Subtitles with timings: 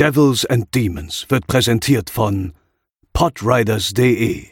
[0.00, 2.54] Devils and Demons wird präsentiert von
[3.12, 4.46] podriders.de,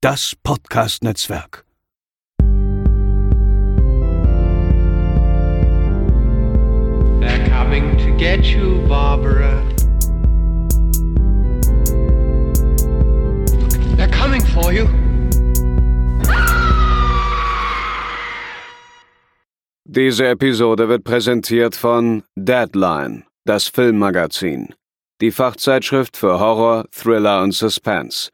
[0.00, 1.64] das Podcast-Netzwerk.
[7.20, 9.62] They're coming to get you, Barbara.
[13.96, 14.88] They're coming for you.
[19.84, 24.74] Diese Episode wird präsentiert von Deadline, das Filmmagazin,
[25.20, 28.30] die Fachzeitschrift für Horror, Thriller und Suspense.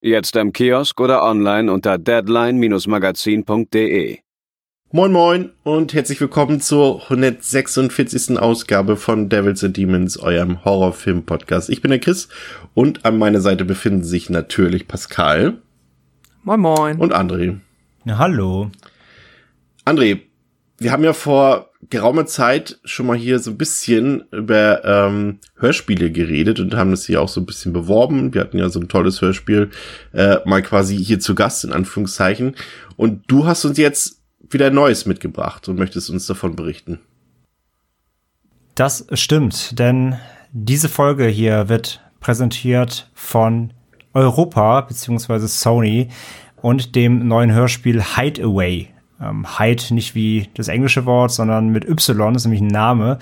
[0.00, 4.18] Jetzt im Kiosk oder online unter deadline-magazin.de.
[4.92, 8.38] Moin Moin und herzlich willkommen zur 146.
[8.38, 11.68] Ausgabe von Devils and Demons, eurem Horrorfilm-Podcast.
[11.68, 12.28] Ich bin der Chris
[12.74, 15.58] und an meiner Seite befinden sich natürlich Pascal.
[16.44, 16.98] Moin Moin.
[16.98, 17.58] Und André.
[18.04, 18.70] Ja, hallo.
[19.84, 20.20] André,
[20.82, 26.10] wir haben ja vor geraumer Zeit schon mal hier so ein bisschen über ähm, Hörspiele
[26.10, 28.32] geredet und haben das hier auch so ein bisschen beworben.
[28.34, 29.70] Wir hatten ja so ein tolles Hörspiel
[30.12, 32.54] äh, mal quasi hier zu Gast in Anführungszeichen.
[32.96, 37.00] Und du hast uns jetzt wieder Neues mitgebracht und möchtest uns davon berichten.
[38.74, 40.18] Das stimmt, denn
[40.52, 43.72] diese Folge hier wird präsentiert von
[44.14, 45.46] Europa bzw.
[45.46, 46.08] Sony
[46.60, 48.91] und dem neuen Hörspiel Hideaway
[49.22, 53.18] ähm, Hyde nicht wie das englische Wort, sondern mit Y, ist nämlich ein Name.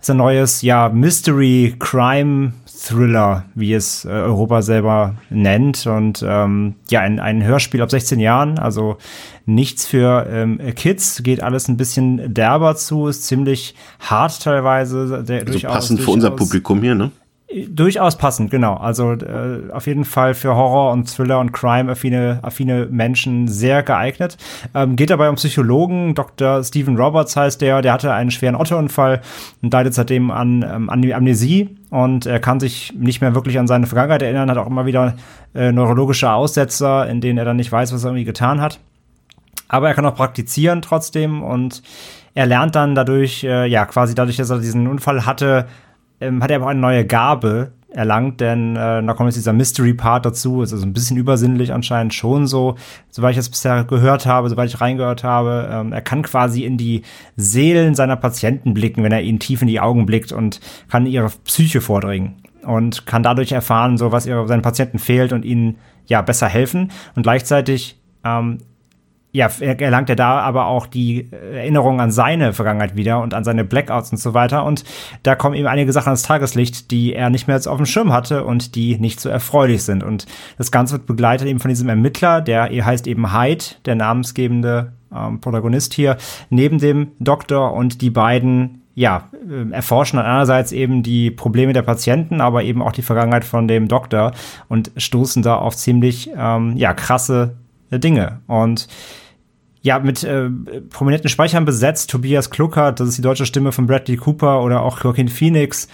[0.00, 5.86] Ist ein neues, ja, Mystery Crime Thriller, wie es äh, Europa selber nennt.
[5.86, 8.98] Und ähm, ja, ein, ein Hörspiel ab 16 Jahren, also
[9.46, 15.24] nichts für ähm, Kids, geht alles ein bisschen derber zu, ist ziemlich hart teilweise.
[15.24, 17.10] Der, also durchaus, passend für unser Publikum hier, ne?
[17.50, 18.74] Durchaus passend, genau.
[18.74, 24.36] Also äh, auf jeden Fall für Horror und Thriller und Crime affine, Menschen sehr geeignet.
[24.74, 26.14] Ähm, geht dabei um Psychologen.
[26.14, 26.62] Dr.
[26.62, 27.80] Stephen Roberts heißt der.
[27.80, 29.22] Der hatte einen schweren Autounfall
[29.62, 33.86] und leidet seitdem an ähm, Amnesie und er kann sich nicht mehr wirklich an seine
[33.86, 34.50] Vergangenheit erinnern.
[34.50, 35.14] Hat auch immer wieder
[35.54, 38.78] äh, neurologische Aussetzer, in denen er dann nicht weiß, was er irgendwie getan hat.
[39.68, 41.82] Aber er kann auch praktizieren trotzdem und
[42.34, 45.66] er lernt dann dadurch, äh, ja, quasi dadurch, dass er diesen Unfall hatte,
[46.20, 50.26] ähm, hat er aber eine neue Gabe erlangt, denn äh, da kommt jetzt dieser Mystery-Part
[50.26, 52.76] dazu, ist also ein bisschen übersinnlich anscheinend schon so,
[53.08, 55.68] soweit ich das bisher gehört habe, soweit ich reingehört habe.
[55.72, 57.02] Ähm, er kann quasi in die
[57.36, 61.30] Seelen seiner Patienten blicken, wenn er ihnen tief in die Augen blickt und kann ihre
[61.44, 66.20] Psyche vordringen und kann dadurch erfahren, so was ihre, seinen Patienten fehlt und ihnen ja
[66.20, 68.58] besser helfen und gleichzeitig ähm,
[69.30, 73.64] ja, erlangt er da aber auch die Erinnerung an seine Vergangenheit wieder und an seine
[73.64, 74.64] Blackouts und so weiter.
[74.64, 74.84] Und
[75.22, 78.44] da kommen eben einige Sachen ans Tageslicht, die er nicht mehr auf dem Schirm hatte
[78.44, 80.02] und die nicht so erfreulich sind.
[80.02, 84.92] Und das Ganze wird begleitet eben von diesem Ermittler, der heißt eben Hyde, der namensgebende
[85.14, 86.16] ähm, Protagonist hier,
[86.48, 91.82] neben dem Doktor und die beiden ja, äh, erforschen dann einerseits eben die Probleme der
[91.82, 94.32] Patienten, aber eben auch die Vergangenheit von dem Doktor
[94.68, 97.56] und stoßen da auf ziemlich ähm, ja, krasse
[97.90, 98.40] Dinge.
[98.46, 98.88] Und
[99.80, 100.50] ja, mit äh,
[100.90, 102.10] prominenten Speichern besetzt.
[102.10, 105.88] Tobias Kluckert, das ist die deutsche Stimme von Bradley Cooper oder auch Joaquin Phoenix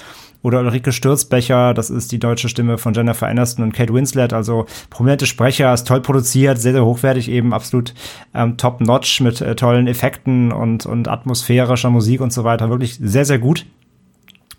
[0.44, 4.66] oder Ulrike Stürzbecher, das ist die deutsche Stimme von Jennifer Aniston und Kate Winslet, also
[4.90, 7.94] prominente Sprecher, ist toll produziert, sehr, sehr hochwertig eben, absolut
[8.34, 13.24] ähm, top-notch mit äh, tollen Effekten und, und atmosphärischer Musik und so weiter, wirklich sehr,
[13.24, 13.64] sehr gut.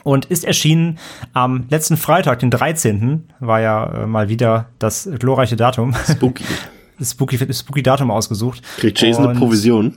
[0.03, 0.97] Und ist erschienen
[1.33, 3.23] am letzten Freitag, den 13.
[3.39, 5.93] war ja äh, mal wieder das glorreiche Datum.
[6.09, 6.43] Spooky.
[7.01, 8.61] spooky, spooky Datum ausgesucht.
[8.77, 9.95] Kriegt Jason eine Provision?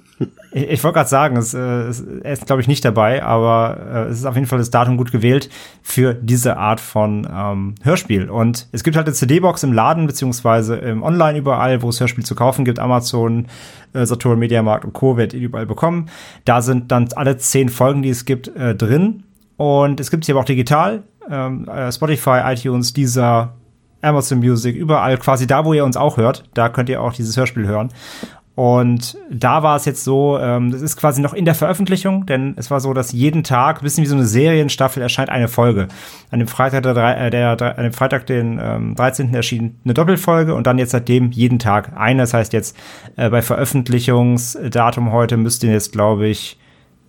[0.52, 4.06] Ich, ich wollte gerade sagen, es, äh, es, er ist, glaube ich, nicht dabei, aber
[4.08, 5.48] äh, es ist auf jeden Fall das Datum gut gewählt
[5.82, 8.30] für diese Art von ähm, Hörspiel.
[8.30, 12.24] Und es gibt halt eine CD-Box im Laden, beziehungsweise im Online überall, wo es Hörspiel
[12.24, 13.46] zu kaufen gibt, Amazon,
[13.92, 15.16] äh, Saturn, Mediamarkt und Co.
[15.16, 16.06] werdet ihr überall bekommen.
[16.44, 19.24] Da sind dann alle zehn Folgen, die es gibt, äh, drin.
[19.56, 21.02] Und es gibt sie aber auch digital.
[21.30, 23.54] Ähm, äh, Spotify, iTunes, dieser
[24.02, 27.36] Amazon Music, überall, quasi da, wo ihr uns auch hört, da könnt ihr auch dieses
[27.36, 27.90] Hörspiel hören.
[28.58, 32.54] Und da war es jetzt so, ähm, das ist quasi noch in der Veröffentlichung, denn
[32.56, 35.86] es war so, dass jeden Tag, bisschen wie so eine Serienstaffel, erscheint eine Folge.
[36.32, 39.32] An dem Freitag, der, äh, der, der an dem Freitag den ähm, 13.
[39.32, 42.22] erschien eine Doppelfolge und dann jetzt seitdem jeden Tag eine.
[42.22, 42.76] Das heißt jetzt
[43.14, 46.58] äh, bei Veröffentlichungsdatum heute müsste jetzt, glaube ich,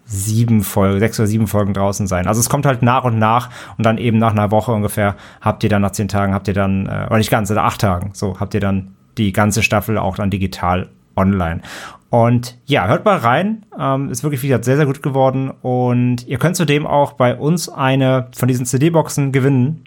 [0.09, 2.27] sieben Folgen, sechs oder sieben Folgen draußen sein.
[2.27, 5.63] Also es kommt halt nach und nach und dann eben nach einer Woche ungefähr habt
[5.63, 8.11] ihr dann nach zehn Tagen, habt ihr dann, äh, oder nicht ganz, oder acht Tagen,
[8.13, 11.61] so habt ihr dann die ganze Staffel auch dann digital online.
[12.09, 13.65] Und ja, hört mal rein.
[13.79, 15.51] Ähm, ist wirklich, wie gesagt, sehr, sehr gut geworden.
[15.61, 19.83] Und ihr könnt zudem auch bei uns eine von diesen CD-Boxen gewinnen.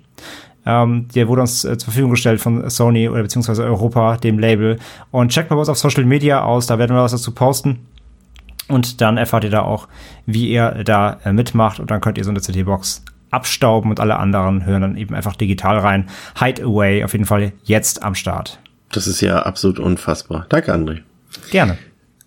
[0.65, 4.79] Ähm, die wurde uns äh, zur Verfügung gestellt von Sony oder beziehungsweise Europa, dem Label.
[5.11, 7.81] Und checkt mal uns auf Social Media aus, da werden wir was dazu posten.
[8.73, 9.87] Und dann erfahrt ihr da auch,
[10.25, 14.17] wie ihr da äh, mitmacht und dann könnt ihr so eine CD-Box abstauben und alle
[14.17, 16.09] anderen hören dann eben einfach digital rein.
[16.39, 18.59] Hideaway auf jeden Fall jetzt am Start.
[18.91, 20.47] Das ist ja absolut unfassbar.
[20.49, 21.01] Danke, André.
[21.51, 21.77] Gerne.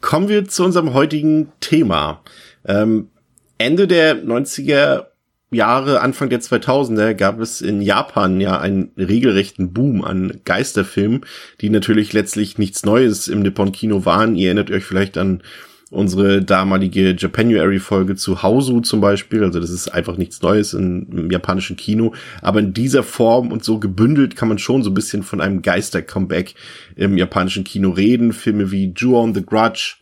[0.02, 2.22] Kommen wir zu unserem heutigen Thema.
[2.64, 3.10] Ähm,
[3.58, 5.06] Ende der 90er
[5.50, 11.22] Jahre, Anfang der 2000er gab es in Japan ja einen regelrechten Boom an Geisterfilmen,
[11.62, 14.36] die natürlich letztlich nichts Neues im Nippon-Kino waren.
[14.36, 15.42] Ihr erinnert euch vielleicht an
[15.92, 19.44] unsere damalige Japanuary-Folge zu Hausu zum Beispiel.
[19.44, 22.14] Also das ist einfach nichts Neues im, im japanischen Kino.
[22.42, 25.62] Aber in dieser Form und so gebündelt kann man schon so ein bisschen von einem
[25.62, 26.56] Geister-Comeback
[26.96, 28.34] im japanischen Kino reden.
[28.34, 29.98] Filme wie Ju-on the Grudge,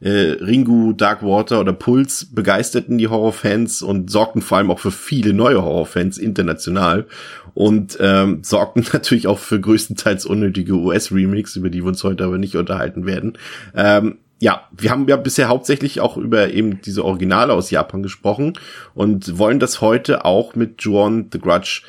[0.00, 4.90] äh, Ringu, Dark Water oder Puls begeisterten die Horrorfans und sorgten vor allem auch für
[4.90, 7.06] viele neue Horrorfans international
[7.54, 12.38] und ähm, sorgten natürlich auch für größtenteils unnötige US-Remakes, über die wir uns heute aber
[12.38, 13.38] nicht unterhalten werden.
[13.74, 18.54] Ähm, ja, wir haben ja bisher hauptsächlich auch über eben diese Originale aus Japan gesprochen
[18.94, 21.82] und wollen das heute auch mit Juon the Grudge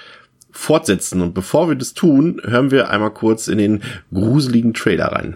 [0.52, 1.22] fortsetzen.
[1.22, 3.84] Und bevor wir das tun, hören wir einmal kurz in den
[4.14, 5.36] gruseligen Trailer rein.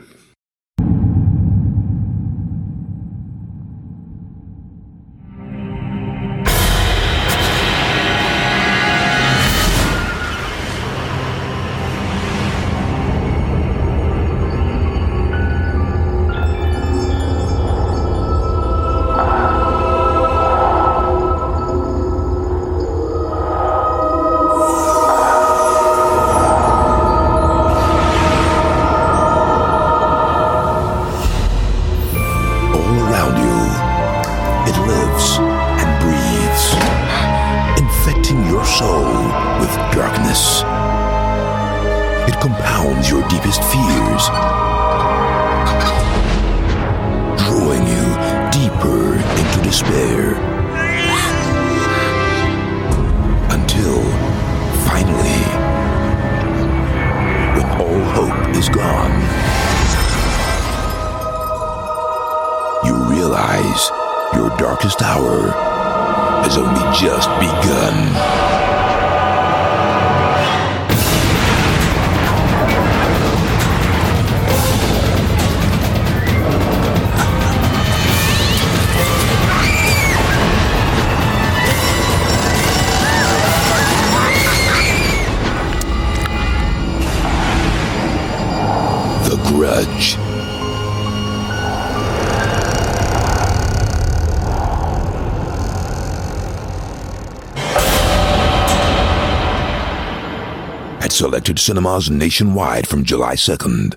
[101.32, 103.96] Selected cinemas nationwide from July 2nd.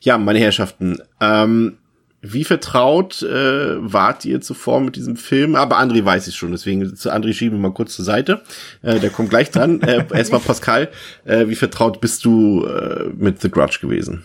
[0.00, 1.78] Ja, meine Herrschaften, ähm,
[2.20, 5.56] wie vertraut äh, wart ihr zuvor mit diesem Film?
[5.56, 8.42] Aber André weiß ich schon, deswegen zu André schieben wir mal kurz zur Seite.
[8.82, 9.82] Äh, der kommt gleich dran.
[9.82, 10.88] äh, erstmal Pascal,
[11.24, 14.22] äh, wie vertraut bist du äh, mit The Grudge gewesen?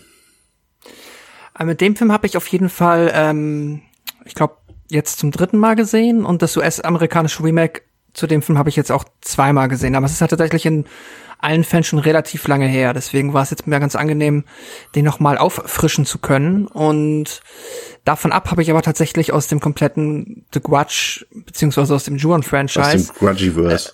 [1.58, 3.82] Äh, mit dem Film habe ich auf jeden Fall, ähm,
[4.26, 4.58] ich glaube,
[4.92, 7.82] jetzt zum dritten Mal gesehen und das US-amerikanische Remake
[8.14, 9.96] zu dem Film habe ich jetzt auch zweimal gesehen.
[9.96, 10.86] Aber es ist halt tatsächlich ein
[11.40, 12.94] allen Fans schon relativ lange her.
[12.94, 14.44] Deswegen war es jetzt mir ganz angenehm,
[14.96, 16.68] den nochmal auffrischen zu können.
[16.68, 17.42] Und
[18.06, 22.82] davon ab habe ich aber tatsächlich aus dem kompletten The Grudge, beziehungsweise aus dem Juon-Franchise.
[22.82, 23.94] Aus dem Grudgiverse.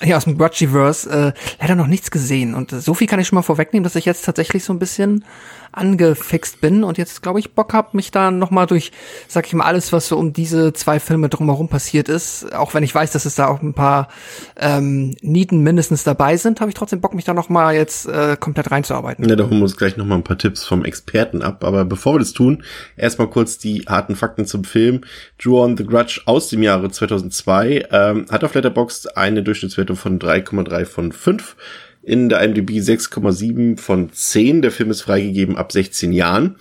[0.00, 2.54] Äh, ja, aus dem Grudgiverse, äh, leider noch nichts gesehen.
[2.54, 5.24] Und so viel kann ich schon mal vorwegnehmen, dass ich jetzt tatsächlich so ein bisschen
[5.72, 8.92] angefixt bin und jetzt, glaube ich, Bock habe, mich da nochmal durch,
[9.28, 12.82] sag ich mal, alles, was so um diese zwei Filme drumherum passiert ist, auch wenn
[12.82, 14.08] ich weiß, dass es da auch ein paar
[14.56, 18.70] ähm, Nieten mindestens dabei sind, habe ich trotzdem Bock, mich da nochmal jetzt äh, komplett
[18.70, 19.28] reinzuarbeiten.
[19.28, 21.64] Ja, da holen wir uns gleich nochmal ein paar Tipps vom Experten ab.
[21.64, 22.64] Aber bevor wir das tun,
[22.96, 25.02] erstmal kurz die harten Fakten zum Film.
[25.42, 30.18] Drew on the Grudge aus dem Jahre 2002 ähm, hat auf Letterboxd eine Durchschnittswertung von
[30.18, 31.56] 3,3 von 5
[32.02, 34.62] in der IMDb 6,7 von 10.
[34.62, 36.56] Der Film ist freigegeben ab 16 Jahren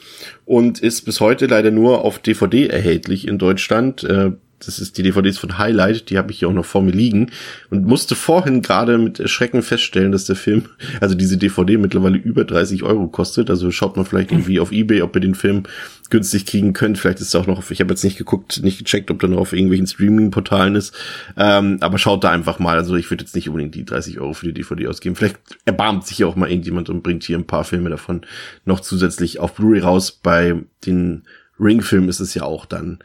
[0.46, 4.04] und ist bis heute leider nur auf DVD erhältlich in Deutschland.
[4.04, 4.32] Äh,
[4.66, 7.32] das ist die DVDs von Highlight, die habe ich hier auch noch vor mir liegen
[7.70, 10.66] und musste vorhin gerade mit Erschrecken feststellen, dass der Film,
[11.00, 13.50] also diese DVD mittlerweile über 30 Euro kostet.
[13.50, 15.64] Also schaut man vielleicht irgendwie auf Ebay, ob ihr den Film
[16.10, 16.98] günstig kriegen könnt.
[16.98, 19.40] Vielleicht ist er auch noch, ich habe jetzt nicht geguckt, nicht gecheckt, ob der noch
[19.40, 20.94] auf irgendwelchen Streaming-Portalen ist.
[21.38, 22.78] Ähm, aber schaut da einfach mal.
[22.78, 25.16] Also ich würde jetzt nicht unbedingt die 30 Euro für die DVD ausgeben.
[25.16, 28.22] Vielleicht erbarmt sich ja auch mal irgendjemand und bringt hier ein paar Filme davon
[28.66, 30.12] noch zusätzlich auf Blu-ray raus.
[30.12, 31.24] Bei den
[31.60, 33.00] Ring-Filmen ist es ja auch dann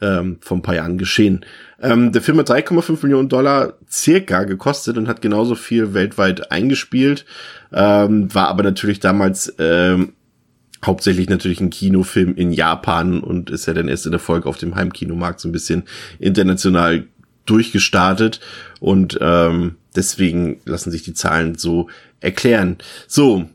[0.00, 1.44] ähm, vor ein paar Jahren geschehen.
[1.80, 7.24] Ähm, der Film hat 3,5 Millionen Dollar circa gekostet und hat genauso viel weltweit eingespielt,
[7.72, 10.12] ähm, war aber natürlich damals ähm,
[10.84, 14.58] hauptsächlich natürlich ein Kinofilm in Japan und ist ja dann erst in der Folge auf
[14.58, 15.84] dem Heimkinomarkt so ein bisschen
[16.18, 17.06] international
[17.46, 18.40] durchgestartet
[18.80, 21.88] und ähm, deswegen lassen sich die Zahlen so
[22.20, 22.78] erklären.
[23.06, 23.48] So,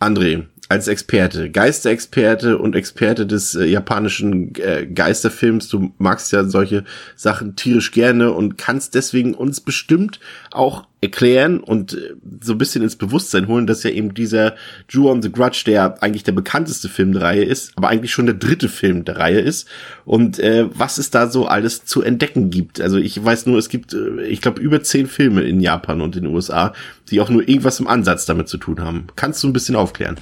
[0.00, 5.68] André, als Experte, Geisterexperte und Experte des äh, japanischen äh, Geisterfilms.
[5.68, 6.84] Du magst ja solche
[7.16, 12.82] Sachen tierisch gerne und kannst deswegen uns bestimmt auch erklären und äh, so ein bisschen
[12.82, 14.54] ins Bewusstsein holen, dass ja eben dieser
[14.90, 18.26] Drew on the Grudge, der eigentlich der bekannteste Film der Reihe ist, aber eigentlich schon
[18.26, 19.68] der dritte Film der Reihe ist
[20.06, 22.80] und äh, was es da so alles zu entdecken gibt.
[22.80, 26.16] Also ich weiß nur, es gibt, äh, ich glaube, über zehn Filme in Japan und
[26.16, 26.72] in den USA,
[27.10, 29.08] die auch nur irgendwas im Ansatz damit zu tun haben.
[29.14, 30.16] Kannst du ein bisschen aufklären?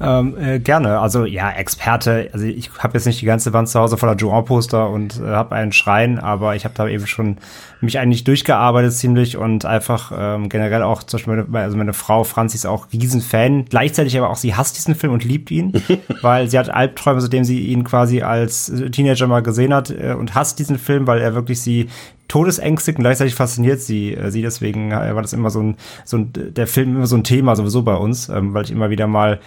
[0.00, 0.98] Ähm, äh, gerne.
[0.98, 2.30] Also ja, Experte.
[2.32, 5.54] Also ich habe jetzt nicht die ganze Wand zu Hause voller Joan-Poster und äh, habe
[5.54, 7.38] einen Schrein, aber ich habe da eben schon
[7.80, 12.24] mich eigentlich durchgearbeitet ziemlich und einfach ähm, generell auch zum Beispiel meine, also meine Frau
[12.24, 13.66] Franzi ist auch Riesenfan.
[13.66, 15.72] Gleichzeitig aber auch sie hasst diesen Film und liebt ihn,
[16.22, 20.34] weil sie hat Albträume, seitdem sie ihn quasi als Teenager mal gesehen hat äh, und
[20.34, 21.88] hasst diesen Film, weil er wirklich sie
[22.28, 24.42] todesängstigt und gleichzeitig fasziniert sie äh, sie.
[24.42, 27.56] Deswegen äh, war das immer so ein, so ein der Film immer so ein Thema
[27.56, 29.38] sowieso bei uns, ähm, weil ich immer wieder mal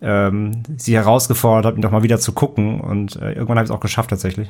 [0.00, 2.80] ähm, sie herausgefordert habe, ihn doch mal wieder zu gucken.
[2.80, 4.48] Und äh, irgendwann habe ich es auch geschafft tatsächlich.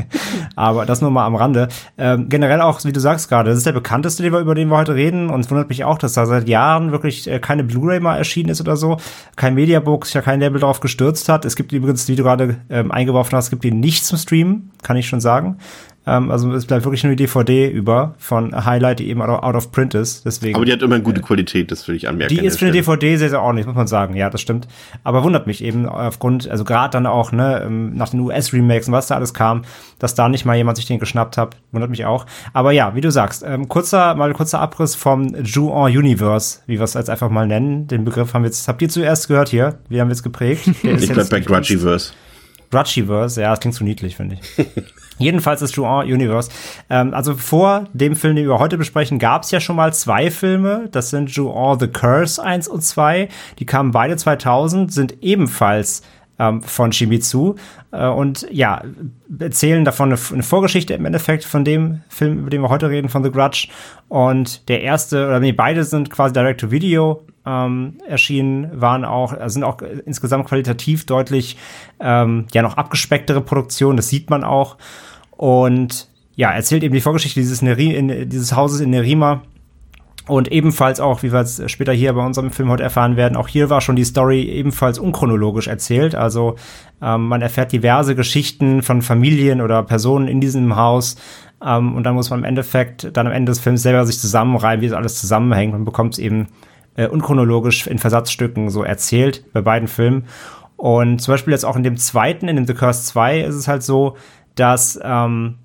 [0.56, 1.68] Aber das nur mal am Rande.
[1.98, 4.68] Ähm, generell auch, wie du sagst gerade, das ist der bekannteste, den wir, über den
[4.68, 5.30] wir heute reden.
[5.30, 8.50] Und es wundert mich auch, dass da seit Jahren wirklich äh, keine Blu-ray mal erschienen
[8.50, 8.98] ist oder so.
[9.36, 11.44] Kein Mediabook, sich ja kein Label drauf gestürzt hat.
[11.44, 14.70] Es gibt übrigens, wie du gerade ähm, eingeworfen hast, es gibt ihn nicht zum Streamen,
[14.82, 15.58] kann ich schon sagen.
[16.06, 19.72] Ähm, also es bleibt wirklich nur die DVD über von Highlight, die eben out of
[19.72, 20.24] print ist.
[20.24, 22.34] Deswegen, Aber die hat immer eine gute Qualität, das will ich anmerken.
[22.34, 24.14] Die ist für eine DVD sehr, sehr ordentlich, muss man sagen.
[24.14, 24.68] Ja, das stimmt.
[25.02, 28.92] Aber wundert mich eben aufgrund, also gerade dann auch, ne, ähm, nach den US-Remakes und
[28.92, 29.62] was da alles kam,
[29.98, 32.26] dass da nicht mal jemand sich den geschnappt hat, wundert mich auch.
[32.52, 36.84] Aber ja, wie du sagst, ähm, kurzer, mal kurzer Abriss vom Ju-On Universe, wie wir
[36.84, 37.86] es jetzt einfach mal nennen.
[37.86, 39.78] Den Begriff haben wir jetzt, habt ihr zuerst gehört hier?
[39.88, 40.66] Wir haben jetzt geprägt.
[40.82, 42.12] ich bleib bei Grudgiverse.
[42.70, 44.66] Grudgiverse, ja, das klingt so niedlich, finde ich.
[45.18, 46.50] Jedenfalls ist Juan Universe.
[46.90, 50.30] Ähm, also vor dem Film, den wir heute besprechen, gab es ja schon mal zwei
[50.30, 50.88] Filme.
[50.90, 53.28] Das sind Juan the Curse 1 und 2.
[53.58, 56.02] Die kamen beide 2000, sind ebenfalls
[56.38, 57.54] ähm, von Shimizu.
[57.92, 58.82] Äh, und ja,
[59.38, 63.08] erzählen davon eine, eine, Vorgeschichte im Endeffekt von dem Film, über den wir heute reden,
[63.08, 63.68] von The Grudge.
[64.08, 69.78] Und der erste, oder nee, beide sind quasi Direct-to-Video ähm, erschienen, waren auch, sind auch
[70.06, 71.56] insgesamt qualitativ deutlich
[72.00, 74.76] ähm, ja noch abgespecktere Produktionen, das sieht man auch.
[75.30, 79.42] Und ja, erzählt eben die Vorgeschichte dieses, Neri in, dieses Hauses in Nerima.
[80.26, 83.46] Und ebenfalls auch, wie wir es später hier bei unserem Film heute erfahren werden, auch
[83.46, 86.14] hier war schon die Story ebenfalls unchronologisch erzählt.
[86.14, 86.56] Also
[87.02, 91.16] ähm, man erfährt diverse Geschichten von Familien oder Personen in diesem Haus.
[91.62, 94.80] Ähm, und dann muss man im Endeffekt dann am Ende des Films selber sich zusammenreihen,
[94.80, 95.74] wie es alles zusammenhängt.
[95.74, 96.48] Man bekommt es eben
[96.96, 100.24] äh, unchronologisch in Versatzstücken so erzählt bei beiden Filmen.
[100.76, 103.68] Und zum Beispiel jetzt auch in dem zweiten, in dem The Curse 2, ist es
[103.68, 104.16] halt so,
[104.54, 105.56] dass ähm,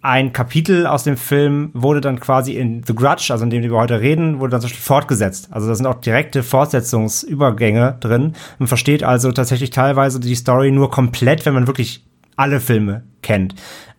[0.00, 3.70] ein Kapitel aus dem Film wurde dann quasi in The Grudge, also in dem wir
[3.72, 5.48] heute reden, wurde dann zum Beispiel fortgesetzt.
[5.50, 8.34] Also da sind auch direkte Fortsetzungsübergänge drin.
[8.58, 13.56] Man versteht also tatsächlich teilweise die Story nur komplett, wenn man wirklich alle Filme kennt.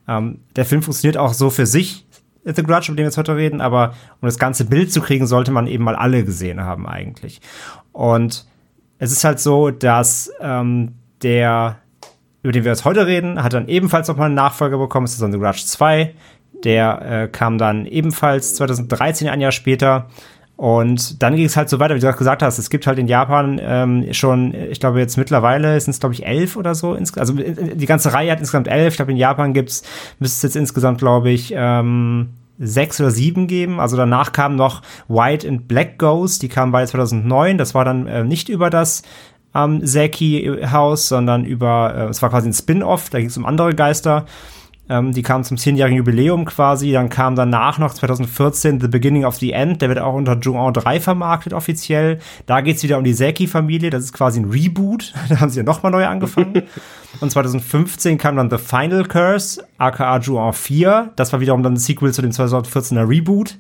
[0.07, 2.05] Ähm, der Film funktioniert auch so für sich,
[2.43, 5.27] The Grudge, über den wir jetzt heute reden, aber um das ganze Bild zu kriegen,
[5.27, 7.41] sollte man eben mal alle gesehen haben eigentlich.
[7.91, 8.45] Und
[8.97, 11.77] es ist halt so, dass ähm, der,
[12.43, 15.21] über den wir jetzt heute reden, hat dann ebenfalls nochmal einen Nachfolger bekommen, es ist
[15.21, 16.13] dann The Grudge 2.
[16.63, 20.07] Der äh, kam dann ebenfalls 2013, ein Jahr später.
[20.59, 22.57] Und dann ging es halt so weiter, wie du gesagt hast.
[22.57, 26.25] Es gibt halt in Japan ähm, schon, ich glaube jetzt mittlerweile sind es glaube ich
[26.25, 26.97] elf oder so.
[27.15, 28.91] Also äh, die ganze Reihe hat insgesamt elf.
[28.91, 29.83] Ich glaube in Japan gibt's
[30.19, 33.79] müsste es jetzt insgesamt glaube ich ähm, sechs oder sieben geben.
[33.79, 37.57] Also danach kam noch White and Black Ghost, die kamen beide 2009.
[37.57, 39.03] Das war dann äh, nicht über das
[39.55, 43.73] ähm, Seki-Haus, sondern über, äh, es war quasi ein Spin-off, da ging es um andere
[43.75, 44.25] Geister.
[44.89, 46.91] Ähm, die kam zum zehnjährigen Jubiläum quasi.
[46.91, 49.81] Dann kam danach noch 2014 The Beginning of the End.
[49.81, 52.19] Der wird auch unter Ju-On 3 vermarktet offiziell.
[52.47, 53.91] Da geht's wieder um die Seki-Familie.
[53.91, 55.13] Das ist quasi ein Reboot.
[55.29, 56.63] da haben sie ja nochmal neu angefangen.
[57.21, 61.11] Und 2015 kam dann The Final Curse, aka Ju-On 4.
[61.15, 63.57] Das war wiederum dann ein Sequel zu dem 2014er Reboot.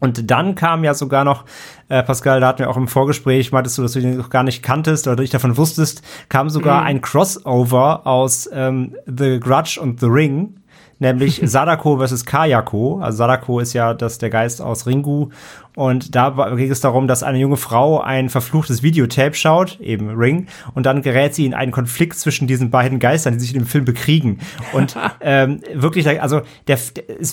[0.00, 1.44] Und dann kam ja sogar noch,
[1.88, 4.42] äh, Pascal, da hatten wir auch im Vorgespräch, meintest du, dass du den noch gar
[4.42, 6.86] nicht kanntest oder dich davon wusstest, kam sogar mhm.
[6.86, 10.57] ein Crossover aus ähm, The Grudge und The Ring
[10.98, 13.00] nämlich Sadako versus Kayako.
[13.00, 15.30] Also Sadako ist ja das der Geist aus Ringu
[15.78, 20.48] und da ging es darum, dass eine junge Frau ein verfluchtes Videotape schaut, eben Ring,
[20.74, 23.66] und dann gerät sie in einen Konflikt zwischen diesen beiden Geistern, die sich in dem
[23.66, 24.40] Film bekriegen.
[24.72, 26.78] Und ähm, wirklich, also der,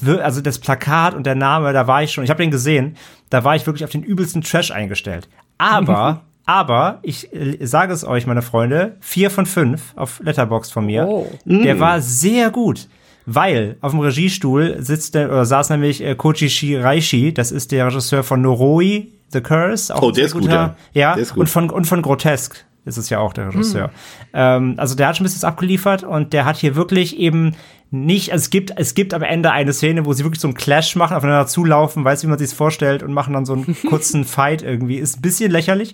[0.01, 2.97] der also das Plakat und der Name, da war ich schon, ich habe den gesehen,
[3.31, 5.27] da war ich wirklich auf den übelsten Trash eingestellt.
[5.57, 10.85] Aber Aber ich äh, sage es euch, meine Freunde, vier von fünf auf Letterbox von
[10.85, 11.07] mir.
[11.07, 11.27] Oh.
[11.43, 12.87] Der war sehr gut
[13.25, 17.87] weil auf dem Regiestuhl sitzt der, oder saß nämlich äh, Koji Shiraishi, das ist der
[17.87, 19.95] Regisseur von Noroi, The Curse.
[19.95, 20.75] Auch Oh, der ist gut, guter- ja.
[20.93, 21.41] Ja, Der ist gut.
[21.41, 23.89] und von, und von Grotesque ist es ja auch der Regisseur.
[24.33, 27.55] Ähm, also der hat schon ein bisschen was abgeliefert und der hat hier wirklich eben
[27.91, 30.55] nicht, also es gibt, es gibt am Ende eine Szene, wo sie wirklich so einen
[30.55, 34.23] Clash machen, aufeinander zulaufen, weiß wie man sich vorstellt und machen dann so einen kurzen
[34.25, 34.97] Fight irgendwie.
[34.97, 35.93] Ist ein bisschen lächerlich.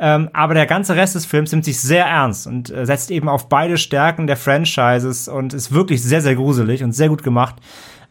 [0.00, 3.28] Ähm, aber der ganze Rest des Films nimmt sich sehr ernst und äh, setzt eben
[3.28, 7.56] auf beide Stärken der Franchises und ist wirklich sehr, sehr gruselig und sehr gut gemacht.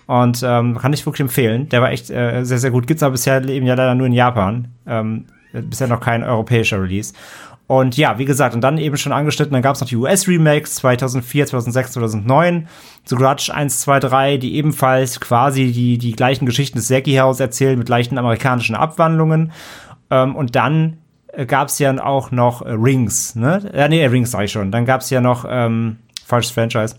[0.06, 1.70] Und ähm, kann ich wirklich empfehlen.
[1.70, 2.88] Der war echt äh, sehr, sehr gut.
[2.88, 4.70] Gibt's aber bisher eben ja leider nur in Japan.
[4.86, 7.14] Ähm, bisher noch kein europäischer Release.
[7.68, 11.48] Und ja, wie gesagt, und dann eben schon angeschnitten, dann gab's noch die US-Remakes 2004,
[11.48, 12.68] 2006, 2009,
[13.04, 17.42] zu Grudge 1, 2, 3, die ebenfalls quasi die, die gleichen Geschichten des Seki House
[17.42, 19.52] erzählen mit leichten amerikanischen Abwandlungen.
[20.10, 20.98] Ähm, und dann
[21.38, 23.70] äh, gab's ja auch noch äh, Rings, ne?
[23.74, 24.72] Ja, nee, Rings sag ich schon.
[24.72, 26.96] Dann gab's ja noch, ähm, falsches Franchise.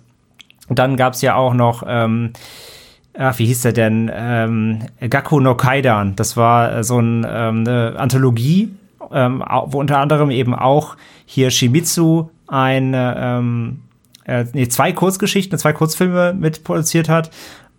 [0.68, 2.33] Und dann gab's ja auch noch, ähm,
[3.18, 4.11] ach, wie hieß der denn?
[4.14, 6.14] Ähm, Gakko no Kaidan.
[6.14, 8.75] Das war äh, so ein, ähm, eine Anthologie,
[9.12, 13.80] ähm, wo unter anderem eben auch hier Shimizu ein, ähm,
[14.25, 17.30] äh, nee, zwei Kurzgeschichten, zwei Kurzfilme mitproduziert hat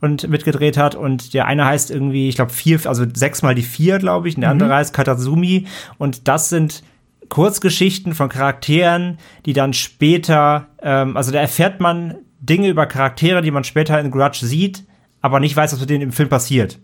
[0.01, 0.95] und mitgedreht hat.
[0.95, 4.41] Und der eine heißt irgendwie, ich glaube, vier, also sechsmal die vier, glaube ich, und
[4.41, 5.67] der andere heißt Katasumi.
[5.97, 6.83] Und das sind
[7.29, 13.51] Kurzgeschichten von Charakteren, die dann später, ähm, also da erfährt man Dinge über Charaktere, die
[13.51, 14.85] man später in Grudge sieht,
[15.21, 16.79] aber nicht weiß, was mit denen im Film passiert.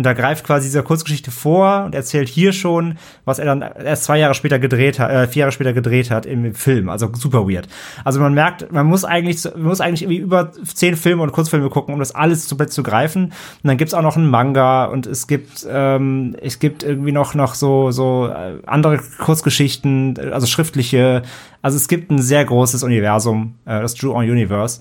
[0.00, 4.04] Und da greift quasi diese Kurzgeschichte vor und erzählt hier schon, was er dann erst
[4.04, 6.88] zwei Jahre später gedreht hat, äh, vier Jahre später gedreht hat im Film.
[6.88, 7.68] Also super weird.
[8.02, 11.68] Also man merkt, man muss eigentlich, man muss eigentlich irgendwie über zehn Filme und Kurzfilme
[11.68, 13.24] gucken, um das alles zu, zu greifen.
[13.24, 17.34] Und dann gibt's auch noch einen Manga und es gibt, ähm, es gibt irgendwie noch,
[17.34, 21.24] noch so, so äh, andere Kurzgeschichten, also schriftliche.
[21.60, 24.80] Also es gibt ein sehr großes Universum, äh, das Drew on Universe.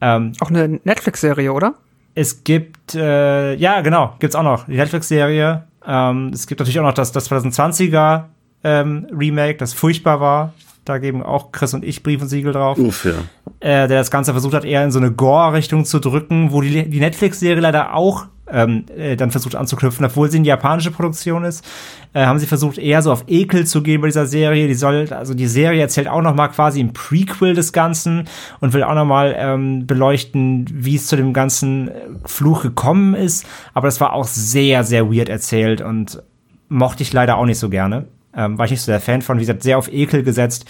[0.00, 1.74] Ähm, Auch eine Netflix-Serie, oder?
[2.20, 5.64] Es gibt, äh, ja, genau, gibt's auch noch die Netflix-Serie.
[5.86, 8.24] Ähm, es gibt natürlich auch noch das, das 2020er
[8.62, 10.52] ähm, Remake, das furchtbar war.
[10.84, 12.76] Da geben auch Chris und ich Brief und Siegel drauf.
[12.76, 13.12] Uff, ja.
[13.60, 16.90] Äh, der das Ganze versucht hat, eher in so eine Gore-Richtung zu drücken, wo die,
[16.90, 21.64] die Netflix-Serie leider auch ähm, äh, dann versucht anzuknüpfen, obwohl sie eine japanische Produktion ist,
[22.12, 24.66] äh, haben sie versucht eher so auf Ekel zu gehen bei dieser Serie.
[24.66, 28.28] Die soll, also die Serie erzählt auch noch mal quasi ein Prequel des Ganzen
[28.60, 31.92] und will auch noch mal ähm, beleuchten, wie es zu dem ganzen äh,
[32.24, 33.46] Fluch gekommen ist.
[33.74, 36.22] Aber das war auch sehr, sehr weird erzählt und
[36.68, 38.06] mochte ich leider auch nicht so gerne.
[38.34, 40.64] Ähm, war ich nicht so der Fan von, wie gesagt, sehr auf Ekel gesetzt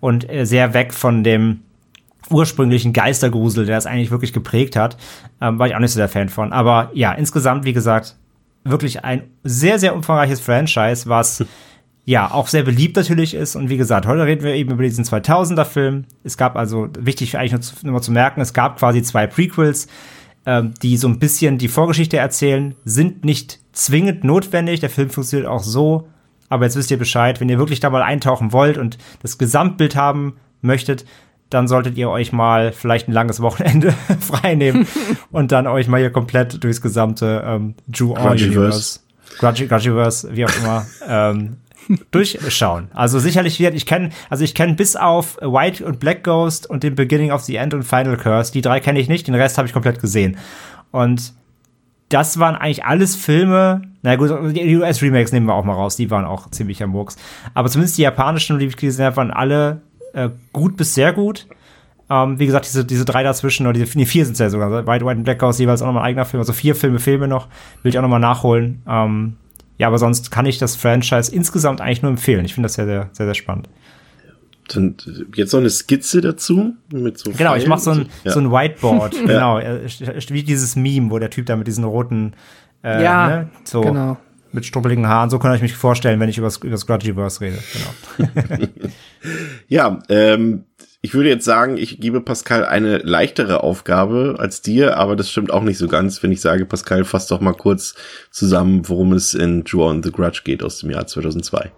[0.00, 1.60] und äh, sehr weg von dem
[2.30, 4.96] ursprünglichen Geistergrusel, der das eigentlich wirklich geprägt hat,
[5.40, 6.52] ähm, war ich auch nicht so der Fan von.
[6.52, 8.16] Aber ja, insgesamt, wie gesagt,
[8.64, 11.44] wirklich ein sehr, sehr umfangreiches Franchise, was
[12.04, 13.56] ja auch sehr beliebt natürlich ist.
[13.56, 16.04] Und wie gesagt, heute reden wir eben über diesen 2000er-Film.
[16.24, 19.26] Es gab also, wichtig eigentlich nur, zu, nur mal zu merken, es gab quasi zwei
[19.26, 19.88] Prequels,
[20.46, 24.80] ähm, die so ein bisschen die Vorgeschichte erzählen, sind nicht zwingend notwendig.
[24.80, 26.08] Der Film funktioniert auch so.
[26.48, 29.96] Aber jetzt wisst ihr Bescheid, wenn ihr wirklich da mal eintauchen wollt und das Gesamtbild
[29.96, 31.04] haben möchtet,
[31.56, 34.86] dann solltet ihr euch mal vielleicht ein langes Wochenende freinehmen
[35.32, 38.58] und dann euch mal hier komplett durchs gesamte ähm, Drew On Grudgiverse.
[38.58, 39.00] Universe,
[39.38, 41.56] Grudgy, Grudgiverse, wie auch immer, ähm,
[42.10, 42.88] durchschauen.
[42.92, 46.82] Also sicherlich wird, ich kenne, also ich kenne bis auf White und Black Ghost und
[46.82, 49.56] den Beginning of the End und Final Curse, die drei kenne ich nicht, den Rest
[49.56, 50.36] habe ich komplett gesehen.
[50.90, 51.32] Und
[52.10, 56.10] das waren eigentlich alles Filme, na gut, die US-Remakes nehmen wir auch mal raus, die
[56.10, 57.16] waren auch ziemlich am Murks.
[57.54, 59.80] Aber zumindest die japanischen, die ich gesehen habe, waren alle
[60.16, 61.46] äh, gut bis sehr gut.
[62.08, 64.70] Ähm, wie gesagt, diese, diese drei dazwischen, oder diese nee, vier sind es ja sogar.
[64.86, 66.40] White, White und Black House jeweils auch nochmal ein eigener Film.
[66.40, 67.48] Also vier Filme, Filme noch.
[67.82, 68.82] Will ich auch nochmal nachholen.
[68.88, 69.36] Ähm,
[69.78, 72.44] ja, aber sonst kann ich das Franchise insgesamt eigentlich nur empfehlen.
[72.44, 73.68] Ich finde das sehr, sehr, sehr, sehr spannend.
[74.68, 74.96] Dann
[75.34, 78.32] jetzt noch eine Skizze dazu mit so Genau, ich mache so ein, Ja.
[78.32, 79.14] so ein Whiteboard.
[79.26, 79.80] Genau, äh,
[80.30, 82.32] wie dieses Meme, wo der Typ da mit diesen roten,
[82.82, 84.16] äh, Ja, ne, so genau.
[84.56, 85.30] Mit struppeligen Haaren.
[85.30, 87.58] So kann ich mich vorstellen, wenn ich über das Grudgiverse rede.
[88.16, 88.28] Genau.
[89.68, 90.66] Ja, ähm,
[91.00, 95.52] ich würde jetzt sagen, ich gebe Pascal eine leichtere Aufgabe als dir, aber das stimmt
[95.52, 97.94] auch nicht so ganz, wenn ich sage, Pascal, fass doch mal kurz
[98.30, 101.72] zusammen, worum es in Draw on the Grudge geht aus dem Jahr 2002.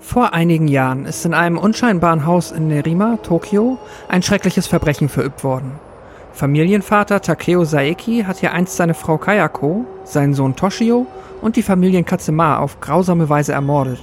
[0.00, 3.78] Vor einigen Jahren ist in einem unscheinbaren Haus in Nerima, Tokio,
[4.08, 5.80] ein schreckliches Verbrechen verübt worden.
[6.36, 11.06] Familienvater Takeo Saeki hat hier einst seine Frau Kayako, seinen Sohn Toshio
[11.40, 13.98] und die Familienkatze Ma auf grausame Weise ermordet.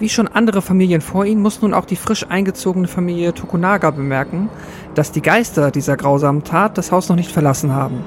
[0.00, 4.48] Wie schon andere Familien vor ihnen muss nun auch die frisch eingezogene Familie Tokunaga bemerken,
[4.96, 8.02] dass die Geister dieser grausamen Tat das Haus noch nicht verlassen haben.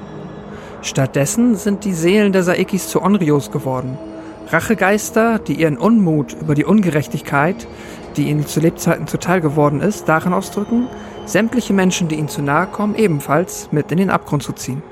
[0.82, 3.96] Stattdessen sind die Seelen der Saekis zu Onryos geworden.
[4.50, 7.66] Rachegeister, die ihren Unmut über die Ungerechtigkeit,
[8.18, 10.88] die ihnen zu Lebzeiten zuteil geworden ist, darin ausdrücken,
[11.26, 14.82] sämtliche Menschen, die ihm zu nahe kommen, ebenfalls mit in den Abgrund zu ziehen.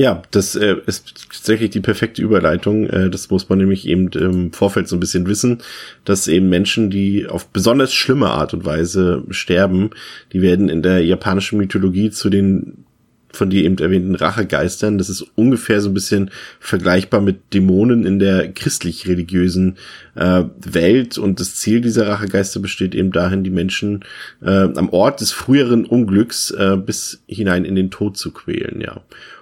[0.00, 2.86] Ja, das äh, ist tatsächlich die perfekte Überleitung.
[2.86, 5.60] Äh, das muss man nämlich eben im Vorfeld so ein bisschen wissen,
[6.06, 9.90] dass eben Menschen, die auf besonders schlimme Art und Weise sterben,
[10.32, 12.86] die werden in der japanischen Mythologie zu den
[13.32, 14.98] von dir eben erwähnten Rachegeistern.
[14.98, 19.76] Das ist ungefähr so ein bisschen vergleichbar mit Dämonen in der christlich-religiösen
[20.14, 21.18] äh, Welt.
[21.18, 24.04] Und das Ziel dieser Rachegeister besteht eben dahin, die Menschen
[24.42, 29.00] äh, am Ort des früheren Unglücks äh, bis hinein in den Tod zu quälen, ja.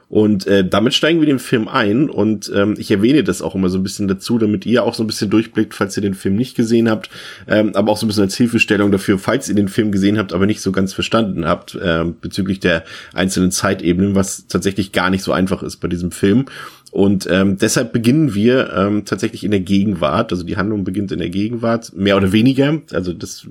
[0.08, 3.68] Und äh, damit steigen wir den Film ein und ähm, ich erwähne das auch immer
[3.68, 6.34] so ein bisschen dazu, damit ihr auch so ein bisschen durchblickt, falls ihr den Film
[6.34, 7.10] nicht gesehen habt,
[7.46, 10.32] ähm, aber auch so ein bisschen als Hilfestellung dafür, falls ihr den Film gesehen habt,
[10.32, 15.22] aber nicht so ganz verstanden habt äh, bezüglich der einzelnen Zeitebenen, was tatsächlich gar nicht
[15.22, 16.46] so einfach ist bei diesem Film.
[16.90, 21.18] Und ähm, deshalb beginnen wir ähm, tatsächlich in der Gegenwart, also die Handlung beginnt in
[21.18, 22.80] der Gegenwart, mehr oder weniger.
[22.92, 23.46] Also das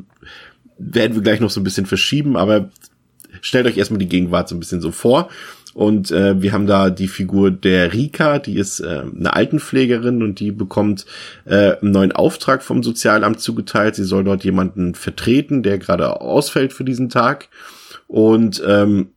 [0.79, 2.71] werden wir gleich noch so ein bisschen verschieben, aber
[3.41, 5.29] stellt euch erstmal die Gegenwart so ein bisschen so vor.
[5.77, 10.39] Und äh, wir haben da die Figur der Rika, die ist äh, eine Altenpflegerin und
[10.39, 11.05] die bekommt
[11.45, 13.93] äh, einen neuen Auftrag vom Sozialamt zugeteilt.
[13.93, 17.49] Sie soll dort jemanden vertreten, der gerade ausfällt für diesen Tag.
[18.07, 19.09] Und ähm,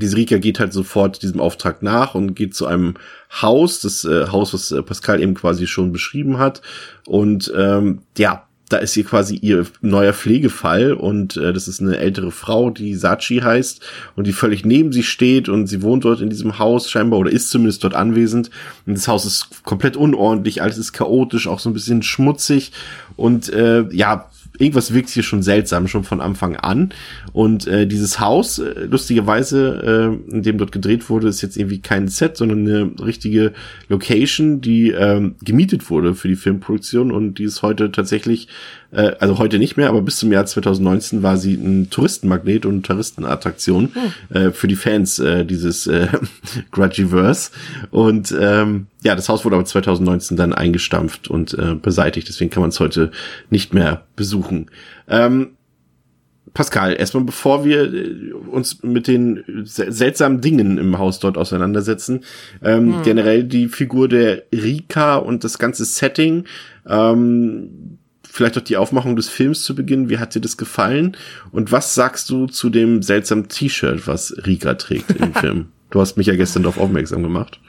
[0.00, 2.94] diese Rika geht halt sofort diesem Auftrag nach und geht zu einem
[3.42, 6.62] Haus, das äh, Haus, was äh, Pascal eben quasi schon beschrieben hat.
[7.06, 11.98] Und ähm, ja, da ist hier quasi ihr neuer Pflegefall und äh, das ist eine
[11.98, 13.80] ältere Frau, die Sachi heißt
[14.16, 17.30] und die völlig neben sie steht und sie wohnt dort in diesem Haus scheinbar oder
[17.30, 18.50] ist zumindest dort anwesend.
[18.86, 22.72] Und das Haus ist komplett unordentlich, alles ist chaotisch, auch so ein bisschen schmutzig
[23.16, 26.90] und äh, ja, irgendwas wirkt hier schon seltsam, schon von Anfang an.
[27.32, 31.80] Und äh, dieses Haus, äh, lustigerweise, äh, in dem dort gedreht wurde, ist jetzt irgendwie
[31.80, 33.52] kein Set, sondern eine richtige
[33.88, 38.48] Location, die ähm, gemietet wurde für die Filmproduktion und die ist heute tatsächlich
[38.92, 42.84] äh, also heute nicht mehr, aber bis zum Jahr 2019 war sie ein Touristenmagnet und
[42.84, 44.36] Touristenattraktion hm.
[44.36, 46.08] äh, für die Fans äh, dieses äh,
[46.70, 47.50] Grudgiverse.
[47.90, 52.60] Und ähm, ja, das Haus wurde aber 2019 dann eingestampft und äh, beseitigt, deswegen kann
[52.60, 53.10] man es heute
[53.50, 54.70] nicht mehr besuchen.
[55.08, 55.52] Ähm,
[56.54, 62.24] Pascal, erstmal bevor wir äh, uns mit den seltsamen Dingen im Haus dort auseinandersetzen,
[62.62, 63.02] ähm, hm.
[63.02, 66.44] generell die Figur der Rika und das ganze Setting,
[66.86, 67.91] ähm,
[68.32, 70.08] vielleicht auch die Aufmachung des Films zu Beginn.
[70.08, 71.16] Wie hat dir das gefallen?
[71.52, 75.66] Und was sagst du zu dem seltsamen T-Shirt, was Rika trägt im Film?
[75.90, 77.60] Du hast mich ja gestern darauf aufmerksam gemacht.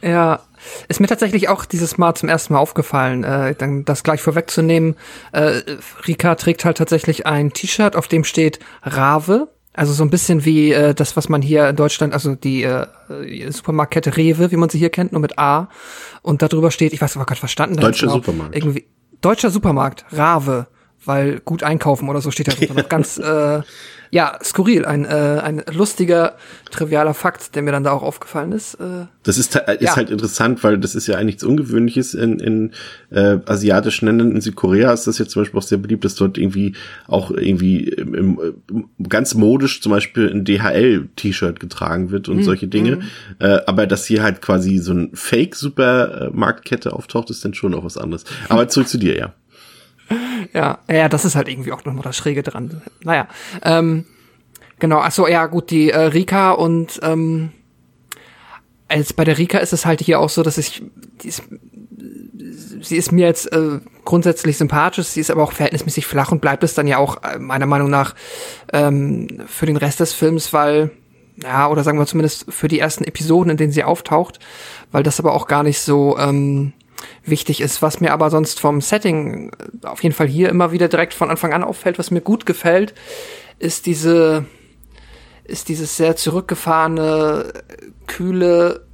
[0.00, 0.40] Ja,
[0.86, 4.94] ist mir tatsächlich auch dieses Mal zum ersten Mal aufgefallen, äh, dann das gleich vorwegzunehmen.
[5.32, 5.62] Äh,
[6.06, 9.48] Rika trägt halt tatsächlich ein T-Shirt, auf dem steht Rave.
[9.72, 12.86] Also so ein bisschen wie äh, das, was man hier in Deutschland, also die äh,
[13.50, 15.68] Supermarktkette Rewe, wie man sie hier kennt, nur mit A.
[16.22, 17.76] Und darüber steht, ich weiß aber gerade verstanden.
[17.76, 18.54] Deutscher genau, Supermarkt.
[18.54, 18.86] Irgendwie
[19.20, 20.68] Deutscher Supermarkt, Rave,
[21.08, 22.88] weil gut einkaufen oder so steht da drunter noch.
[22.88, 23.62] Ganz, äh,
[24.10, 24.84] ja, skurril.
[24.84, 26.36] Ein, äh, ein lustiger,
[26.70, 28.74] trivialer Fakt, der mir dann da auch aufgefallen ist.
[28.74, 29.96] Äh, das ist, ist ja.
[29.96, 32.72] halt interessant, weil das ist ja eigentlich nichts Ungewöhnliches in, in
[33.10, 34.32] äh, asiatischen Ländern.
[34.32, 36.74] In Südkorea ist das jetzt zum Beispiel auch sehr beliebt, dass dort irgendwie
[37.06, 42.42] auch irgendwie im, im, ganz modisch zum Beispiel ein DHL-T-Shirt getragen wird und mhm.
[42.44, 42.96] solche Dinge.
[42.96, 43.02] Mhm.
[43.38, 47.98] Äh, aber dass hier halt quasi so ein Fake-Supermarktkette auftaucht, ist dann schon auch was
[47.98, 48.24] anderes.
[48.48, 49.34] Aber zurück zu dir, ja.
[50.52, 52.82] Ja, ja, das ist halt irgendwie auch nochmal das Schräge dran.
[53.02, 53.28] Naja,
[53.62, 54.06] ähm,
[54.78, 57.52] genau, achso, ja, gut, die äh, Rika und ähm,
[58.88, 60.82] als bei der Rika ist es halt hier auch so, dass ich,
[61.22, 61.42] die ist,
[62.80, 66.64] sie ist mir jetzt äh, grundsätzlich sympathisch, sie ist aber auch verhältnismäßig flach und bleibt
[66.64, 68.14] es dann ja auch äh, meiner Meinung nach
[68.72, 70.90] ähm, für den Rest des Films, weil,
[71.42, 74.38] ja, oder sagen wir zumindest für die ersten Episoden, in denen sie auftaucht,
[74.90, 76.72] weil das aber auch gar nicht so ähm,
[77.24, 77.82] wichtig ist.
[77.82, 79.50] Was mir aber sonst vom Setting
[79.82, 82.94] auf jeden Fall hier immer wieder direkt von Anfang an auffällt, was mir gut gefällt,
[83.58, 84.46] ist diese,
[85.44, 87.52] ist dieses sehr zurückgefahrene,
[88.06, 88.86] kühle,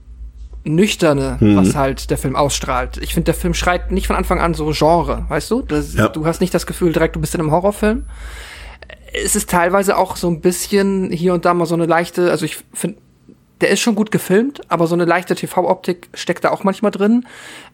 [0.64, 1.56] nüchterne, mhm.
[1.56, 2.96] was halt der Film ausstrahlt.
[2.98, 5.62] Ich finde, der Film schreit nicht von Anfang an so Genre, weißt du?
[5.62, 6.08] Das, ja.
[6.08, 8.06] Du hast nicht das Gefühl direkt, du bist in einem Horrorfilm.
[9.12, 12.44] Es ist teilweise auch so ein bisschen hier und da mal so eine leichte, also
[12.44, 12.98] ich finde,
[13.64, 17.24] der ist schon gut gefilmt, aber so eine leichte TV-Optik steckt da auch manchmal drin.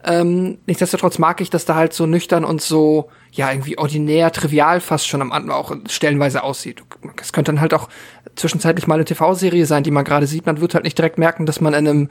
[0.05, 4.81] Ähm, nichtsdestotrotz mag ich, dass da halt so nüchtern und so, ja, irgendwie ordinär, trivial
[4.81, 6.83] fast schon am Anfang auch stellenweise aussieht.
[7.21, 7.87] Es könnte dann halt auch
[8.35, 10.45] zwischenzeitlich mal eine TV-Serie sein, die man gerade sieht.
[10.45, 12.09] Man wird halt nicht direkt merken, dass man in einem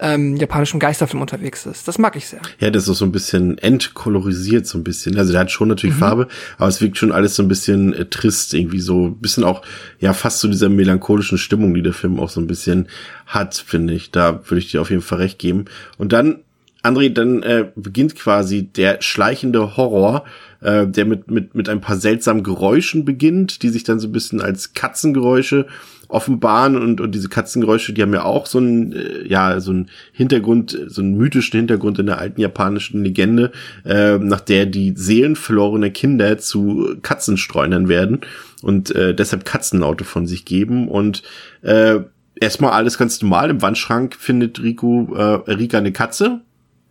[0.00, 1.86] ähm, japanischen Geisterfilm unterwegs ist.
[1.88, 2.40] Das mag ich sehr.
[2.58, 5.18] Ja, das ist so ein bisschen entkolorisiert, so ein bisschen.
[5.18, 6.00] Also der hat schon natürlich mhm.
[6.00, 9.44] Farbe, aber es wirkt schon alles so ein bisschen äh, trist, irgendwie so ein bisschen
[9.44, 9.62] auch,
[10.00, 12.88] ja, fast zu so dieser melancholischen Stimmung, die der Film auch so ein bisschen
[13.26, 14.10] hat, finde ich.
[14.10, 15.66] Da würde ich dir auf jeden Fall recht geben.
[15.98, 16.40] Und dann
[16.82, 20.24] André, dann äh, beginnt quasi der schleichende Horror,
[20.60, 24.12] äh, der mit, mit, mit ein paar seltsamen Geräuschen beginnt, die sich dann so ein
[24.12, 25.66] bisschen als Katzengeräusche
[26.08, 29.90] offenbaren und, und diese Katzengeräusche, die haben ja auch so einen, äh, ja, so einen
[30.12, 33.52] Hintergrund, so einen mythischen Hintergrund in der alten japanischen Legende,
[33.84, 38.20] äh, nach der die Seelen verlorener Kinder zu Katzenstreunern werden
[38.62, 41.22] und äh, deshalb Katzenlaute von sich geben und
[41.62, 42.00] äh,
[42.34, 43.50] erstmal alles ganz normal.
[43.50, 46.40] Im Wandschrank findet Riku, äh, Rika eine Katze.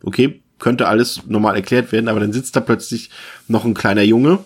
[0.02, 3.10] Okay, könnte alles normal erklärt werden, aber dann sitzt da plötzlich
[3.48, 4.38] noch ein kleiner Junge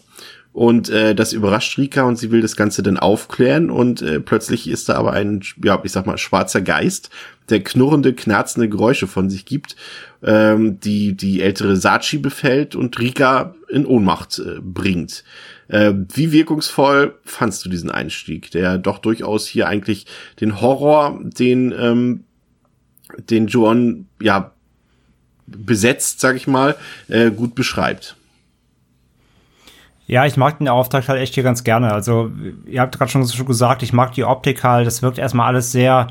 [0.56, 4.70] und äh, das überrascht Rika und sie will das Ganze dann aufklären und äh, plötzlich
[4.70, 7.10] ist da aber ein, ja, ich sag mal, schwarzer Geist,
[7.50, 9.76] der knurrende, knarzende Geräusche von sich gibt,
[10.22, 15.24] ähm, die die ältere Sachi befällt und Rika in Ohnmacht äh, bringt.
[15.68, 20.06] Äh, wie wirkungsvoll fandst du diesen Einstieg, der doch durchaus hier eigentlich
[20.40, 22.24] den Horror, den ähm,
[23.28, 24.55] den Joan ja
[25.46, 26.76] besetzt, sag ich mal,
[27.08, 28.16] äh, gut beschreibt?
[30.06, 31.92] Ja, ich mag den Auftakt halt echt hier ganz gerne.
[31.92, 32.30] Also,
[32.66, 34.86] ihr habt gerade schon, schon gesagt, ich mag die Optik halt.
[34.86, 36.06] Das wirkt erstmal alles sehr,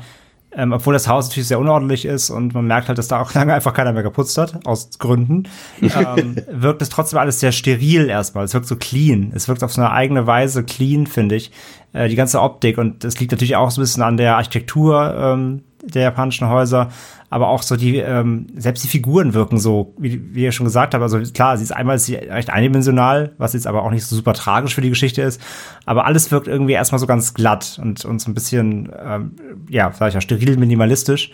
[0.52, 3.32] ähm, obwohl das Haus natürlich sehr unordentlich ist und man merkt halt, dass da auch
[3.34, 5.44] lange einfach keiner mehr geputzt hat, aus Gründen,
[5.80, 8.44] ähm, wirkt es trotzdem alles sehr steril erstmal.
[8.44, 9.32] Es wirkt so clean.
[9.34, 11.50] Es wirkt auf so eine eigene Weise clean, finde ich.
[11.94, 12.76] Äh, die ganze Optik.
[12.76, 16.90] Und das liegt natürlich auch so ein bisschen an der Architektur ähm, der japanischen Häuser
[17.28, 20.94] aber auch so die, ähm, selbst die Figuren wirken so, wie, wie ihr schon gesagt
[20.94, 21.02] habt.
[21.02, 24.32] Also klar, sie ist einmal ist recht eindimensional, was jetzt aber auch nicht so super
[24.32, 25.40] tragisch für die Geschichte ist.
[25.86, 29.32] Aber alles wirkt irgendwie erstmal so ganz glatt und, und so ein bisschen, ähm,
[29.68, 31.32] ja, sag ich ja, steril minimalistisch.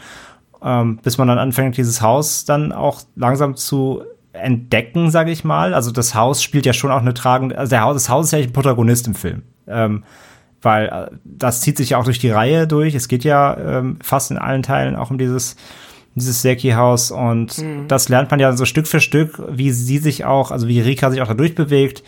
[0.65, 5.75] Ähm, bis man dann anfängt, dieses Haus dann auch langsam zu entdecken, sage ich mal.
[5.75, 8.33] Also das Haus spielt ja schon auch eine tragende, also der Haus, das Haus ist
[8.33, 9.43] ja ein Protagonist im Film.
[9.67, 10.05] Ähm,
[10.63, 12.95] weil äh, das zieht sich ja auch durch die Reihe durch.
[12.95, 15.57] Es geht ja ähm, fast in allen Teilen auch um dieses
[16.15, 17.89] dieses Seki-Haus und mhm.
[17.89, 21.11] das lernt man ja so Stück für Stück, wie sie sich auch, also wie Rika
[21.11, 22.03] sich auch da durchbewegt,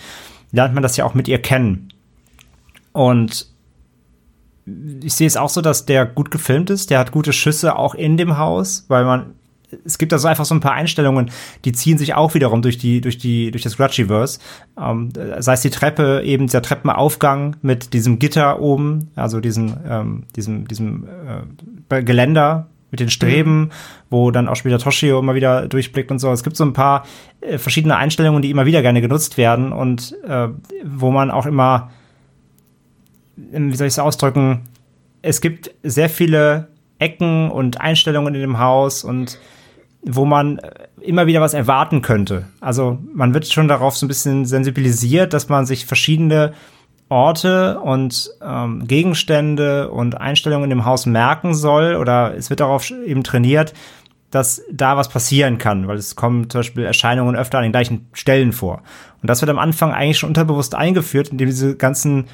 [0.53, 1.89] lernt man das ja auch mit ihr kennen.
[2.93, 3.49] Und
[5.03, 7.95] ich sehe es auch so, dass der gut gefilmt ist, der hat gute Schüsse auch
[7.95, 9.35] in dem Haus, weil man
[9.85, 11.31] es gibt also einfach so ein paar Einstellungen,
[11.65, 14.41] die ziehen sich auch wiederum durch die, durch die, durch das Grudgiverse.
[14.81, 20.25] Ähm, sei es die Treppe, eben der Treppenaufgang mit diesem Gitter oben, also diesem, ähm,
[20.37, 21.07] diesem, diesem
[21.89, 23.71] äh, Geländer, mit den Streben, mhm.
[24.09, 26.31] wo dann auch später Toshio immer wieder durchblickt und so.
[26.31, 27.05] Es gibt so ein paar
[27.41, 30.49] äh, verschiedene Einstellungen, die immer wieder gerne genutzt werden und äh,
[30.85, 31.91] wo man auch immer,
[33.53, 34.61] ähm, wie soll ich es ausdrücken,
[35.23, 36.69] es gibt sehr viele
[37.01, 39.41] Ecken und Einstellungen in dem Haus und
[40.07, 42.47] wo man äh, immer wieder was erwarten könnte.
[42.61, 46.53] Also man wird schon darauf so ein bisschen sensibilisiert, dass man sich verschiedene
[47.09, 52.91] Orte und ähm, Gegenstände und Einstellungen in dem Haus merken soll oder es wird darauf
[52.91, 53.75] eben trainiert,
[54.31, 58.09] dass da was passieren kann, weil es kommen zum Beispiel Erscheinungen öfter an den gleichen
[58.13, 58.83] Stellen vor.
[59.23, 62.27] Und das wird am Anfang eigentlich schon unterbewusst eingeführt, indem diese ganzen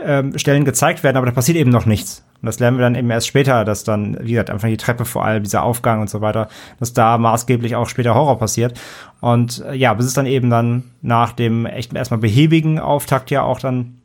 [0.00, 2.24] ähm, Stellen gezeigt werden, aber da passiert eben noch nichts.
[2.40, 5.04] Und das lernen wir dann eben erst später, dass dann, wie gesagt, einfach die Treppe
[5.04, 8.78] vor allem, dieser Aufgang und so weiter, dass da maßgeblich auch später Horror passiert.
[9.20, 13.42] Und äh, ja, bis es dann eben dann nach dem echt erstmal behäbigen Auftakt ja
[13.42, 14.00] auch dann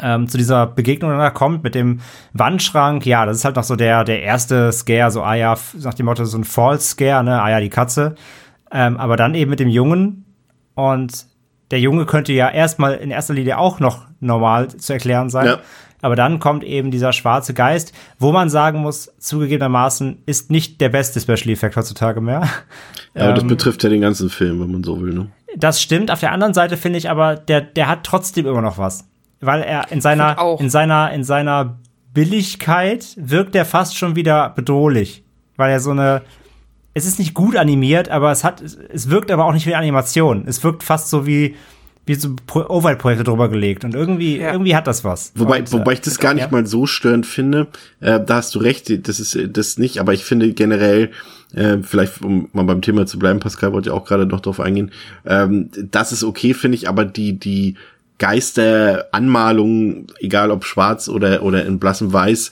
[0.00, 2.00] ähm, zu dieser Begegnung dann kommt mit dem
[2.32, 3.06] Wandschrank.
[3.06, 6.06] Ja, das ist halt noch so der, der erste Scare, so, ah ja, nach dem
[6.06, 8.14] Motto, so ein False Scare, ne, ah ja, die Katze.
[8.70, 10.24] Ähm, aber dann eben mit dem Jungen
[10.74, 11.26] und
[11.70, 15.46] der Junge könnte ja erstmal in erster Linie auch noch normal zu erklären sein.
[15.46, 15.58] Ja.
[16.00, 20.90] Aber dann kommt eben dieser schwarze Geist, wo man sagen muss, zugegebenermaßen ist nicht der
[20.90, 22.48] beste Special Effect heutzutage mehr.
[23.14, 25.26] Aber ähm, das betrifft ja den ganzen Film, wenn man so will, ne?
[25.56, 26.10] Das stimmt.
[26.10, 29.08] Auf der anderen Seite finde ich aber, der, der hat trotzdem immer noch was
[29.40, 31.78] weil er in seiner, in seiner, in seiner
[32.12, 35.22] Billigkeit wirkt er fast schon wieder bedrohlich,
[35.56, 36.22] weil er so eine,
[36.94, 40.44] es ist nicht gut animiert, aber es hat, es wirkt aber auch nicht wie Animation.
[40.46, 41.54] Es wirkt fast so wie,
[42.08, 44.52] wie so Overhead-Projekte drüber gelegt und irgendwie, ja.
[44.52, 45.32] irgendwie hat das was.
[45.34, 46.50] Wobei, und, wobei ich das gar nicht ja.
[46.50, 47.68] mal so störend finde.
[48.00, 51.10] Äh, da hast du recht, das ist das nicht, aber ich finde generell,
[51.54, 54.60] äh, vielleicht um mal beim Thema zu bleiben, Pascal wollte ja auch gerade noch drauf
[54.60, 54.90] eingehen,
[55.26, 57.76] ähm, das ist okay, finde ich, aber die, die
[58.18, 62.50] Geisteranmalungen, egal ob schwarz oder, oder in blassem Weiß,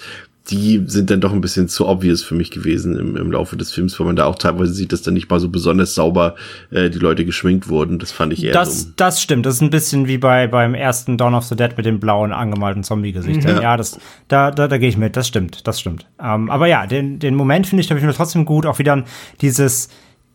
[0.50, 3.72] die sind dann doch ein bisschen zu obvious für mich gewesen im, im Laufe des
[3.72, 6.36] Films, weil man da auch teilweise sieht, dass da nicht mal so besonders sauber
[6.70, 7.98] äh, die Leute geschminkt wurden.
[7.98, 8.88] Das fand ich eher das, so.
[8.96, 9.46] Das stimmt.
[9.46, 12.32] Das ist ein bisschen wie bei beim ersten Dawn of the Dead mit dem blauen
[12.32, 13.56] angemalten Zombie-Gesichtern.
[13.56, 13.62] Ja.
[13.62, 15.16] ja, das, da, da, da gehe ich mit.
[15.16, 16.06] Das stimmt, das stimmt.
[16.22, 18.66] Ähm, aber ja, den, den Moment finde ich, da ich mir trotzdem gut.
[18.66, 19.04] Auch wieder
[19.40, 19.88] dieses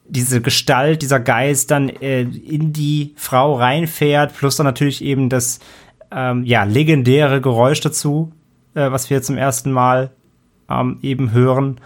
[0.08, 5.60] diese Gestalt, dieser Geist dann äh, in die Frau reinfährt, plus dann natürlich eben das
[6.12, 8.34] ähm, ja, legendäre Geräusch dazu,
[8.76, 10.12] äh, was wir zum ersten Mal
[10.70, 11.80] ähm, eben hören.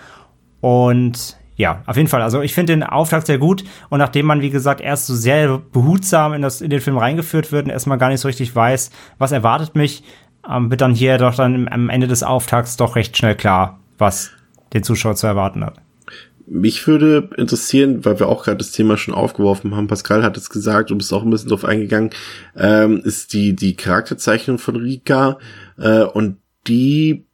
[0.61, 2.21] Und ja, auf jeden Fall.
[2.21, 5.57] Also ich finde den Auftakt sehr gut und nachdem man, wie gesagt, erst so sehr
[5.71, 8.91] behutsam in, das, in den Film reingeführt wird und erstmal gar nicht so richtig weiß,
[9.17, 10.03] was erwartet mich,
[10.49, 14.31] ähm, wird dann hier doch dann am Ende des Auftakts doch recht schnell klar, was
[14.73, 15.79] den Zuschauer zu erwarten hat.
[16.47, 20.51] Mich würde interessieren, weil wir auch gerade das Thema schon aufgeworfen haben, Pascal hat es
[20.51, 22.11] gesagt, du bist auch ein bisschen drauf eingegangen,
[22.55, 25.39] ähm, ist die, die Charakterzeichnung von Rika
[25.79, 27.25] äh, und die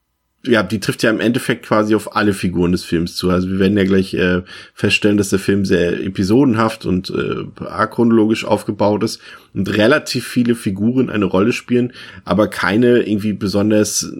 [0.44, 3.30] ja, die trifft ja im Endeffekt quasi auf alle Figuren des Films zu.
[3.30, 4.42] Also wir werden ja gleich äh,
[4.74, 9.20] feststellen, dass der Film sehr episodenhaft und äh, achronologisch aufgebaut ist
[9.54, 11.92] und relativ viele Figuren eine Rolle spielen,
[12.24, 14.12] aber keine irgendwie besonders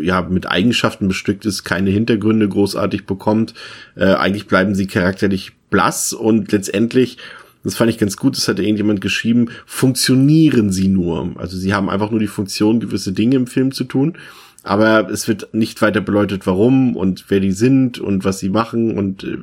[0.00, 3.54] ja mit Eigenschaften bestückt ist, keine Hintergründe großartig bekommt.
[3.94, 7.18] Äh, eigentlich bleiben sie charakterlich blass und letztendlich
[7.64, 11.32] das fand ich ganz gut, das hatte irgendjemand geschrieben, funktionieren sie nur.
[11.34, 14.16] Also sie haben einfach nur die Funktion, gewisse Dinge im Film zu tun
[14.62, 18.98] aber es wird nicht weiter beleuchtet, warum und wer die sind und was sie machen
[18.98, 19.38] und äh,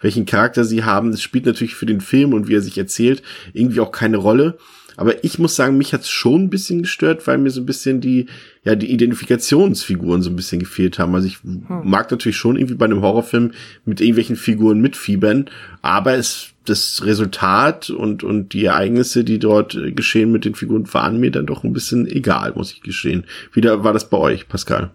[0.00, 1.10] welchen Charakter sie haben.
[1.10, 4.58] Das spielt natürlich für den Film und wie er sich erzählt irgendwie auch keine Rolle.
[4.96, 8.00] Aber ich muss sagen, mich hat's schon ein bisschen gestört, weil mir so ein bisschen
[8.00, 8.26] die,
[8.64, 11.14] ja, die Identifikationsfiguren so ein bisschen gefehlt haben.
[11.14, 11.64] Also ich hm.
[11.84, 13.52] mag natürlich schon irgendwie bei einem Horrorfilm
[13.84, 15.46] mit irgendwelchen Figuren mitfiebern,
[15.82, 20.92] aber es, das Resultat und, und die Ereignisse, die dort äh, geschehen mit den Figuren,
[20.92, 23.24] waren mir dann doch ein bisschen egal, muss ich gestehen.
[23.52, 24.90] Wie war das bei euch, Pascal?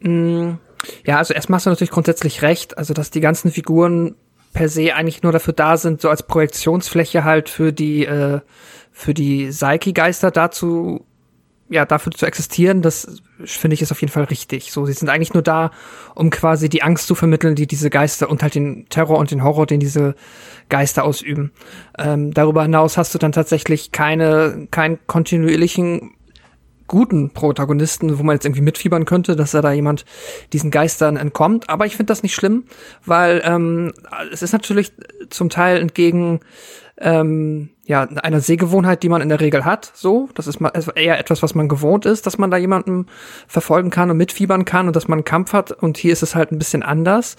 [0.00, 0.52] Mm,
[1.04, 4.14] ja, also erstmal hast du natürlich grundsätzlich recht, also dass die ganzen Figuren
[4.52, 8.40] per se eigentlich nur dafür da sind, so als Projektionsfläche halt für die, äh,
[8.90, 11.04] für die Psyche-Geister dazu,
[11.70, 14.72] ja, dafür zu existieren, das finde ich ist auf jeden Fall richtig.
[14.72, 15.70] So, sie sind eigentlich nur da,
[16.14, 19.44] um quasi die Angst zu vermitteln, die diese Geister und halt den Terror und den
[19.44, 20.14] Horror, den diese
[20.70, 21.52] Geister ausüben.
[21.98, 26.14] Ähm, darüber hinaus hast du dann tatsächlich keine, keinen kontinuierlichen
[26.88, 30.04] guten Protagonisten, wo man jetzt irgendwie mitfiebern könnte, dass er da jemand
[30.52, 31.68] diesen Geistern entkommt.
[31.68, 32.64] Aber ich finde das nicht schlimm,
[33.04, 33.92] weil ähm,
[34.32, 34.92] es ist natürlich
[35.30, 36.40] zum Teil entgegen
[37.00, 40.28] ähm, ja, einer Sehgewohnheit, die man in der Regel hat, so.
[40.34, 43.06] Das ist mal eher etwas, was man gewohnt ist, dass man da jemanden
[43.46, 45.70] verfolgen kann und mitfiebern kann und dass man einen Kampf hat.
[45.72, 47.36] Und hier ist es halt ein bisschen anders.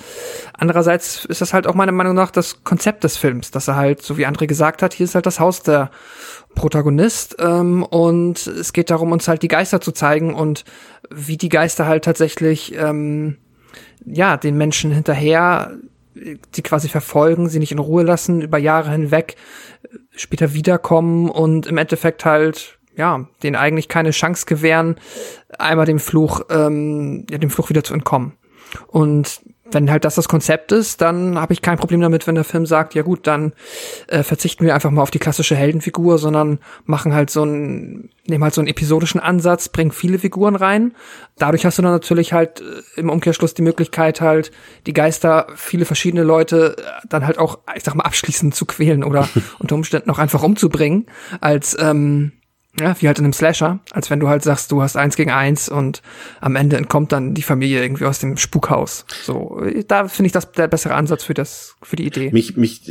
[0.53, 4.01] Andererseits ist das halt auch meiner Meinung nach das Konzept des Films, dass er halt,
[4.01, 5.91] so wie André gesagt hat, hier ist halt das Haus der
[6.55, 10.65] Protagonist ähm, und es geht darum, uns halt die Geister zu zeigen und
[11.11, 13.37] wie die Geister halt tatsächlich ähm,
[14.05, 15.77] ja den Menschen hinterher
[16.15, 19.35] die quasi verfolgen, sie nicht in Ruhe lassen, über Jahre hinweg
[20.11, 24.95] später wiederkommen und im Endeffekt halt, ja, denen eigentlich keine Chance gewähren,
[25.57, 28.33] einmal dem Fluch, ähm, ja, dem Fluch wieder zu entkommen.
[28.87, 32.43] Und wenn halt das das Konzept ist, dann habe ich kein Problem damit, wenn der
[32.43, 33.53] Film sagt, ja gut, dann
[34.07, 38.43] äh, verzichten wir einfach mal auf die klassische Heldenfigur, sondern machen halt so einen, nehmen
[38.43, 40.93] halt so einen episodischen Ansatz, bringen viele Figuren rein.
[41.37, 44.51] Dadurch hast du dann natürlich halt äh, im Umkehrschluss die Möglichkeit halt,
[44.85, 49.03] die Geister, viele verschiedene Leute äh, dann halt auch, ich sag mal, abschließend zu quälen
[49.03, 49.29] oder
[49.59, 51.05] unter Umständen auch einfach umzubringen,
[51.41, 52.31] als ähm,
[52.79, 55.31] ja, wie halt in einem Slasher, als wenn du halt sagst, du hast eins gegen
[55.31, 56.01] eins und
[56.41, 59.05] am Ende entkommt dann die Familie irgendwie aus dem Spukhaus.
[59.23, 62.31] So, da finde ich das der bessere Ansatz für das, für die Idee.
[62.31, 62.81] Mich, mich,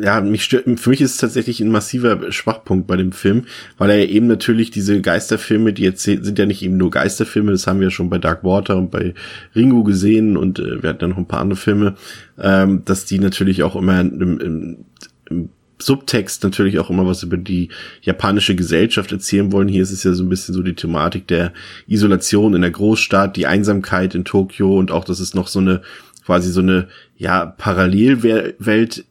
[0.00, 3.46] ja, mich stört, für mich ist es tatsächlich ein massiver Schwachpunkt bei dem Film,
[3.78, 7.66] weil er eben natürlich diese Geisterfilme, die jetzt sind ja nicht eben nur Geisterfilme, das
[7.66, 9.14] haben wir schon bei Dark Water und bei
[9.54, 11.94] Ringo gesehen und äh, wir hatten ja noch ein paar andere Filme,
[12.38, 14.84] ähm, dass die natürlich auch immer im, im,
[15.30, 15.48] im
[15.84, 17.68] Subtext natürlich auch immer was über die
[18.02, 19.68] japanische Gesellschaft erzählen wollen.
[19.68, 21.52] Hier ist es ja so ein bisschen so die Thematik der
[21.86, 25.82] Isolation in der Großstadt, die Einsamkeit in Tokio und auch, dass es noch so eine
[26.24, 29.04] quasi so eine ja Parallelwelt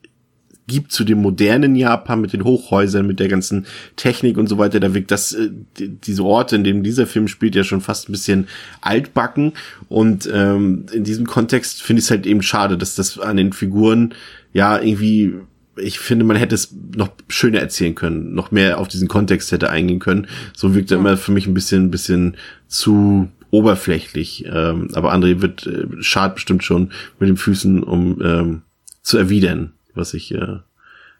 [0.67, 4.79] gibt zu dem modernen Japan mit den Hochhäusern, mit der ganzen Technik und so weiter.
[4.79, 8.13] Da wirkt das, äh, diese Orte, in denen dieser Film spielt, ja schon fast ein
[8.13, 8.47] bisschen
[8.81, 9.53] altbacken.
[9.89, 13.51] Und ähm, in diesem Kontext finde ich es halt eben schade, dass das an den
[13.51, 14.13] Figuren
[14.53, 15.33] ja irgendwie
[15.75, 19.69] ich finde, man hätte es noch schöner erzählen können, noch mehr auf diesen Kontext hätte
[19.69, 20.27] eingehen können.
[20.53, 24.45] So wirkt er immer für mich ein bisschen, ein bisschen zu oberflächlich.
[24.47, 28.61] Ähm, aber André wird äh, schad bestimmt schon mit den Füßen, um ähm,
[29.01, 30.57] zu erwidern, was ich äh,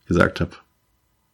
[0.08, 0.52] gesagt habe.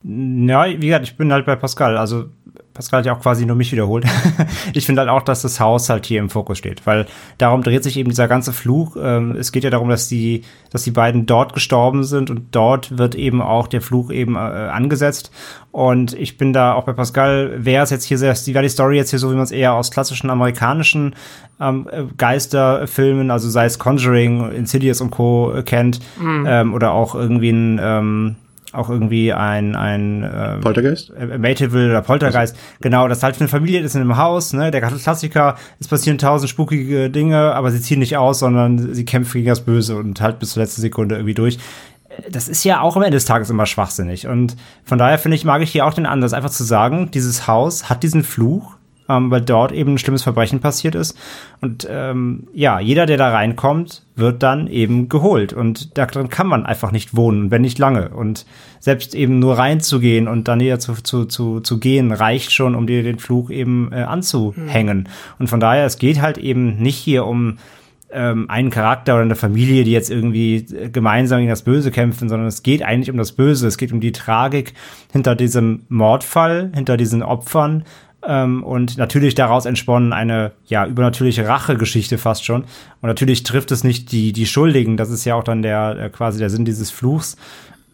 [0.03, 1.97] Ja, wie gesagt, ich bin halt bei Pascal.
[1.97, 2.29] Also
[2.73, 4.05] Pascal hat ja auch quasi nur mich wiederholt.
[4.73, 7.05] ich finde halt auch, dass das Haus halt hier im Fokus steht, weil
[7.37, 8.95] darum dreht sich eben dieser ganze Fluch.
[9.01, 12.97] Ähm, es geht ja darum, dass die, dass die beiden dort gestorben sind und dort
[12.97, 15.31] wird eben auch der Fluch eben äh, angesetzt.
[15.71, 18.97] Und ich bin da auch bei Pascal, wäre es jetzt hier sehr, wäre die Story
[18.97, 21.15] jetzt hier so, wie man es eher aus klassischen amerikanischen
[21.59, 25.53] ähm, Geisterfilmen, also sei es Conjuring, Insidious und Co.
[25.65, 26.45] kennt, mhm.
[26.47, 28.35] ähm, oder auch irgendwie ein ähm,
[28.73, 31.11] auch irgendwie ein, ein äh, Poltergeist?
[31.17, 32.55] äh, Mayteville oder Poltergeist.
[32.81, 34.71] Genau, das ist halt eine Familie ist in einem Haus, ne?
[34.71, 39.39] Der Klassiker, es passieren tausend spukige Dinge, aber sie ziehen nicht aus, sondern sie kämpfen
[39.39, 41.57] gegen das Böse und halt bis zur letzten Sekunde irgendwie durch.
[42.09, 44.27] Äh, Das ist ja auch am Ende des Tages immer schwachsinnig.
[44.27, 47.47] Und von daher finde ich, mag ich hier auch den Ansatz, einfach zu sagen, dieses
[47.47, 48.75] Haus hat diesen Fluch,
[49.09, 51.17] ähm, weil dort eben ein schlimmes Verbrechen passiert ist.
[51.59, 55.51] Und ähm, ja, jeder, der da reinkommt, wird dann eben geholt.
[55.51, 58.09] Und da drin kann man einfach nicht wohnen, wenn nicht lange.
[58.09, 58.45] Und
[58.79, 62.85] selbst eben nur reinzugehen und dann näher zu, zu, zu, zu gehen, reicht schon, um
[62.87, 65.09] dir den Fluch eben äh, anzuhängen.
[65.39, 67.57] Und von daher, es geht halt eben nicht hier um
[68.11, 72.29] ähm, einen Charakter oder eine Familie, die jetzt irgendwie äh, gemeinsam gegen das Böse kämpfen,
[72.29, 73.67] sondern es geht eigentlich um das Böse.
[73.67, 74.73] Es geht um die Tragik
[75.11, 77.83] hinter diesem Mordfall, hinter diesen Opfern
[78.27, 82.63] ähm, und natürlich daraus entsponnen eine ja übernatürliche Rachegeschichte fast schon.
[82.63, 84.97] Und natürlich trifft es nicht die die Schuldigen.
[84.97, 87.37] Das ist ja auch dann der äh, quasi der Sinn dieses Fluchs.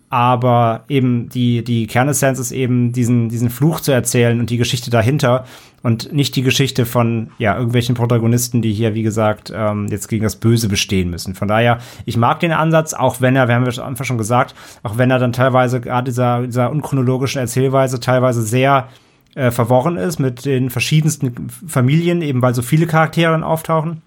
[0.10, 4.92] Aber eben die, die Kernessenz ist eben, diesen, diesen Fluch zu erzählen und die Geschichte
[4.92, 5.46] dahinter
[5.82, 10.24] und nicht die Geschichte von ja, irgendwelchen Protagonisten, die hier, wie gesagt, ähm, jetzt gegen
[10.24, 11.36] das Böse bestehen müssen.
[11.36, 14.56] Von daher, ich mag den Ansatz, auch wenn er, wir haben ja einfach schon gesagt,
[14.84, 18.88] auch wenn er dann teilweise gerade dieser, dieser unchronologischen Erzählweise teilweise sehr
[19.36, 24.02] äh, verworren ist mit den verschiedensten Familien, eben weil so viele Charaktere dann auftauchen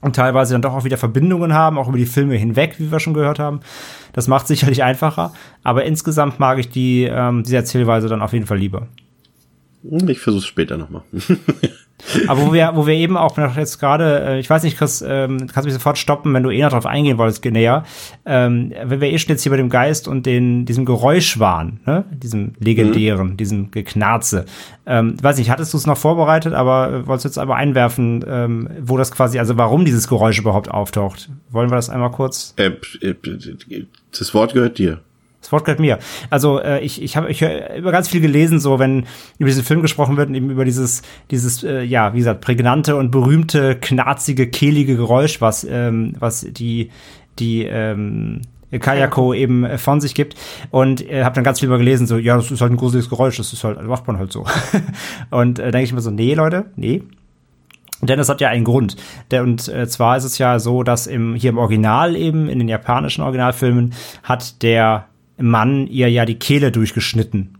[0.00, 3.00] und teilweise dann doch auch wieder Verbindungen haben, auch über die Filme hinweg, wie wir
[3.00, 3.60] schon gehört haben.
[4.12, 5.32] Das macht sicherlich einfacher,
[5.62, 8.88] aber insgesamt mag ich die ähm, diese Erzählweise dann auf jeden Fall lieber.
[10.06, 11.02] Ich versuch's später nochmal.
[12.28, 15.02] Aber wo wir, wo wir eben auch noch jetzt gerade, äh, ich weiß nicht, Chris,
[15.06, 17.84] ähm, kannst du mich sofort stoppen, wenn du eh noch drauf eingehen wolltest, näher.
[18.26, 21.80] Ähm, wenn wir eh schon jetzt hier bei dem Geist und den, diesem Geräusch waren,
[21.86, 22.04] ne?
[22.10, 23.36] diesem legendären, mhm.
[23.36, 24.44] diesem Geknarze.
[24.86, 28.24] Ähm, weiß nicht, hattest du es noch vorbereitet, aber äh, wolltest du jetzt aber einwerfen,
[28.28, 31.30] ähm, wo das quasi, also warum dieses Geräusch überhaupt auftaucht?
[31.50, 32.54] Wollen wir das einmal kurz?
[32.56, 33.14] Äh, äh,
[34.16, 35.00] das Wort gehört dir.
[35.44, 35.98] Das Wort gehört mir.
[36.30, 39.04] Also äh, ich, ich habe ich hab über ganz viel gelesen, so wenn
[39.38, 42.96] über diesen Film gesprochen wird und eben über dieses, dieses, äh, ja, wie gesagt, prägnante
[42.96, 46.90] und berühmte, knarzige, kehlige Geräusch, was, ähm, was die,
[47.38, 48.40] die, ähm,
[48.80, 50.34] Kayako eben von sich gibt
[50.70, 53.08] und äh, habe dann ganz viel über gelesen, so, ja, das ist halt ein gruseliges
[53.08, 54.46] Geräusch, das ist halt, macht man halt so.
[55.30, 57.02] und äh, denke ich mir so, nee, Leute, nee,
[58.02, 58.96] denn es hat ja einen Grund.
[59.30, 62.58] Der, und äh, zwar ist es ja so, dass im, hier im Original eben, in
[62.58, 65.06] den japanischen Originalfilmen, hat der
[65.38, 67.58] Mann ihr ja die Kehle durchgeschnitten.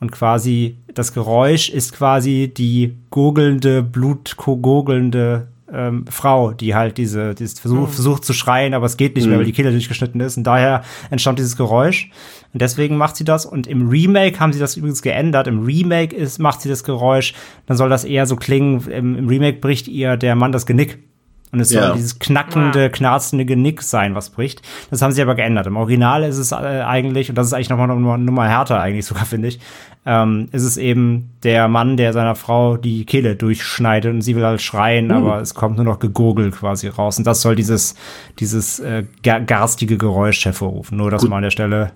[0.00, 7.46] Und quasi das Geräusch ist quasi die gurgelnde, blutgurgelnde ähm, Frau, die halt diese, die
[7.46, 9.30] versucht, versucht zu schreien, aber es geht nicht mhm.
[9.30, 10.36] mehr, weil die Kehle durchgeschnitten ist.
[10.36, 12.10] Und daher entstand dieses Geräusch.
[12.52, 13.44] Und deswegen macht sie das.
[13.44, 15.46] Und im Remake haben sie das übrigens geändert.
[15.46, 17.34] Im Remake ist, macht sie das Geräusch.
[17.66, 18.88] Dann soll das eher so klingen.
[18.88, 20.98] Im, im Remake bricht ihr der Mann das Genick.
[21.50, 21.86] Und es ja.
[21.86, 24.62] soll dieses knackende, knarzende Genick sein, was bricht.
[24.90, 25.66] Das haben sie aber geändert.
[25.66, 29.06] Im Original ist es äh, eigentlich, und das ist eigentlich nochmal eine Nummer härter eigentlich
[29.06, 29.60] sogar, finde ich,
[30.04, 34.44] ähm, ist es eben der Mann, der seiner Frau die Kehle durchschneidet und sie will
[34.44, 35.14] halt schreien, uh.
[35.14, 37.18] aber es kommt nur noch gegurgelt quasi raus.
[37.18, 37.94] Und das soll dieses,
[38.38, 40.98] dieses äh, garstige Geräusch hervorrufen.
[40.98, 41.30] Nur das Gut.
[41.30, 41.92] mal an der Stelle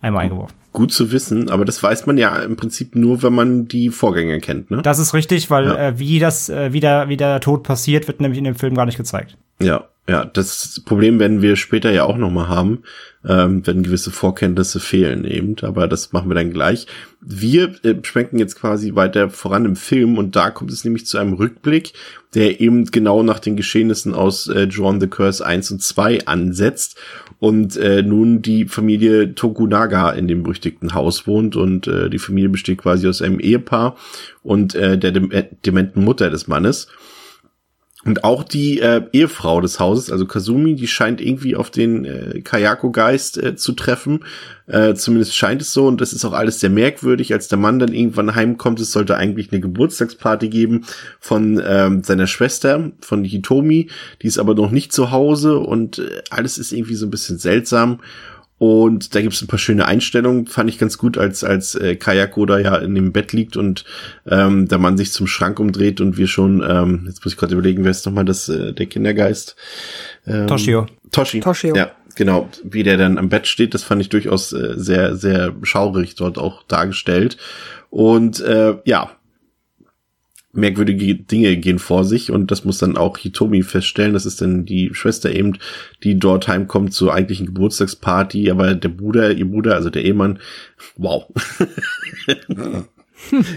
[0.00, 0.54] einmal eingeworfen.
[0.72, 4.38] Gut zu wissen, aber das weiß man ja im Prinzip nur, wenn man die Vorgänge
[4.40, 4.82] kennt, ne?
[4.82, 5.88] Das ist richtig, weil ja.
[5.88, 8.74] äh, wie das, äh, wie, der, wie der Tod passiert, wird nämlich in dem Film
[8.74, 9.36] gar nicht gezeigt.
[9.60, 12.82] Ja, ja, das Problem werden wir später ja auch nochmal haben,
[13.24, 16.88] ähm, wenn gewisse Vorkenntnisse fehlen eben, aber das machen wir dann gleich.
[17.20, 21.16] Wir äh, schwenken jetzt quasi weiter voran im Film und da kommt es nämlich zu
[21.16, 21.92] einem Rückblick,
[22.34, 26.98] der eben genau nach den Geschehnissen aus äh, John the Curse 1 und 2 ansetzt
[27.38, 32.48] und äh, nun die Familie Tokunaga in dem berüchtigten Haus wohnt und äh, die Familie
[32.48, 33.96] besteht quasi aus einem Ehepaar
[34.42, 36.88] und äh, der dem äh, dementen Mutter des Mannes.
[38.02, 42.40] Und auch die äh, Ehefrau des Hauses, also Kazumi, die scheint irgendwie auf den äh,
[42.40, 44.24] Kayako-Geist äh, zu treffen.
[44.66, 45.86] Äh, zumindest scheint es so.
[45.86, 47.34] Und das ist auch alles sehr merkwürdig.
[47.34, 50.86] Als der Mann dann irgendwann heimkommt, es sollte eigentlich eine Geburtstagsparty geben
[51.18, 53.90] von ähm, seiner Schwester, von Hitomi.
[54.22, 57.38] Die ist aber noch nicht zu Hause und äh, alles ist irgendwie so ein bisschen
[57.38, 58.00] seltsam.
[58.60, 61.96] Und da gibt es ein paar schöne Einstellungen, fand ich ganz gut, als als äh,
[61.96, 63.86] Kayako da ja in dem Bett liegt und
[64.26, 67.54] ähm, der Mann sich zum Schrank umdreht und wir schon, ähm, jetzt muss ich gerade
[67.54, 69.56] überlegen, wer ist nochmal das, äh, der Kindergeist?
[70.26, 70.86] Ähm, Toshio.
[71.10, 71.40] Toshi.
[71.40, 71.74] Toshio.
[71.74, 72.50] Ja, genau.
[72.62, 76.36] Wie der dann am Bett steht, das fand ich durchaus äh, sehr, sehr schaurig dort
[76.36, 77.38] auch dargestellt.
[77.88, 79.10] Und äh, ja,
[80.52, 84.14] merkwürdige Dinge gehen vor sich und das muss dann auch Hitomi feststellen.
[84.14, 85.58] Das ist dann die Schwester eben,
[86.02, 90.40] die dort heimkommt zur eigentlichen Geburtstagsparty, aber der Bruder, ihr Bruder, also der Ehemann,
[90.96, 91.26] wow.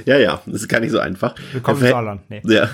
[0.05, 1.35] ja, ja, das ist gar nicht so einfach.
[1.53, 2.21] Willkommen Der im verhält- Saarland.
[2.29, 2.41] Nee.
[2.45, 2.69] Ja,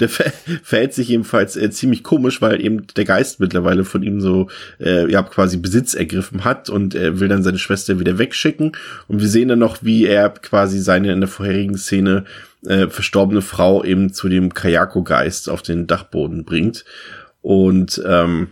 [0.00, 4.20] der ver verhält sich jedenfalls äh, ziemlich komisch, weil eben der Geist mittlerweile von ihm
[4.20, 4.48] so
[4.80, 8.72] äh, ja quasi Besitz ergriffen hat und er will dann seine Schwester wieder wegschicken.
[9.08, 12.24] Und wir sehen dann noch, wie er quasi seine in der vorherigen Szene
[12.66, 16.84] äh, verstorbene Frau eben zu dem Kayako-Geist auf den Dachboden bringt.
[17.40, 18.48] Und ähm,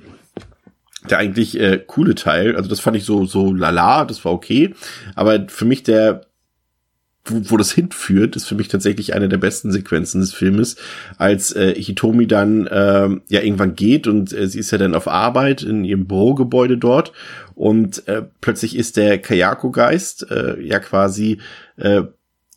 [1.09, 4.75] der eigentlich äh, coole Teil, also das fand ich so so lala, das war okay,
[5.15, 6.27] aber für mich der
[7.25, 10.77] wo, wo das hinführt, ist für mich tatsächlich eine der besten Sequenzen des Filmes,
[11.19, 15.07] als äh, Hitomi dann ähm, ja irgendwann geht und äh, sie ist ja dann auf
[15.09, 17.13] Arbeit in ihrem Bürogebäude dort
[17.55, 21.39] und äh, plötzlich ist der Kayako-Geist äh, ja quasi
[21.77, 22.03] äh,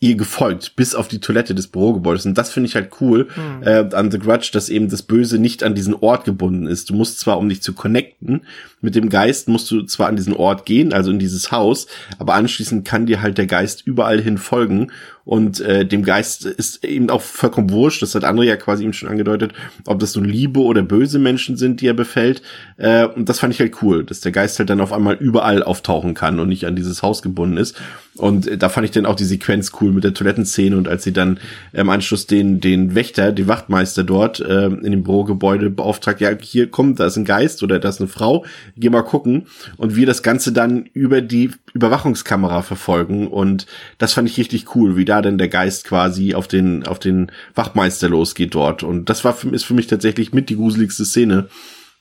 [0.03, 3.29] ihr gefolgt bis auf die Toilette des Bürogebäudes und das finde ich halt cool
[3.61, 6.89] äh, an The Grudge, dass eben das Böse nicht an diesen Ort gebunden ist.
[6.89, 8.41] Du musst zwar, um dich zu connecten
[8.81, 11.87] mit dem Geist, musst du zwar an diesen Ort gehen, also in dieses Haus,
[12.19, 14.91] aber anschließend kann dir halt der Geist überall hin folgen
[15.25, 18.93] und äh, dem Geist ist eben auch vollkommen wurscht, das hat André ja quasi eben
[18.93, 19.53] schon angedeutet,
[19.85, 22.41] ob das nun liebe oder böse Menschen sind, die er befällt.
[22.77, 25.63] Äh, und das fand ich halt cool, dass der Geist halt dann auf einmal überall
[25.63, 27.81] auftauchen kann und nicht an dieses Haus gebunden ist.
[28.15, 31.03] Und äh, da fand ich dann auch die Sequenz cool mit der Toilettenszene und als
[31.03, 31.39] sie dann
[31.71, 36.69] im Anschluss den, den Wächter, den Wachtmeister dort äh, in dem Bürogebäude beauftragt, ja, hier
[36.69, 38.45] kommt, da ist ein Geist oder da ist eine Frau,
[38.75, 39.47] geh mal gucken.
[39.77, 43.27] Und wir das Ganze dann über die Überwachungskamera verfolgen.
[43.27, 43.65] Und
[43.97, 47.31] das fand ich richtig cool, wie da denn der Geist quasi auf den, auf den
[47.55, 48.83] Wachtmeister losgeht dort.
[48.83, 51.47] Und das war für, ist für mich tatsächlich mit die gruseligste Szene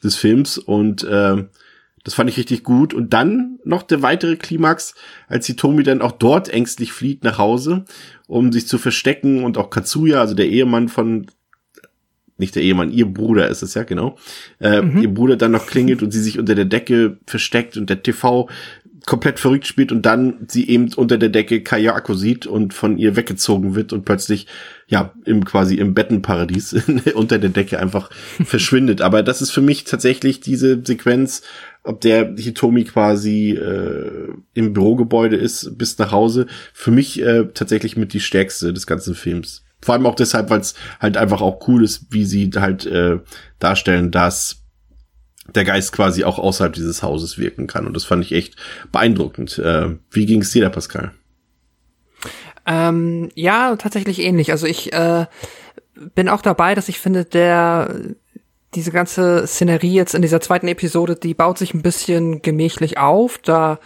[0.03, 0.59] des Films.
[0.59, 1.45] Und äh,
[2.05, 2.95] das fand ich richtig gut.
[2.95, 4.95] Und dann noch der weitere Klimax,
[5.29, 7.85] als die Tomi dann auch dort ängstlich flieht nach Hause,
[8.27, 11.27] um sich zu verstecken und auch Katsuya, also der Ehemann von
[12.43, 14.17] nicht der Ehemann, ihr Bruder ist es ja, genau.
[14.59, 18.03] Äh, Ihr Bruder dann noch klingelt und sie sich unter der Decke versteckt und der
[18.03, 18.49] TV
[19.07, 23.17] komplett verrückt spielt und dann sie eben unter der Decke Kayako sieht und von ihr
[23.17, 24.47] weggezogen wird und plötzlich
[24.87, 26.77] ja im quasi im Bettenparadies
[27.15, 28.11] unter der Decke einfach
[28.45, 29.01] verschwindet.
[29.01, 31.43] Aber das ist für mich tatsächlich diese Sequenz,
[31.83, 37.97] ob der Hitomi quasi äh, im Bürogebäude ist bis nach Hause, für mich äh, tatsächlich
[37.97, 39.62] mit die stärkste des ganzen Films.
[39.83, 43.19] Vor allem auch deshalb, weil es halt einfach auch cool ist, wie sie halt äh,
[43.59, 44.63] darstellen, dass
[45.55, 47.87] der Geist quasi auch außerhalb dieses Hauses wirken kann.
[47.87, 48.57] Und das fand ich echt
[48.93, 49.59] beeindruckend.
[49.59, 51.13] Äh, wie ging es dir da, Pascal?
[52.65, 54.53] Ähm, ja, tatsächlich ähnlich.
[54.53, 55.27] Also ich äh,
[56.15, 58.15] bin auch dabei, dass ich finde, der
[58.75, 63.39] diese ganze Szenerie jetzt in dieser zweiten Episode, die baut sich ein bisschen gemächlich auf.
[63.39, 63.79] Da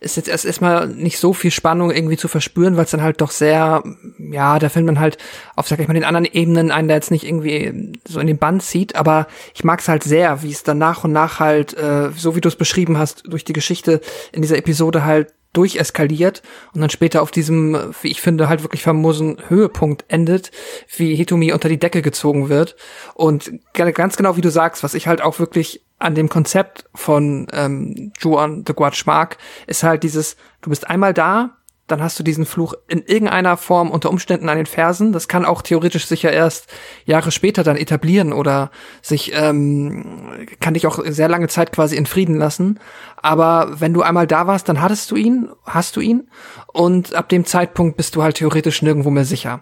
[0.00, 3.20] ist jetzt erst erstmal nicht so viel Spannung irgendwie zu verspüren, weil es dann halt
[3.20, 3.84] doch sehr,
[4.18, 5.16] ja, der Film dann halt
[5.54, 8.38] auf, sag ich mal, den anderen Ebenen einen da jetzt nicht irgendwie so in den
[8.38, 8.96] Band zieht.
[8.96, 12.34] Aber ich mag es halt sehr, wie es dann nach und nach halt, äh, so
[12.34, 14.00] wie du es beschrieben hast, durch die Geschichte
[14.32, 16.42] in dieser Episode halt durcheskaliert
[16.72, 20.50] und dann später auf diesem, wie ich finde, halt wirklich famosen Höhepunkt endet,
[20.96, 22.76] wie Hitomi unter die Decke gezogen wird.
[23.14, 27.46] Und ganz genau wie du sagst, was ich halt auch wirklich an dem Konzept von
[27.52, 31.58] ähm, Juan the Guach mag, ist halt dieses, du bist einmal da,
[31.92, 35.12] dann hast du diesen Fluch in irgendeiner Form unter Umständen an den Fersen.
[35.12, 36.66] Das kann auch theoretisch sich ja erst
[37.04, 38.70] Jahre später dann etablieren oder
[39.02, 42.80] sich, ähm, kann dich auch sehr lange Zeit quasi in Frieden lassen.
[43.16, 46.28] Aber wenn du einmal da warst, dann hattest du ihn, hast du ihn.
[46.72, 49.60] Und ab dem Zeitpunkt bist du halt theoretisch nirgendwo mehr sicher.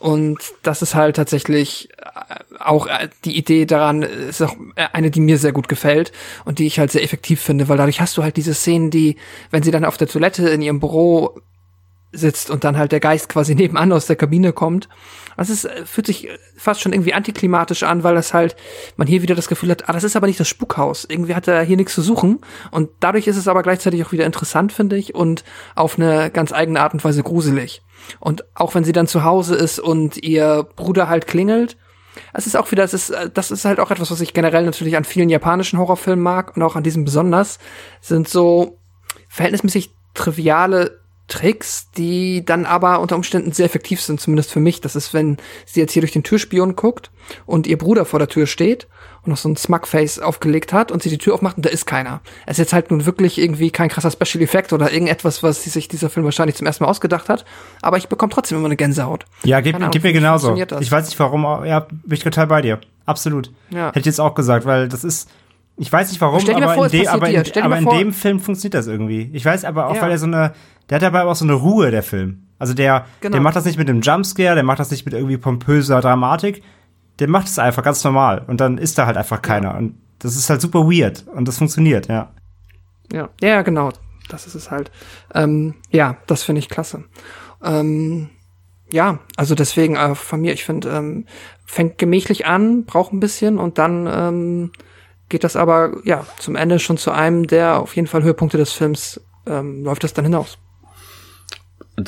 [0.00, 5.10] Und das ist halt tatsächlich äh, auch äh, die Idee daran, ist auch äh, eine,
[5.10, 6.12] die mir sehr gut gefällt
[6.44, 9.16] und die ich halt sehr effektiv finde, weil dadurch hast du halt diese Szenen, die,
[9.50, 11.40] wenn sie dann auf der Toilette in ihrem Büro
[12.12, 14.88] sitzt und dann halt der Geist quasi nebenan aus der Kabine kommt.
[15.36, 18.56] Das ist, äh, fühlt sich äh, fast schon irgendwie antiklimatisch an, weil das halt,
[18.96, 21.06] man hier wieder das Gefühl hat, ah, das ist aber nicht das Spukhaus.
[21.08, 22.40] Irgendwie hat er hier nichts zu suchen.
[22.70, 25.44] Und dadurch ist es aber gleichzeitig auch wieder interessant, finde ich, und
[25.74, 27.82] auf eine ganz eigene Art und Weise gruselig.
[28.18, 31.76] Und auch wenn sie dann zu Hause ist und ihr Bruder halt klingelt,
[32.32, 34.64] es ist auch wieder, es ist, äh, das ist halt auch etwas, was ich generell
[34.64, 37.58] natürlich an vielen japanischen Horrorfilmen mag und auch an diesem besonders,
[38.00, 38.78] sind so
[39.28, 40.99] verhältnismäßig triviale
[41.30, 44.80] Tricks, die dann aber unter Umständen sehr effektiv sind, zumindest für mich.
[44.80, 47.10] Das ist, wenn sie jetzt hier durch den Türspion guckt
[47.46, 48.88] und ihr Bruder vor der Tür steht
[49.22, 51.86] und noch so ein Smugface aufgelegt hat und sie die Tür aufmacht und da ist
[51.86, 52.20] keiner.
[52.46, 55.88] Es ist jetzt halt nun wirklich irgendwie kein krasser Special Effekt oder irgendetwas, was sich
[55.88, 57.44] dieser Film wahrscheinlich zum ersten Mal ausgedacht hat,
[57.80, 59.24] aber ich bekomme trotzdem immer eine Gänsehaut.
[59.44, 60.56] Ja, gib, Ahnung, gib mir genauso.
[60.56, 62.80] Ich weiß nicht warum, ja, bin ich total bei dir.
[63.06, 63.50] Absolut.
[63.70, 63.88] Ja.
[63.88, 65.28] Hätte ich jetzt auch gesagt, weil das ist,
[65.80, 67.26] ich weiß nicht warum, Stell dir mal aber, vor, in, de, aber,
[67.62, 69.30] aber dem Film funktioniert das irgendwie.
[69.32, 70.02] Ich weiß aber auch, Ja.
[70.02, 70.52] weil er so eine,
[70.90, 72.42] der hat dabei aber auch so eine Ruhe, der Film.
[72.58, 73.32] Also der, Genau.
[73.32, 76.62] der macht das nicht mit einem Jumpscare, der macht das nicht mit irgendwie pompöser Dramatik,
[77.18, 80.36] der macht es einfach ganz normal und dann ist da halt einfach keiner und das
[80.36, 82.28] ist halt super weird und das funktioniert, ja.
[83.10, 83.90] Ja, ja, ja, genau.
[84.28, 84.90] Das ist es halt.
[85.34, 87.04] Ähm, ja, das finde ich klasse.
[87.64, 88.28] Ähm,
[88.92, 91.24] ja, also deswegen äh, von mir, ich finde, ähm,
[91.64, 94.72] fängt gemächlich an, braucht ein bisschen und dann ähm,
[95.30, 98.72] geht das aber ja zum Ende schon zu einem der auf jeden Fall Höhepunkte des
[98.72, 100.58] Films ähm, läuft das dann hinaus.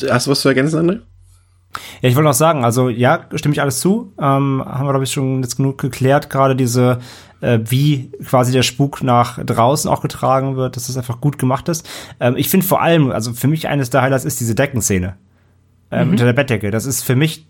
[0.09, 1.01] Hast du was zu ergänzen, André?
[2.03, 4.13] Ja, ich wollte noch sagen, also ja, stimme ich alles zu.
[4.19, 6.99] Ähm, haben wir, glaube ich, schon jetzt genug geklärt, gerade diese,
[7.41, 11.69] äh, wie quasi der Spuk nach draußen auch getragen wird, dass das einfach gut gemacht
[11.69, 11.89] ist.
[12.21, 15.17] Ähm, ich finde vor allem, also für mich eines der Highlights ist diese Deckenszene
[15.91, 16.71] ähm, unter der Bettdecke.
[16.71, 17.47] Das ist für mich,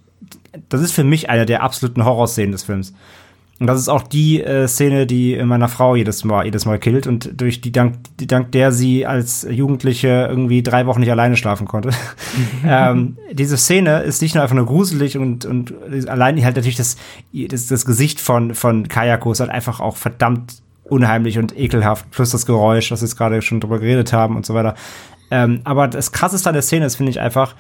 [0.69, 2.95] das ist für mich eine der absoluten Horrorszenen des Films.
[3.63, 7.07] Und das ist auch die äh, Szene, die meiner Frau jedes Mal, jedes Mal killt
[7.07, 11.37] und durch die dank, die, dank der sie als Jugendliche irgendwie drei Wochen nicht alleine
[11.37, 11.91] schlafen konnte.
[12.67, 15.73] ähm, diese Szene ist nicht nur einfach nur gruselig und, und
[16.09, 16.97] allein halt natürlich das,
[17.33, 22.31] das, das Gesicht von, von Kayako ist halt einfach auch verdammt unheimlich und ekelhaft, plus
[22.31, 24.75] das Geräusch, was wir jetzt gerade schon drüber geredet haben und so weiter.
[25.31, 27.55] Ähm, aber das krasseste an der Szene ist, finde ich einfach,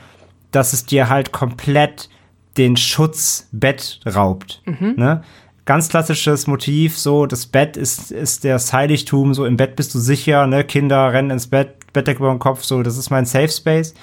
[0.50, 2.08] dass es dir halt komplett
[2.56, 4.62] den Schutzbett raubt.
[4.96, 5.22] Ne?
[5.64, 10.00] Ganz klassisches Motiv, so das Bett ist, ist das Heiligtum, so im Bett bist du
[10.00, 10.64] sicher, ne?
[10.64, 13.94] Kinder rennen ins Bett, Bettdecke über den Kopf, so das ist mein Safe Space.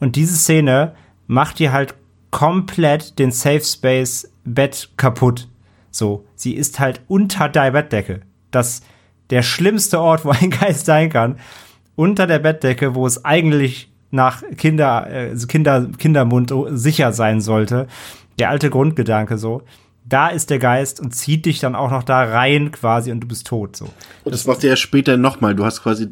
[0.00, 0.94] Und diese Szene
[1.26, 1.94] macht dir halt
[2.30, 5.48] komplett den Safe Space Bett kaputt.
[5.90, 8.20] So, sie ist halt unter der Bettdecke.
[8.50, 8.82] Das
[9.30, 11.38] der schlimmste Ort, wo ein Geist sein kann.
[11.94, 17.86] Unter der Bettdecke, wo es eigentlich nach Kinder, äh, Kinder, Kindermund sicher sein sollte.
[18.38, 19.62] Der alte Grundgedanke so.
[20.08, 23.26] Da ist der Geist und zieht dich dann auch noch da rein quasi und du
[23.26, 23.86] bist tot so.
[24.22, 25.56] Und das macht er ja später nochmal.
[25.56, 26.08] Du hast quasi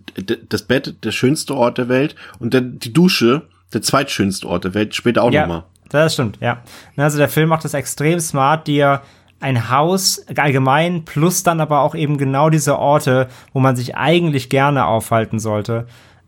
[0.48, 3.42] das Bett, der schönste Ort der Welt und dann die Dusche,
[3.72, 5.64] der zweitschönste Ort der Welt, später auch nochmal.
[5.90, 6.62] Das stimmt, ja.
[6.96, 9.02] Also der Film macht das extrem smart, dir
[9.38, 14.48] ein Haus allgemein plus dann aber auch eben genau diese Orte, wo man sich eigentlich
[14.48, 15.86] gerne aufhalten sollte,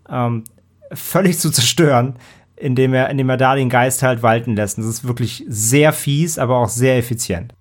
[0.08, 0.44] ähm,
[0.92, 2.14] völlig zu zerstören,
[2.56, 4.78] indem er, indem er da den Geist halt walten lässt.
[4.78, 7.54] Und das ist wirklich sehr fies, aber auch sehr effizient.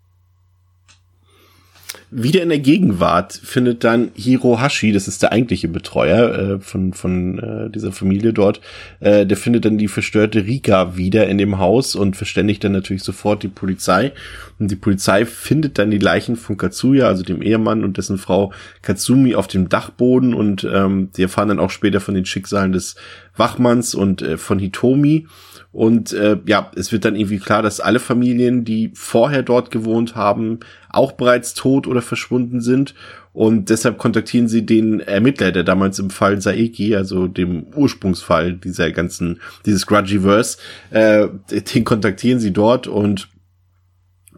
[2.18, 7.40] Wieder in der Gegenwart findet dann Hirohashi, das ist der eigentliche Betreuer äh, von, von
[7.40, 8.62] äh, dieser Familie dort,
[9.02, 13.04] äh, der findet dann die verstörte Rika wieder in dem Haus und verständigt dann natürlich
[13.04, 14.14] sofort die Polizei.
[14.60, 18.54] Und die Polizei findet dann die Leichen von Katsuya, also dem Ehemann und dessen Frau
[18.82, 22.96] Katsumi auf dem Dachboden und ähm, die erfahren dann auch später von den Schicksalen des
[23.36, 25.28] Wachmanns und äh, von Hitomi.
[25.76, 30.16] Und äh, ja, es wird dann irgendwie klar, dass alle Familien, die vorher dort gewohnt
[30.16, 32.96] haben, auch bereits tot oder verschwunden sind.
[33.34, 38.90] Und deshalb kontaktieren sie den Ermittler, der damals im Fall Saeki, also dem Ursprungsfall dieser
[38.92, 40.60] ganzen, dieses Grudgiverse,
[40.92, 43.28] äh, den kontaktieren sie dort und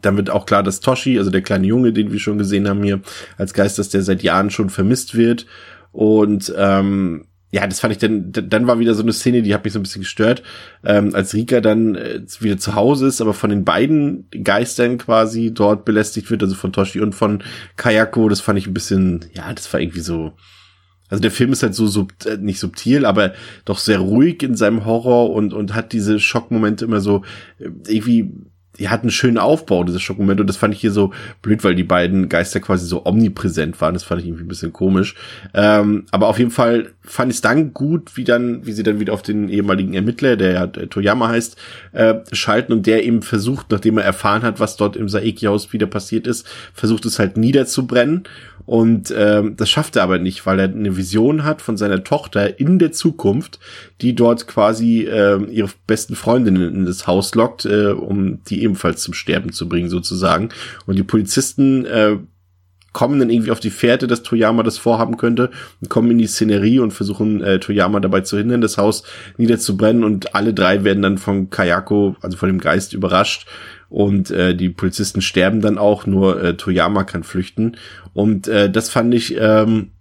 [0.02, 2.82] dann wird auch klar, dass Toshi, also der kleine Junge, den wir schon gesehen haben
[2.82, 3.02] hier
[3.38, 5.46] als Geist, dass der seit Jahren schon vermisst wird.
[5.92, 9.64] Und ähm, ja, das fand ich dann, dann war wieder so eine Szene, die hat
[9.64, 10.44] mich so ein bisschen gestört,
[10.84, 15.54] ähm, als Rika dann äh, wieder zu Hause ist, aber von den beiden Geistern quasi
[15.54, 17.44] dort belästigt wird, also von Toshi und von
[17.78, 20.34] Kayako, das fand ich ein bisschen, ja, das war irgendwie so,
[21.10, 23.34] also der Film ist halt so sub, äh, nicht subtil, aber
[23.64, 27.24] doch sehr ruhig in seinem Horror und, und hat diese Schockmomente immer so
[27.60, 28.30] äh, irgendwie
[28.80, 30.42] die hat einen schönen Aufbau, diese Schockmomente.
[30.42, 33.94] Und das fand ich hier so blöd, weil die beiden Geister quasi so omnipräsent waren.
[33.94, 35.16] Das fand ich irgendwie ein bisschen komisch.
[35.54, 39.14] Ähm, aber auf jeden Fall fand es dann gut, wie dann, wie sie dann wieder
[39.14, 41.58] auf den ehemaligen Ermittler, der ja äh, Toyama heißt,
[41.94, 45.88] äh, schalten und der eben versucht, nachdem er erfahren hat, was dort im Saeki-Haus wieder
[45.88, 48.24] passiert ist, versucht es halt niederzubrennen.
[48.66, 52.60] Und ähm, das schafft er aber nicht, weil er eine Vision hat von seiner Tochter
[52.60, 53.60] in der Zukunft,
[54.02, 59.02] die dort quasi äh, ihre besten Freundinnen in das Haus lockt, äh, um die ebenfalls
[59.04, 60.50] zum Sterben zu bringen sozusagen.
[60.86, 62.18] Und die Polizisten äh,
[62.98, 66.26] kommen dann irgendwie auf die Fährte, dass Toyama das vorhaben könnte und kommen in die
[66.26, 69.04] Szenerie und versuchen äh, Toyama dabei zu hindern, das Haus
[69.38, 73.46] niederzubrennen und alle drei werden dann von Kayako, also von dem Geist überrascht
[73.90, 77.78] und äh, die Polizisten sterben dann auch, nur äh, Toyama kann flüchten
[78.14, 79.92] und äh, das fand ich ähm,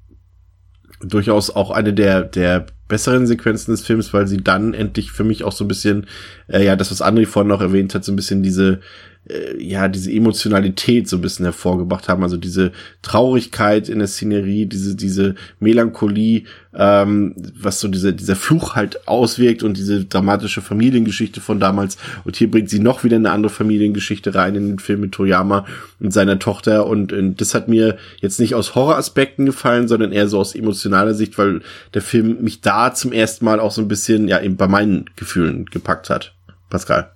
[1.02, 5.44] durchaus auch eine der der besseren Sequenzen des Films, weil sie dann endlich für mich
[5.44, 6.06] auch so ein bisschen,
[6.48, 8.80] äh, ja, das, was André vorhin noch erwähnt hat, so ein bisschen diese,
[9.28, 12.72] äh, ja, diese Emotionalität so ein bisschen hervorgebracht haben, also diese
[13.02, 19.62] Traurigkeit in der Szenerie, diese, diese Melancholie, ähm, was so diese, dieser Fluch halt auswirkt
[19.62, 21.96] und diese dramatische Familiengeschichte von damals.
[22.24, 25.66] Und hier bringt sie noch wieder eine andere Familiengeschichte rein in den Film mit Toyama
[26.00, 26.86] und seiner Tochter.
[26.86, 31.14] Und, und das hat mir jetzt nicht aus Horroraspekten gefallen, sondern eher so aus emotionaler
[31.14, 31.62] Sicht, weil
[31.94, 35.06] der Film mich da zum ersten Mal auch so ein bisschen, ja, eben bei meinen
[35.16, 36.34] Gefühlen gepackt hat.
[36.68, 37.10] Pascal.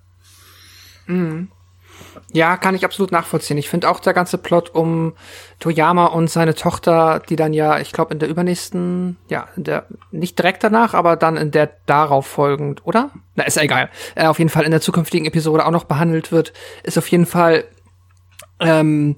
[2.33, 3.57] Ja, kann ich absolut nachvollziehen.
[3.57, 5.13] Ich finde auch der ganze Plot um
[5.59, 9.85] Toyama und seine Tochter, die dann ja, ich glaube, in der übernächsten, ja, in der,
[10.11, 13.11] nicht direkt danach, aber dann in der darauf folgend, oder?
[13.35, 13.89] Na, ist ja egal.
[14.15, 16.53] Äh, auf jeden Fall in der zukünftigen Episode auch noch behandelt wird,
[16.83, 17.65] ist auf jeden Fall
[18.59, 19.15] ähm,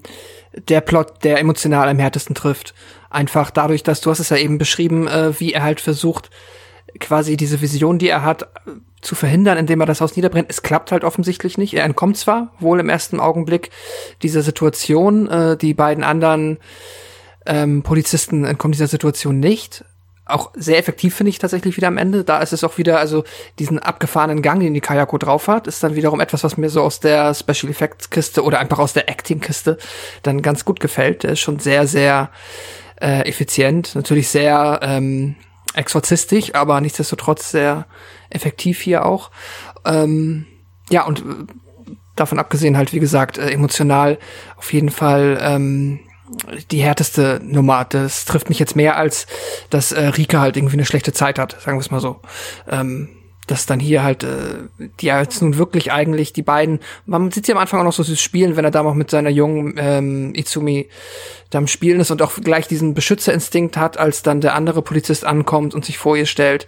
[0.68, 2.74] der Plot, der emotional am härtesten trifft.
[3.10, 6.30] Einfach dadurch, dass du hast es ja eben beschrieben, äh, wie er halt versucht,
[7.00, 8.48] quasi diese Vision, die er hat,
[9.04, 10.46] zu verhindern, indem er das Haus niederbrennt.
[10.48, 11.74] Es klappt halt offensichtlich nicht.
[11.74, 13.70] Er entkommt zwar wohl im ersten Augenblick
[14.22, 16.58] dieser Situation, äh, die beiden anderen
[17.46, 19.84] ähm, Polizisten entkommen dieser Situation nicht.
[20.26, 22.24] Auch sehr effektiv finde ich tatsächlich wieder am Ende.
[22.24, 23.24] Da ist es auch wieder, also
[23.58, 26.80] diesen abgefahrenen Gang, den die Kayako drauf hat, ist dann wiederum etwas, was mir so
[26.80, 29.76] aus der Special Effects Kiste oder einfach aus der Acting Kiste
[30.22, 31.24] dann ganz gut gefällt.
[31.24, 32.30] Der ist schon sehr, sehr
[33.02, 35.36] äh, effizient, natürlich sehr ähm,
[35.74, 37.86] exorzistisch, aber nichtsdestotrotz sehr
[38.30, 39.30] effektiv hier auch.
[39.84, 40.46] Ähm,
[40.90, 41.22] ja, und äh,
[42.16, 44.18] davon abgesehen halt, wie gesagt, äh, emotional
[44.56, 46.00] auf jeden Fall ähm,
[46.70, 47.84] die härteste Nummer.
[47.84, 49.26] Das trifft mich jetzt mehr, als
[49.70, 52.20] dass äh, Rika halt irgendwie eine schlechte Zeit hat, sagen wir es mal so.
[52.68, 53.08] Ähm,
[53.46, 54.68] dass dann hier halt, äh,
[55.00, 57.92] die ja jetzt nun wirklich eigentlich die beiden, man sieht sie am Anfang auch noch
[57.92, 60.88] so süß spielen, wenn er da noch mit seiner jungen ähm, Izumi
[61.50, 65.24] da am Spielen ist und auch gleich diesen Beschützerinstinkt hat, als dann der andere Polizist
[65.24, 66.66] ankommt und sich vor ihr stellt.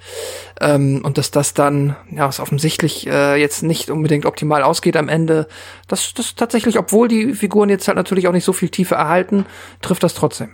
[0.60, 5.08] Ähm, und dass das dann, ja, was offensichtlich äh, jetzt nicht unbedingt optimal ausgeht am
[5.08, 5.48] Ende.
[5.88, 9.46] Das, das tatsächlich, obwohl die Figuren jetzt halt natürlich auch nicht so viel Tiefe erhalten,
[9.82, 10.50] trifft das trotzdem.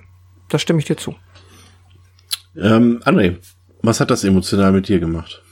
[0.48, 1.14] Da stimme ich dir zu.
[2.56, 3.36] Ähm, André,
[3.82, 5.42] was hat das emotional mit dir gemacht?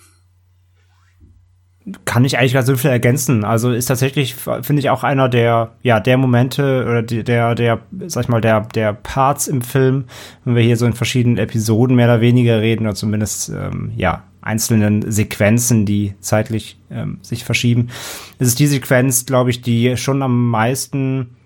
[2.05, 3.45] Kann ich eigentlich gar so viel ergänzen.
[3.45, 8.25] Also ist tatsächlich, finde ich, auch einer der, ja, der Momente oder der, der, sag
[8.25, 10.05] ich mal, der, der Parts im Film,
[10.45, 14.25] wenn wir hier so in verschiedenen Episoden mehr oder weniger reden oder zumindest, ähm, ja,
[14.43, 17.89] einzelnen Sequenzen, die zeitlich ähm, sich verschieben.
[18.39, 21.37] Es ist die Sequenz, glaube ich, die schon am meisten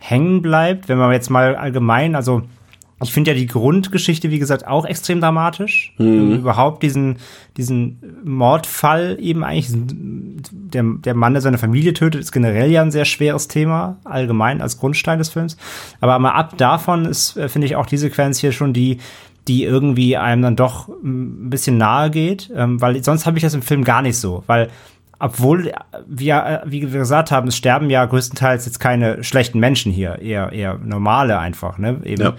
[0.00, 2.42] hängen bleibt, wenn man jetzt mal allgemein, also
[3.02, 5.94] ich finde ja die Grundgeschichte, wie gesagt, auch extrem dramatisch.
[5.98, 6.36] Mhm.
[6.36, 7.16] Überhaupt diesen,
[7.56, 12.90] diesen Mordfall eben eigentlich, der, der Mann, der seine Familie tötet, ist generell ja ein
[12.90, 15.56] sehr schweres Thema, allgemein als Grundstein des Films.
[16.00, 18.98] Aber mal ab davon ist, äh, finde ich, auch die Sequenz hier schon die,
[19.48, 23.54] die irgendwie einem dann doch ein bisschen nahe geht, ähm, weil sonst habe ich das
[23.54, 24.70] im Film gar nicht so, weil
[25.18, 25.72] obwohl
[26.06, 30.18] wir, äh, wie wir gesagt haben, es sterben ja größtenteils jetzt keine schlechten Menschen hier,
[30.20, 32.00] eher, eher normale einfach, ne?
[32.04, 32.22] Eben.
[32.22, 32.34] Ja.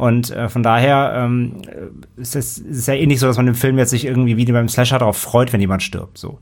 [0.00, 1.60] Und äh, von daher ähm,
[2.16, 4.46] ist es ist ja eh nicht so, dass man im Film jetzt sich irgendwie wie
[4.46, 6.16] beim Slasher darauf freut, wenn jemand stirbt.
[6.16, 6.38] So.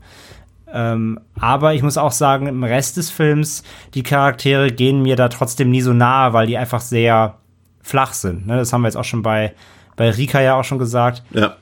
[0.71, 3.63] Ähm, aber ich muss auch sagen, im Rest des Films,
[3.95, 7.35] die Charaktere gehen mir da trotzdem nie so nahe, weil die einfach sehr
[7.81, 8.47] flach sind.
[8.47, 8.55] Ne?
[8.55, 9.53] Das haben wir jetzt auch schon bei,
[9.97, 11.23] bei Rika ja auch schon gesagt.
[11.31, 11.57] Ja.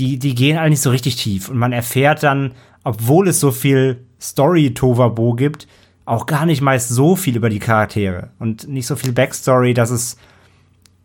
[0.00, 1.48] Die, die gehen eigentlich so richtig tief.
[1.48, 5.68] Und man erfährt dann, obwohl es so viel Story-Tovabo gibt,
[6.06, 9.90] auch gar nicht meist so viel über die Charaktere und nicht so viel Backstory, dass
[9.90, 10.16] es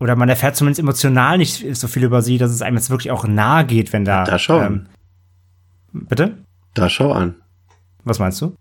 [0.02, 3.12] oder man erfährt zumindest emotional nicht so viel über sie, dass es einem jetzt wirklich
[3.12, 4.24] auch nahe geht, wenn da.
[4.24, 4.88] Da schau ähm,
[5.94, 6.38] Bitte?
[6.74, 7.36] Da schau an.
[8.04, 8.56] Was meinst du?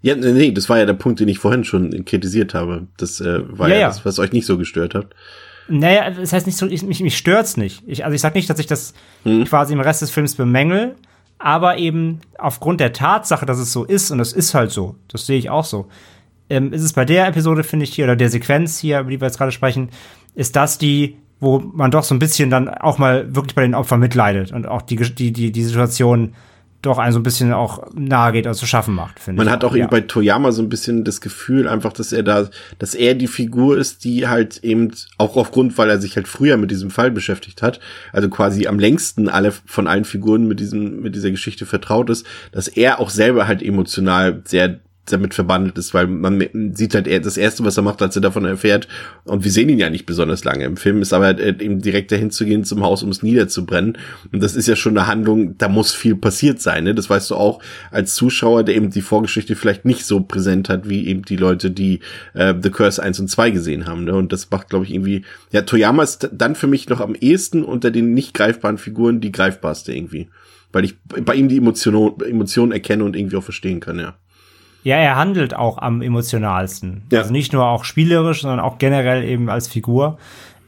[0.00, 2.86] Ja, nee, das war ja der Punkt, den ich vorhin schon kritisiert habe.
[2.96, 5.08] Das äh, war ja, ja, das, was euch nicht so gestört hat.
[5.68, 7.82] Naja, das heißt nicht so, ich, mich, mich stört's nicht.
[7.86, 9.44] Ich, also ich sag nicht, dass ich das hm.
[9.44, 10.96] quasi im Rest des Films bemängel,
[11.38, 15.26] aber eben aufgrund der Tatsache, dass es so ist, und das ist halt so, das
[15.26, 15.88] sehe ich auch so,
[16.50, 19.20] ähm, ist es bei der Episode, finde ich hier, oder der Sequenz hier, über die
[19.20, 19.90] wir jetzt gerade sprechen,
[20.34, 23.74] ist das die, wo man doch so ein bisschen dann auch mal wirklich bei den
[23.74, 26.34] Opfern mitleidet und auch die, die, die, die Situation
[26.82, 29.44] doch einen so ein bisschen auch nahe geht und zu schaffen macht, finde ich.
[29.44, 29.82] Man hat auch ja.
[29.82, 33.26] eben bei Toyama so ein bisschen das Gefühl einfach, dass er da, dass er die
[33.26, 37.10] Figur ist, die halt eben auch aufgrund, weil er sich halt früher mit diesem Fall
[37.10, 37.80] beschäftigt hat,
[38.12, 42.26] also quasi am längsten alle von allen Figuren mit diesem, mit dieser Geschichte vertraut ist,
[42.52, 44.80] dass er auch selber halt emotional sehr
[45.12, 48.44] damit verbandelt ist, weil man sieht halt das erste, was er macht, als er davon
[48.44, 48.88] erfährt,
[49.24, 52.12] und wir sehen ihn ja nicht besonders lange im Film, ist aber halt eben direkt
[52.12, 53.98] dahin zu gehen zum Haus, um es niederzubrennen.
[54.32, 56.94] Und das ist ja schon eine Handlung, da muss viel passiert sein, ne?
[56.94, 60.88] Das weißt du auch als Zuschauer, der eben die Vorgeschichte vielleicht nicht so präsent hat,
[60.88, 62.00] wie eben die Leute, die
[62.34, 64.14] äh, The Curse 1 und 2 gesehen haben, ne?
[64.14, 67.64] Und das macht, glaube ich, irgendwie, ja, Toyama ist dann für mich noch am ehesten
[67.64, 70.28] unter den nicht greifbaren Figuren die greifbarste irgendwie.
[70.72, 74.16] Weil ich bei ihm die Emotionen Emotionen erkenne und irgendwie auch verstehen kann, ja.
[74.82, 77.02] Ja, er handelt auch am emotionalsten.
[77.12, 77.20] Ja.
[77.20, 80.18] Also nicht nur auch spielerisch, sondern auch generell eben als Figur,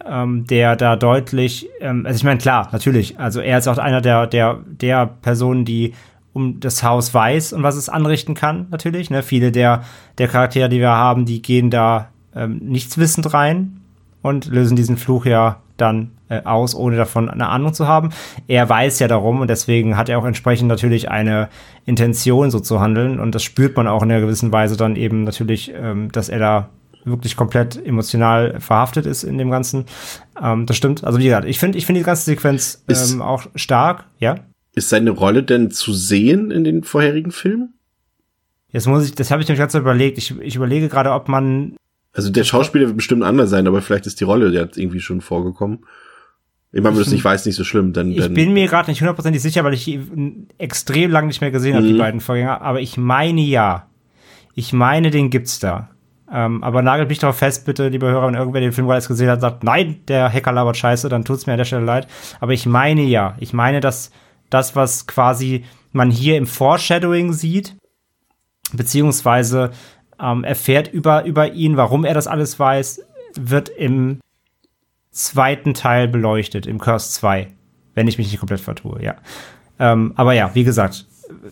[0.06, 4.00] ähm, der da deutlich, ähm, also ich meine, klar, natürlich, also er ist auch einer
[4.00, 5.94] der, der, der Personen, die
[6.32, 9.10] um das Haus weiß und was es anrichten kann, natürlich.
[9.10, 9.22] Ne?
[9.22, 9.84] Viele der,
[10.18, 13.80] der Charaktere, die wir haben, die gehen da ähm, nichts wissend rein
[14.22, 18.10] und lösen diesen Fluch ja dann äh, aus, ohne davon eine Ahnung zu haben.
[18.48, 21.48] Er weiß ja darum und deswegen hat er auch entsprechend natürlich eine
[21.84, 23.20] Intention, so zu handeln.
[23.20, 26.38] Und das spürt man auch in einer gewissen Weise dann eben natürlich, ähm, dass er
[26.38, 26.68] da
[27.04, 29.86] wirklich komplett emotional verhaftet ist in dem Ganzen.
[30.40, 31.04] Ähm, das stimmt.
[31.04, 34.36] Also wie gesagt, ich finde ich finde die ganze Sequenz ähm, auch stark, ja.
[34.74, 37.74] Ist seine Rolle denn zu sehen in den vorherigen Filmen?
[38.70, 40.16] Jetzt muss ich, das habe ich mir ganz überlegt.
[40.16, 41.76] Ich, ich überlege gerade, ob man.
[42.14, 45.20] Also der Schauspieler wird bestimmt anders sein, aber vielleicht ist die Rolle jetzt irgendwie schon
[45.20, 45.80] vorgekommen.
[46.74, 47.92] Ich meine, wenn du es nicht weißt, nicht so schlimm.
[47.92, 49.98] Dann, ich dann bin mir gerade nicht hundertprozentig sicher, weil ich
[50.58, 51.98] extrem lang nicht mehr gesehen habe, die Mhm.
[51.98, 52.62] beiden Vorgänger.
[52.62, 53.88] Aber ich meine ja.
[54.54, 55.90] Ich meine, den gibt's da.
[56.30, 59.28] Ähm, aber nagelt mich darauf fest, bitte, liebe Hörer, wenn irgendwer den Film bereits gesehen
[59.28, 62.06] hat, sagt, nein, der Hacker labert scheiße, dann tut's mir an der Stelle leid.
[62.40, 63.36] Aber ich meine ja.
[63.38, 64.10] Ich meine, dass
[64.48, 67.76] das, was quasi man hier im Foreshadowing sieht,
[68.72, 69.72] beziehungsweise
[70.20, 73.02] ähm, erfährt über, über ihn, warum er das alles weiß,
[73.38, 74.20] wird im
[75.12, 77.48] zweiten Teil beleuchtet, im Curse 2.
[77.94, 79.16] Wenn ich mich nicht komplett vertue, ja.
[79.78, 81.06] Ähm, aber ja, wie gesagt,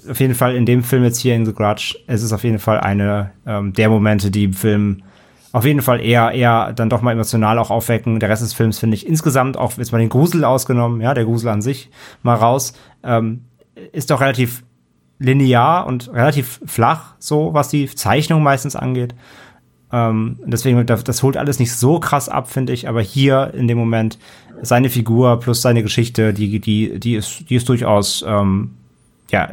[0.09, 2.59] auf jeden Fall in dem Film jetzt hier in The Grudge, es ist auf jeden
[2.59, 5.03] Fall eine ähm, der Momente, die im Film
[5.53, 8.21] auf jeden Fall eher, eher dann doch mal emotional auch aufwecken.
[8.21, 11.25] Der Rest des Films finde ich insgesamt, auch jetzt mal den Grusel ausgenommen, ja, der
[11.25, 11.91] Grusel an sich
[12.23, 13.45] mal raus, ähm,
[13.93, 14.63] ist doch relativ
[15.19, 19.15] linear und relativ flach, so was die Zeichnung meistens angeht.
[19.93, 23.79] Ähm, deswegen, das, holt alles nicht so krass ab, finde ich, aber hier in dem
[23.79, 24.19] Moment
[24.63, 28.73] seine Figur plus seine Geschichte, die, die, die ist, die ist durchaus, ähm,
[29.31, 29.49] ja,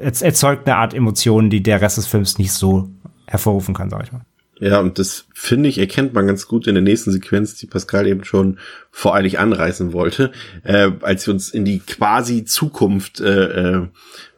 [0.00, 2.88] erzeugt eine Art Emotionen, die der Rest des Films nicht so
[3.26, 4.22] hervorrufen kann, sag ich mal.
[4.60, 8.06] Ja, und das finde ich, erkennt man ganz gut in der nächsten Sequenz, die Pascal
[8.06, 8.58] eben schon
[8.92, 10.30] voreilig anreißen wollte,
[10.62, 13.88] äh, als wir uns in die quasi Zukunft äh, äh,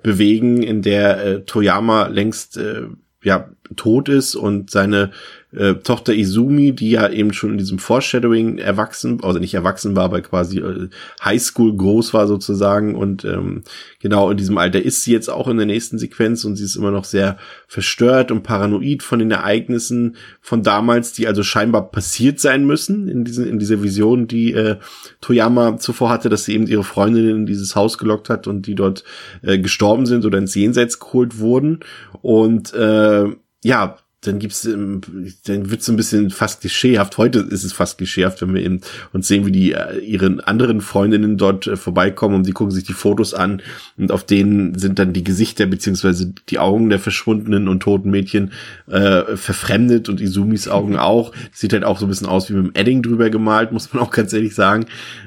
[0.02, 2.86] bewegen, in der äh, Toyama längst äh,
[3.26, 5.10] ja tot ist und seine
[5.56, 10.04] äh, Tochter Izumi, die ja eben schon in diesem Foreshadowing erwachsen, also nicht erwachsen war,
[10.04, 10.88] aber quasi äh,
[11.24, 13.62] Highschool groß war sozusagen und ähm,
[14.00, 16.76] genau in diesem Alter ist sie jetzt auch in der nächsten Sequenz und sie ist
[16.76, 22.40] immer noch sehr verstört und paranoid von den Ereignissen von damals, die also scheinbar passiert
[22.40, 24.76] sein müssen in diesen in dieser Vision, die äh,
[25.20, 28.74] Toyama zuvor hatte, dass sie eben ihre Freundinnen in dieses Haus gelockt hat und die
[28.74, 29.04] dort
[29.42, 31.80] äh, gestorben sind oder ins Jenseits geholt wurden.
[32.22, 33.26] Und äh,
[33.64, 33.96] ja,
[34.26, 35.00] dann gibt's, ähm,
[35.46, 37.18] dann wird's so ein bisschen fast klischeehaft.
[37.18, 38.80] Heute ist es fast klischeehaft, wenn wir eben
[39.12, 42.84] uns sehen, wie die äh, ihren anderen Freundinnen dort äh, vorbeikommen und die gucken sich
[42.84, 43.62] die Fotos an
[43.96, 48.52] und auf denen sind dann die Gesichter beziehungsweise die Augen der verschwundenen und toten Mädchen
[48.88, 51.32] äh, verfremdet und Izumis Augen auch.
[51.52, 54.02] Sieht halt auch so ein bisschen aus wie mit dem Edding drüber gemalt, muss man
[54.02, 54.86] auch ganz ehrlich sagen.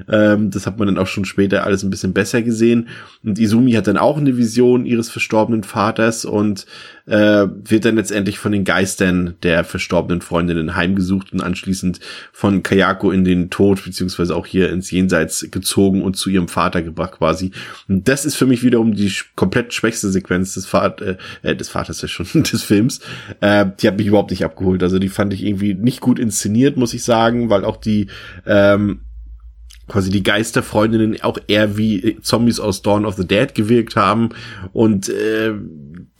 [0.09, 2.89] Ähm, das hat man dann auch schon später alles ein bisschen besser gesehen.
[3.23, 6.65] Und Izumi hat dann auch eine Vision ihres verstorbenen Vaters und
[7.09, 11.99] äh, wird dann letztendlich von den Geistern der verstorbenen Freundinnen heimgesucht und anschließend
[12.31, 16.81] von Kayako in den Tod beziehungsweise auch hier ins Jenseits gezogen und zu ihrem Vater
[16.81, 17.51] gebracht quasi.
[17.87, 21.69] Und das ist für mich wiederum die komplett schwächste Sequenz des, Vat äh, äh, des
[21.69, 22.99] Vaters ja schon des Films.
[23.41, 24.83] Äh, die hat mich überhaupt nicht abgeholt.
[24.83, 28.07] Also die fand ich irgendwie nicht gut inszeniert, muss ich sagen, weil auch die
[28.45, 29.01] ähm,
[29.89, 34.29] quasi die Geisterfreundinnen auch eher wie Zombies aus Dawn of the Dead gewirkt haben
[34.71, 35.53] und äh,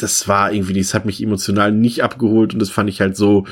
[0.01, 3.45] das war irgendwie, das hat mich emotional nicht abgeholt und das fand ich halt so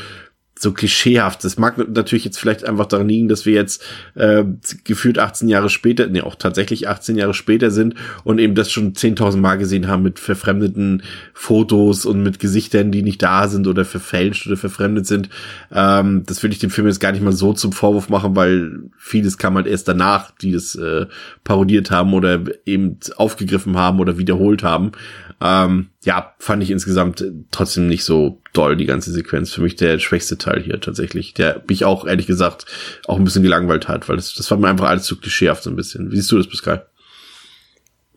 [0.60, 1.44] so klischeehaft.
[1.44, 3.84] Das mag natürlich jetzt vielleicht einfach daran liegen, dass wir jetzt
[4.16, 4.44] äh,
[4.84, 8.94] gefühlt 18 Jahre später, nee, auch tatsächlich 18 Jahre später sind und eben das schon
[8.94, 13.86] 10.000 Mal gesehen haben mit verfremdeten Fotos und mit Gesichtern, die nicht da sind oder
[13.86, 15.30] verfälscht oder verfremdet sind.
[15.72, 18.80] Ähm, das will ich dem Film jetzt gar nicht mal so zum Vorwurf machen, weil
[18.98, 21.06] vieles kam halt erst danach, die das äh,
[21.44, 24.92] parodiert haben oder eben aufgegriffen haben oder wiederholt haben.
[25.40, 29.54] Ähm, ja, fand ich insgesamt trotzdem nicht so doll, die ganze Sequenz.
[29.54, 32.66] Für mich der schwächste Teil hier tatsächlich, der mich auch, ehrlich gesagt,
[33.06, 35.70] auch ein bisschen gelangweilt hat, weil das, das war mir einfach alles zu klischeehaft so
[35.70, 36.12] ein bisschen.
[36.12, 36.88] Wie siehst du das, Pascal?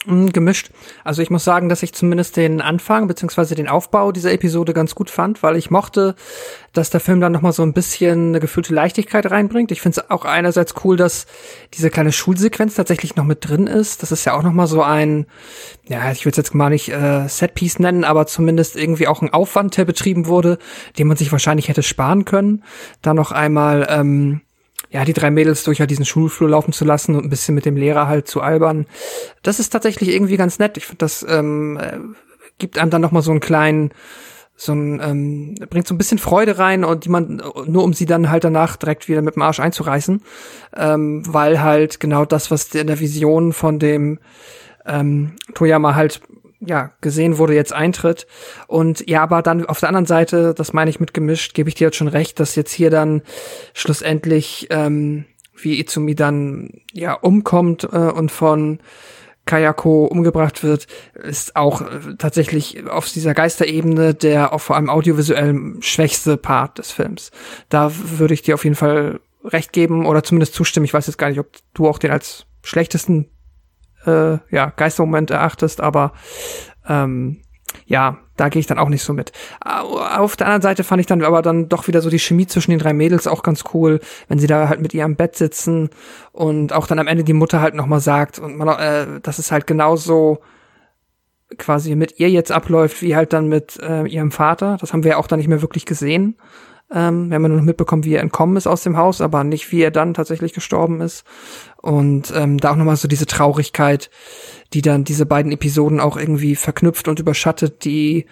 [0.06, 0.70] Mm, Gemischt.
[1.04, 4.94] Also ich muss sagen, dass ich zumindest den Anfang beziehungsweise den Aufbau dieser Episode ganz
[4.94, 6.14] gut fand, weil ich mochte,
[6.72, 9.70] dass der Film dann noch mal so ein bisschen eine gefühlte Leichtigkeit reinbringt.
[9.72, 11.26] Ich finde es auch einerseits cool, dass
[11.74, 14.02] diese kleine Schulsequenz tatsächlich noch mit drin ist.
[14.02, 15.26] Das ist ja auch noch mal so ein,
[15.86, 19.34] ja, ich will es jetzt mal nicht äh, Setpiece nennen, aber zumindest irgendwie auch ein
[19.34, 20.58] Aufwand, der betrieben wurde,
[20.98, 22.64] den man sich wahrscheinlich hätte sparen können.
[23.02, 24.40] Da noch einmal ähm,
[24.90, 27.64] ja, die drei Mädels durch halt diesen Schulflur laufen zu lassen und ein bisschen mit
[27.64, 28.86] dem Lehrer halt zu albern.
[29.42, 30.76] Das ist tatsächlich irgendwie ganz nett.
[30.76, 31.98] Ich finde, das ähm, äh,
[32.58, 33.92] gibt einem dann noch mal so einen kleinen,
[34.56, 38.04] so ein, ähm, bringt so ein bisschen Freude rein und die man, nur um sie
[38.04, 40.22] dann halt danach direkt wieder mit dem Arsch einzureißen.
[40.76, 44.18] Ähm, weil halt genau das, was in der Vision von dem
[44.86, 46.20] ähm, Toyama halt
[46.60, 48.26] ja, gesehen wurde, jetzt eintritt.
[48.66, 51.74] Und ja, aber dann auf der anderen Seite, das meine ich mit gemischt, gebe ich
[51.74, 53.22] dir jetzt schon recht, dass jetzt hier dann
[53.72, 55.24] schlussendlich ähm,
[55.56, 58.80] wie Izumi dann ja umkommt äh, und von
[59.46, 65.74] Kayako umgebracht wird, ist auch äh, tatsächlich auf dieser Geisterebene der auch vor allem audiovisuell
[65.80, 67.30] schwächste Part des Films.
[67.68, 70.84] Da würde ich dir auf jeden Fall recht geben oder zumindest zustimmen.
[70.84, 73.30] Ich weiß jetzt gar nicht, ob du auch den als schlechtesten
[74.06, 76.12] äh, ja, Geistermoment erachtest, aber
[76.88, 77.42] ähm,
[77.86, 79.32] ja, da gehe ich dann auch nicht so mit.
[79.60, 82.70] Auf der anderen Seite fand ich dann aber dann doch wieder so die Chemie zwischen
[82.70, 85.90] den drei Mädels auch ganz cool, wenn sie da halt mit ihr am Bett sitzen
[86.32, 89.52] und auch dann am Ende die Mutter halt nochmal sagt und man, äh, dass es
[89.52, 90.40] halt genauso
[91.58, 94.78] quasi mit ihr jetzt abläuft, wie halt dann mit äh, ihrem Vater.
[94.80, 96.36] Das haben wir ja auch dann nicht mehr wirklich gesehen.
[96.92, 99.44] Ähm, wir haben ja nur noch mitbekommen, wie er entkommen ist aus dem Haus, aber
[99.44, 101.24] nicht, wie er dann tatsächlich gestorben ist.
[101.76, 104.10] Und ähm, da auch nochmal so diese Traurigkeit,
[104.72, 108.26] die dann diese beiden Episoden auch irgendwie verknüpft und überschattet, die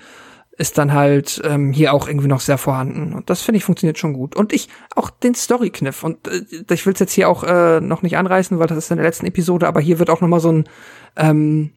[0.58, 3.14] ist dann halt ähm, hier auch irgendwie noch sehr vorhanden.
[3.14, 4.34] Und das finde ich funktioniert schon gut.
[4.34, 6.02] Und ich auch den Story-Kniff.
[6.02, 6.42] Und äh,
[6.74, 9.06] ich will es jetzt hier auch äh, noch nicht anreißen, weil das ist in der
[9.06, 10.68] letzten Episode, aber hier wird auch noch mal so ein
[11.16, 11.70] ähm,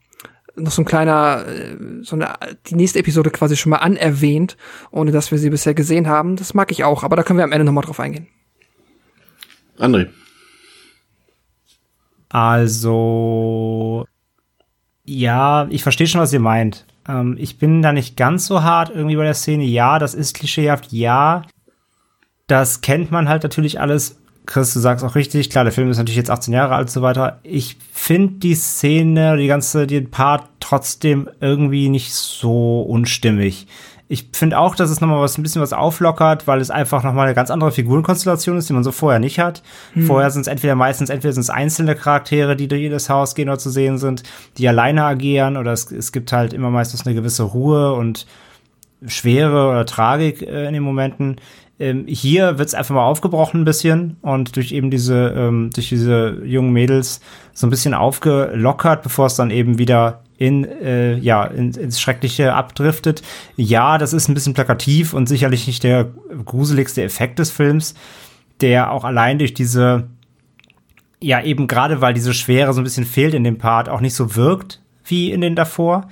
[0.61, 2.35] noch so ein kleiner, äh, so eine,
[2.67, 4.57] die nächste Episode quasi schon mal anerwähnt,
[4.91, 6.35] ohne dass wir sie bisher gesehen haben.
[6.35, 8.27] Das mag ich auch, aber da können wir am Ende nochmal drauf eingehen.
[9.77, 10.07] André.
[12.29, 14.05] Also,
[15.03, 16.85] ja, ich verstehe schon, was ihr meint.
[17.07, 19.63] Ähm, ich bin da nicht ganz so hart irgendwie bei der Szene.
[19.65, 20.93] Ja, das ist klischeehaft.
[20.93, 21.43] Ja,
[22.47, 24.20] das kennt man halt natürlich alles.
[24.45, 26.91] Chris, du sagst auch richtig, klar, der Film ist natürlich jetzt 18 Jahre alt und
[26.91, 27.39] so weiter.
[27.43, 33.67] Ich finde die Szene, die ganze, den Part trotzdem irgendwie nicht so unstimmig.
[34.07, 37.27] Ich finde auch, dass es nochmal was, ein bisschen was auflockert, weil es einfach nochmal
[37.27, 39.63] eine ganz andere Figurenkonstellation ist, die man so vorher nicht hat.
[39.93, 40.05] Hm.
[40.05, 43.47] Vorher sind es entweder meistens, entweder sind es einzelne Charaktere, die durch jedes Haus gehen
[43.47, 44.23] oder zu sehen sind,
[44.57, 48.25] die alleine agieren, oder es, es gibt halt immer meistens eine gewisse Ruhe und
[49.07, 51.37] Schwere oder Tragik äh, in den Momenten.
[51.79, 55.89] Ähm, hier wird es einfach mal aufgebrochen ein bisschen und durch eben diese, ähm, durch
[55.89, 57.21] diese jungen Mädels
[57.53, 62.53] so ein bisschen aufgelockert, bevor es dann eben wieder in, äh, ja, in, ins Schreckliche
[62.53, 63.23] abdriftet.
[63.57, 66.11] Ja, das ist ein bisschen plakativ und sicherlich nicht der
[66.45, 67.95] gruseligste Effekt des Films,
[68.59, 70.07] der auch allein durch diese,
[71.19, 74.15] ja, eben gerade weil diese Schwere so ein bisschen fehlt in dem Part, auch nicht
[74.15, 76.07] so wirkt wie in den davor.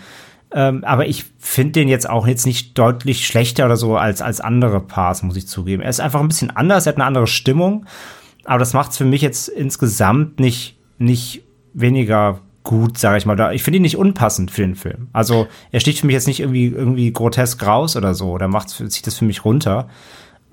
[0.52, 4.42] Ähm, aber ich finde den jetzt auch jetzt nicht deutlich schlechter oder so als, als
[4.42, 5.84] andere Parts, muss ich zugeben.
[5.84, 7.86] Er ist einfach ein bisschen anders, er hat eine andere Stimmung.
[8.46, 11.44] Aber das macht es für mich jetzt insgesamt nicht, nicht
[11.74, 13.54] weniger gut, sage ich mal.
[13.54, 15.08] Ich finde ihn nicht unpassend für den Film.
[15.14, 18.32] Also er sticht für mich jetzt nicht irgendwie, irgendwie grotesk raus oder so.
[18.32, 19.88] Oder macht, zieht das für mich runter.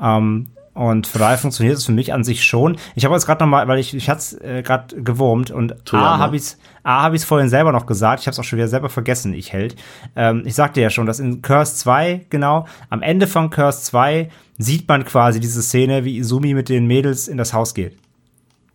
[0.01, 2.77] Ähm, und von daher funktioniert es für mich an sich schon.
[2.95, 5.75] Ich habe jetzt gerade noch mal, weil ich, ich hatte es äh, gerade gewurmt und
[5.95, 8.21] A habe ich A habe ich es vorhin selber noch gesagt.
[8.21, 9.75] Ich habe es auch schon wieder selber vergessen, ich hält.
[10.15, 14.29] Ähm, ich sagte ja schon, dass in Curse 2, genau, am Ende von Curse 2
[14.59, 17.99] sieht man quasi diese Szene, wie Izumi mit den Mädels in das Haus geht.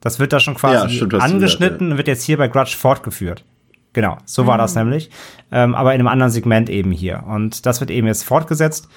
[0.02, 3.46] Das wird da schon quasi ja, stimmt, angeschnitten und wird jetzt hier bei Grudge fortgeführt.
[3.94, 4.60] Genau, so war mhm.
[4.60, 5.10] das nämlich.
[5.52, 7.24] Ähm, aber in einem anderen Segment eben hier.
[7.28, 8.88] Und das wird eben jetzt fortgesetzt.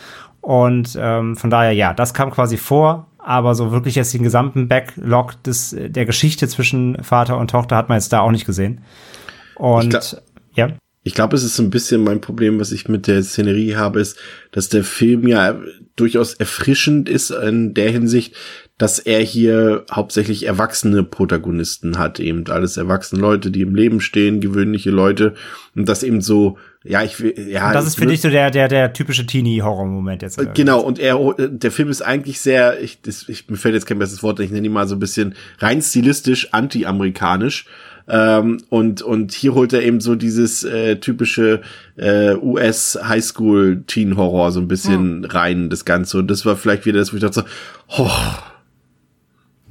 [0.41, 4.69] Und ähm, von daher, ja, das kam quasi vor, aber so wirklich jetzt den gesamten
[4.69, 8.83] Backlog des, der Geschichte zwischen Vater und Tochter hat man jetzt da auch nicht gesehen.
[9.57, 10.21] Und
[10.55, 10.69] ja.
[11.03, 14.01] Ich glaube, es ist so ein bisschen mein Problem, was ich mit der Szenerie habe,
[14.01, 14.19] ist,
[14.53, 15.57] dass der Film ja
[15.97, 18.35] durchaus erfrischend ist in der Hinsicht,
[18.79, 24.41] dass er hier hauptsächlich erwachsene Protagonisten hat, eben alles erwachsene Leute, die im Leben stehen,
[24.41, 25.35] gewöhnliche Leute
[25.77, 27.69] und das eben so ja, ich will, ja.
[27.69, 30.39] Und das ist, finde ich, so der, der, der typische Teenie-Horror-Moment jetzt.
[30.39, 33.87] Äh, genau, und er, der Film ist eigentlich sehr, ich, das, ich, mir fällt jetzt
[33.87, 37.65] kein besseres Wort, ich nenne ihn mal so ein bisschen rein stilistisch anti-amerikanisch.
[38.07, 41.63] Ähm, und, und hier holt er eben so dieses äh, typische
[41.97, 45.25] äh, US Highschool Teen Horror so ein bisschen hm.
[45.25, 46.19] rein, das Ganze.
[46.19, 47.47] Und das war vielleicht wieder das, wo ich dachte
[47.89, 48.11] so, oh,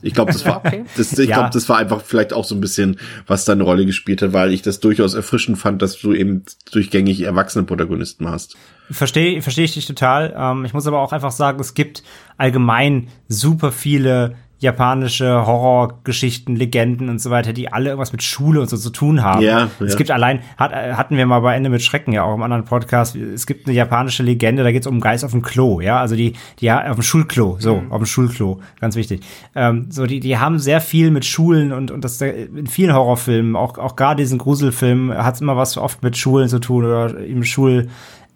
[0.04, 0.86] ich glaube, das war, okay.
[0.98, 1.36] das, ich ja.
[1.36, 4.34] glaube, das war einfach vielleicht auch so ein bisschen, was da eine Rolle gespielt hat,
[4.34, 8.58] weil ich das durchaus erfrischend fand, dass du eben durchgängig erwachsene Protagonisten hast.
[8.92, 10.34] Verstehe, verstehe ich dich total.
[10.38, 12.04] Ähm, ich muss aber auch einfach sagen, es gibt
[12.38, 18.70] allgemein super viele japanische Horrorgeschichten, Legenden und so weiter, die alle irgendwas mit Schule und
[18.70, 19.42] so zu tun haben.
[19.42, 19.86] Ja, ja.
[19.86, 22.66] Es gibt allein, hat, hatten wir mal bei Ende mit Schrecken ja auch im anderen
[22.66, 26.00] Podcast, es gibt eine japanische Legende, da geht es um Geist auf dem Klo, ja,
[26.00, 27.92] also die, die auf dem Schulklo, so, mhm.
[27.92, 29.22] auf dem Schulklo, ganz wichtig.
[29.54, 33.56] Ähm, so, die, die haben sehr viel mit Schulen und, und das in vielen Horrorfilmen,
[33.56, 37.18] auch, auch gerade diesen Gruselfilmen, hat es immer was oft mit Schulen zu tun oder
[37.18, 37.90] im Schul,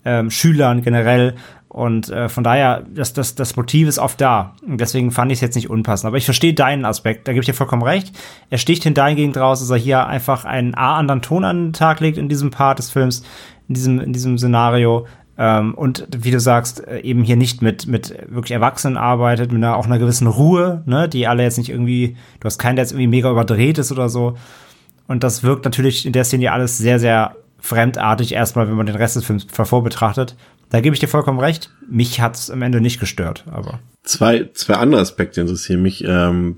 [0.07, 1.35] ähm, Schülern generell.
[1.67, 4.55] Und äh, von daher, das, das, das Motiv ist oft da.
[4.65, 6.07] Und deswegen fand ich es jetzt nicht unpassend.
[6.07, 8.15] Aber ich verstehe deinen Aspekt, da gebe ich dir vollkommen recht.
[8.49, 11.73] Er sticht hin dahingehend raus, dass er hier einfach einen A anderen Ton an den
[11.73, 13.23] Tag legt in diesem Part des Films,
[13.67, 15.05] in diesem, in diesem Szenario.
[15.37, 19.61] Ähm, und wie du sagst, äh, eben hier nicht mit, mit wirklich Erwachsenen arbeitet, mit
[19.61, 22.85] einer, auch einer gewissen Ruhe, ne, die alle jetzt nicht irgendwie, du hast keinen, der
[22.85, 24.35] jetzt irgendwie mega überdreht ist oder so.
[25.07, 28.95] Und das wirkt natürlich in der Szene alles sehr, sehr fremdartig erstmal, wenn man den
[28.95, 30.35] Rest des Films vor betrachtet.
[30.69, 31.71] Da gebe ich dir vollkommen recht.
[31.89, 33.79] Mich hat es am Ende nicht gestört, aber.
[34.03, 36.57] Zwei, zwei andere Aspekte interessieren mich, ähm,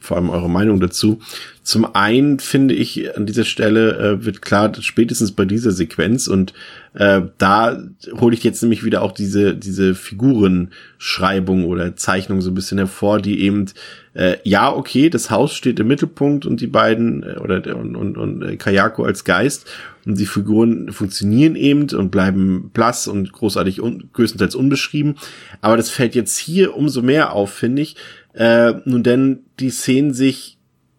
[0.00, 1.20] vor allem eure Meinung dazu.
[1.62, 6.54] Zum einen finde ich, an dieser Stelle äh, wird klar, spätestens bei dieser Sequenz und
[6.98, 7.80] äh, da
[8.20, 13.20] hole ich jetzt nämlich wieder auch diese, diese Figurenschreibung oder Zeichnung so ein bisschen hervor,
[13.20, 13.66] die eben,
[14.14, 18.18] äh, ja, okay, das Haus steht im Mittelpunkt und die beiden, äh, oder und, und,
[18.18, 19.70] und äh, Kayako als Geist
[20.06, 25.14] und die Figuren funktionieren eben und bleiben blass und großartig un größtenteils unbeschrieben.
[25.60, 27.94] Aber das fällt jetzt hier umso mehr auf, finde ich.
[28.34, 30.57] Äh, nun denn die Szenen sich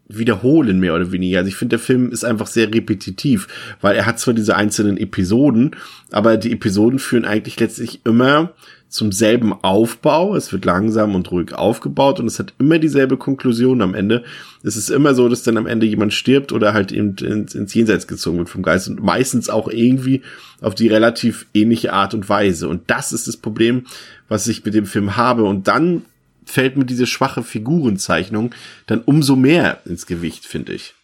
[0.10, 1.38] wiederholen, mehr oder weniger.
[1.40, 3.48] Also ich finde, der Film ist einfach sehr repetitiv,
[3.80, 5.76] weil er hat zwar diese einzelnen Episoden,
[6.12, 8.54] aber die Episoden führen eigentlich letztlich immer
[8.90, 10.36] zum selben Aufbau.
[10.36, 14.24] Es wird langsam und ruhig aufgebaut und es hat immer dieselbe Konklusion am Ende.
[14.64, 17.74] Es ist immer so, dass dann am Ende jemand stirbt oder halt eben ins, ins
[17.76, 20.24] Jenseits gezogen wird vom Geist und meistens auch irgendwie
[20.60, 22.68] auf die relativ ähnliche Art und Weise.
[22.68, 23.86] Und das ist das Problem,
[24.28, 25.44] was ich mit dem Film habe.
[25.44, 26.02] Und dann
[26.50, 28.54] fällt mir diese schwache Figurenzeichnung
[28.88, 30.96] dann umso mehr ins Gewicht, finde ich.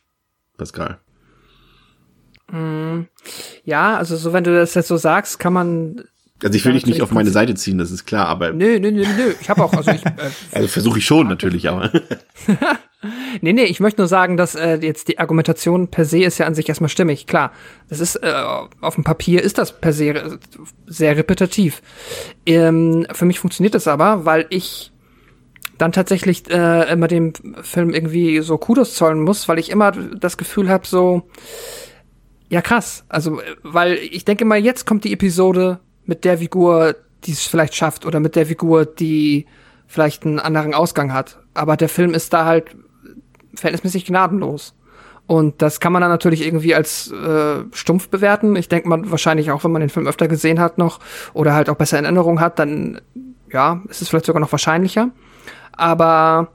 [0.57, 0.99] Pascal.
[2.51, 3.01] Mm,
[3.63, 6.03] ja, also so wenn du das jetzt so sagst, kann man
[6.43, 8.51] also ich will dich nicht auf meine Seite ziehen, das ist klar, aber.
[8.51, 9.33] Nö, nö, nö, nö.
[9.39, 10.05] Ich habe auch, also ich.
[10.05, 10.11] Äh,
[10.51, 11.89] also versuche ich schon natürlich, aber.
[13.41, 16.45] nee, nee, ich möchte nur sagen, dass äh, jetzt die Argumentation per se ist ja
[16.45, 17.25] an sich erstmal stimmig.
[17.25, 17.53] Klar,
[17.87, 18.33] das ist äh,
[18.81, 20.37] auf dem Papier ist das per se
[20.85, 21.81] sehr repetitiv.
[22.45, 24.91] Ähm, für mich funktioniert das aber, weil ich
[25.77, 30.37] dann tatsächlich äh, immer dem Film irgendwie so Kudos zollen muss, weil ich immer das
[30.37, 31.23] Gefühl habe, so,
[32.49, 33.05] ja krass.
[33.09, 37.75] Also, weil ich denke mal, jetzt kommt die Episode mit der Figur, die es vielleicht
[37.75, 39.45] schafft, oder mit der Figur, die
[39.87, 41.39] vielleicht einen anderen Ausgang hat.
[41.53, 42.75] Aber der Film ist da halt
[43.55, 44.75] verhältnismäßig gnadenlos.
[45.27, 48.55] Und das kann man dann natürlich irgendwie als äh, stumpf bewerten.
[48.55, 50.99] Ich denke mal wahrscheinlich auch, wenn man den Film öfter gesehen hat noch
[51.33, 53.01] oder halt auch besser in Erinnerung hat, dann
[53.51, 55.09] ja, ist es vielleicht sogar noch wahrscheinlicher.
[55.77, 56.49] Aber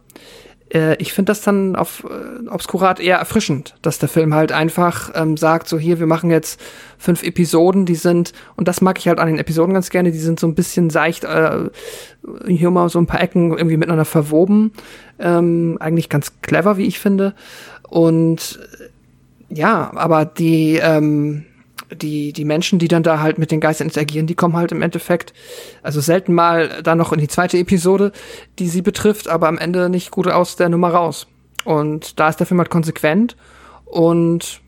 [0.73, 5.11] äh, ich finde das dann auf äh, Obskurat eher erfrischend, dass der Film halt einfach
[5.15, 6.61] ähm, sagt, so hier, wir machen jetzt
[6.99, 10.19] fünf Episoden, die sind, und das mag ich halt an den Episoden ganz gerne, die
[10.19, 11.69] sind so ein bisschen seicht, äh,
[12.47, 14.73] hier mal so ein paar Ecken irgendwie miteinander verwoben.
[15.19, 17.35] Ähm, eigentlich ganz clever, wie ich finde.
[17.89, 18.61] Und
[19.49, 21.45] ja, aber die, ähm,
[21.93, 24.83] die, die Menschen, die dann da halt mit den Geistern interagieren, die kommen halt im
[24.83, 25.33] Endeffekt,
[25.83, 28.13] also selten mal dann noch in die zweite Episode,
[28.59, 31.27] die sie betrifft, aber am Ende nicht gut aus der Nummer raus.
[31.65, 33.37] Und da ist der Film halt konsequent
[33.85, 34.61] und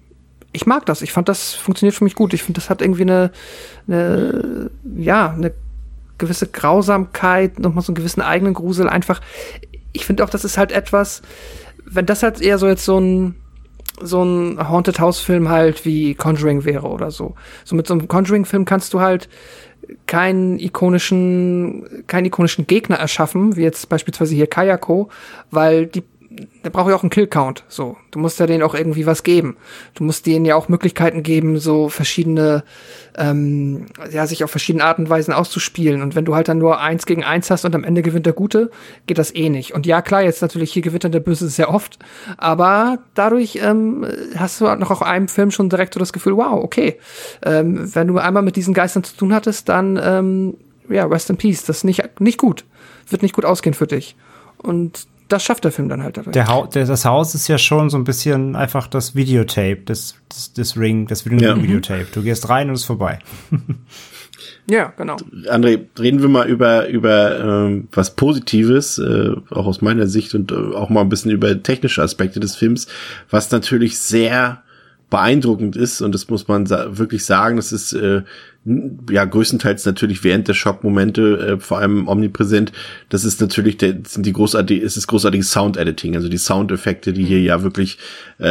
[0.53, 1.03] ich mag das.
[1.03, 2.35] Ich fand, das funktioniert für mich gut.
[2.35, 3.31] Ich finde, das hat irgendwie eine,
[3.89, 5.53] eine, ja, eine
[6.19, 8.89] gewisse Grausamkeit, nochmal so einen gewissen eigenen Grusel.
[8.89, 9.21] Einfach,
[9.93, 11.23] ich finde auch, das ist halt etwas,
[11.85, 13.35] wenn das halt eher so jetzt so ein,
[14.01, 17.35] so ein Haunted House Film halt wie Conjuring wäre oder so.
[17.65, 19.29] So mit so einem Conjuring Film kannst du halt
[20.07, 25.11] keinen ikonischen, keinen ikonischen Gegner erschaffen, wie jetzt beispielsweise hier Kayako,
[25.51, 26.03] weil die
[26.65, 27.65] der braucht ja auch einen Kill-Count.
[27.69, 29.57] So, du musst ja denen auch irgendwie was geben.
[29.95, 32.65] Du musst denen ja auch Möglichkeiten geben, so verschiedene,
[33.17, 36.03] ähm, ja, sich auf verschiedene Arten und Weisen auszuspielen.
[36.03, 38.33] Und wenn du halt dann nur eins gegen eins hast und am Ende gewinnt der
[38.33, 38.71] Gute,
[39.07, 39.75] geht das eh nicht.
[39.75, 41.99] Und ja, klar, jetzt natürlich hier gewinnt dann der Böse sehr oft,
[42.37, 44.07] aber dadurch ähm,
[44.37, 46.99] hast du halt noch auch einem Film schon direkt so das Gefühl, wow, okay,
[47.45, 50.55] ähm, wenn du einmal mit diesen Geistern zu tun hattest, dann ähm,
[50.89, 51.65] ja, rest in peace.
[51.65, 52.65] Das ist nicht nicht gut,
[53.09, 54.17] wird nicht gut ausgehen für dich.
[54.59, 56.35] Und das schafft der Film dann halt dadurch.
[56.35, 60.17] Der ha der, das Haus ist ja schon so ein bisschen einfach das Videotape, das,
[60.29, 62.01] das, das Ring, das Videotape.
[62.01, 62.07] Ja.
[62.13, 63.19] Du gehst rein und es ist vorbei.
[64.69, 65.17] ja, genau.
[65.49, 70.53] André, reden wir mal über, über ähm, was Positives, äh, auch aus meiner Sicht und
[70.53, 72.87] äh, auch mal ein bisschen über technische Aspekte des Films,
[73.31, 74.63] was natürlich sehr
[75.09, 78.23] beeindruckend ist und das muss man sa wirklich sagen, das ist äh,
[78.65, 82.73] ja größtenteils natürlich während der Schockmomente äh, vor allem omnipräsent.
[83.09, 87.13] Das ist natürlich der sind die großartige ist das großartige Sound Editing, also die Soundeffekte,
[87.13, 87.45] die hier mhm.
[87.45, 87.99] ja wirklich
[88.39, 88.47] äh,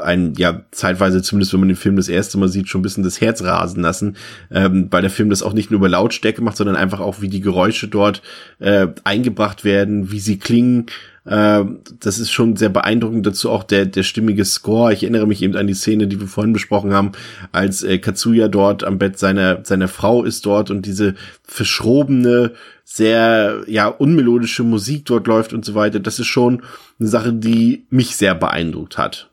[0.00, 3.04] ein ja zeitweise zumindest wenn man den Film das erste Mal sieht schon ein bisschen
[3.04, 4.16] das Herz rasen lassen,
[4.50, 7.28] ähm, weil der Film das auch nicht nur über Lautstärke macht, sondern einfach auch wie
[7.28, 8.20] die Geräusche dort
[8.58, 10.86] äh, eingebracht werden, wie sie klingen
[11.24, 11.64] äh,
[12.00, 13.26] das ist schon sehr beeindruckend.
[13.26, 14.92] Dazu auch der, der stimmige Score.
[14.92, 17.12] Ich erinnere mich eben an die Szene, die wir vorhin besprochen haben,
[17.52, 22.52] als äh, Katsuya dort am Bett seiner, seiner Frau ist dort und diese verschrobene,
[22.84, 26.00] sehr, ja, unmelodische Musik dort läuft und so weiter.
[26.00, 26.62] Das ist schon
[26.98, 29.30] eine Sache, die mich sehr beeindruckt hat.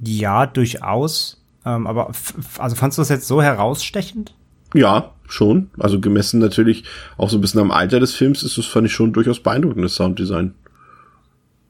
[0.00, 1.40] Ja, durchaus.
[1.64, 2.10] Ähm, aber
[2.58, 4.34] also fandst du das jetzt so herausstechend?
[4.74, 5.70] Ja, schon.
[5.78, 6.84] Also gemessen natürlich
[7.16, 9.94] auch so ein bisschen am Alter des Films ist das, fand ich schon durchaus beeindruckendes
[9.94, 10.54] Sounddesign.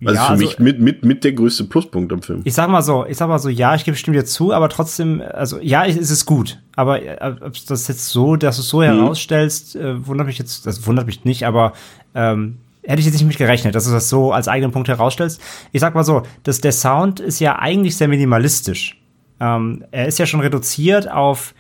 [0.05, 2.40] Also ja, für also, mich mit, mit, mit der größte Pluspunkt am Film.
[2.44, 4.68] Ich sag mal so, ich sag mal so, ja, ich gebe bestimmt dir zu, aber
[4.68, 6.59] trotzdem, also ja, es ist gut.
[6.76, 8.85] Aber äh, ob das jetzt so, dass du es so mhm.
[8.85, 11.72] herausstellst, äh, wundert mich jetzt, das wundert mich nicht, aber
[12.14, 15.40] ähm, hätte ich jetzt nicht mit gerechnet, dass du das so als eigenen Punkt herausstellst.
[15.72, 19.01] Ich sag mal so, dass der Sound ist ja eigentlich sehr minimalistisch.
[19.40, 21.55] Ähm, er ist ja schon reduziert auf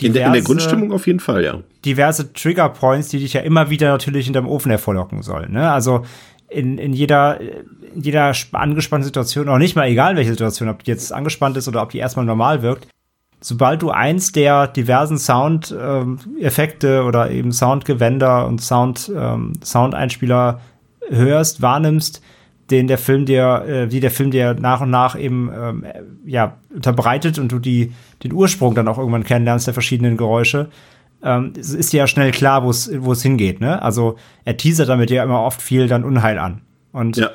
[0.00, 1.58] diverse, in, der, in der Grundstimmung auf jeden Fall, ja.
[1.84, 5.52] Diverse Trigger Points, die dich ja immer wieder natürlich hinterm Ofen hervorlocken sollen.
[5.52, 5.70] Ne?
[5.70, 6.04] Also
[6.48, 10.90] in, in jeder, in jeder angespannten Situation, auch nicht mal egal welche Situation, ob die
[10.90, 12.88] jetzt angespannt ist oder ob die erstmal normal wirkt,
[13.40, 20.60] sobald du eins der diversen Sound-Effekte ähm, oder eben Soundgewänder und Sound, ähm, Soundeinspieler
[21.08, 22.22] hörst, wahrnimmst,
[22.70, 25.84] den der Film dir, äh, wie der Film dir nach und nach eben ähm,
[26.24, 27.92] ja unterbreitet und du die
[28.22, 30.68] den Ursprung dann auch irgendwann kennenlernst der verschiedenen Geräusche,
[31.22, 33.60] ähm, ist dir ja schnell klar, wo es wo es hingeht.
[33.60, 33.80] Ne?
[33.82, 37.30] Also er teasert damit ja immer oft viel dann Unheil an und ja.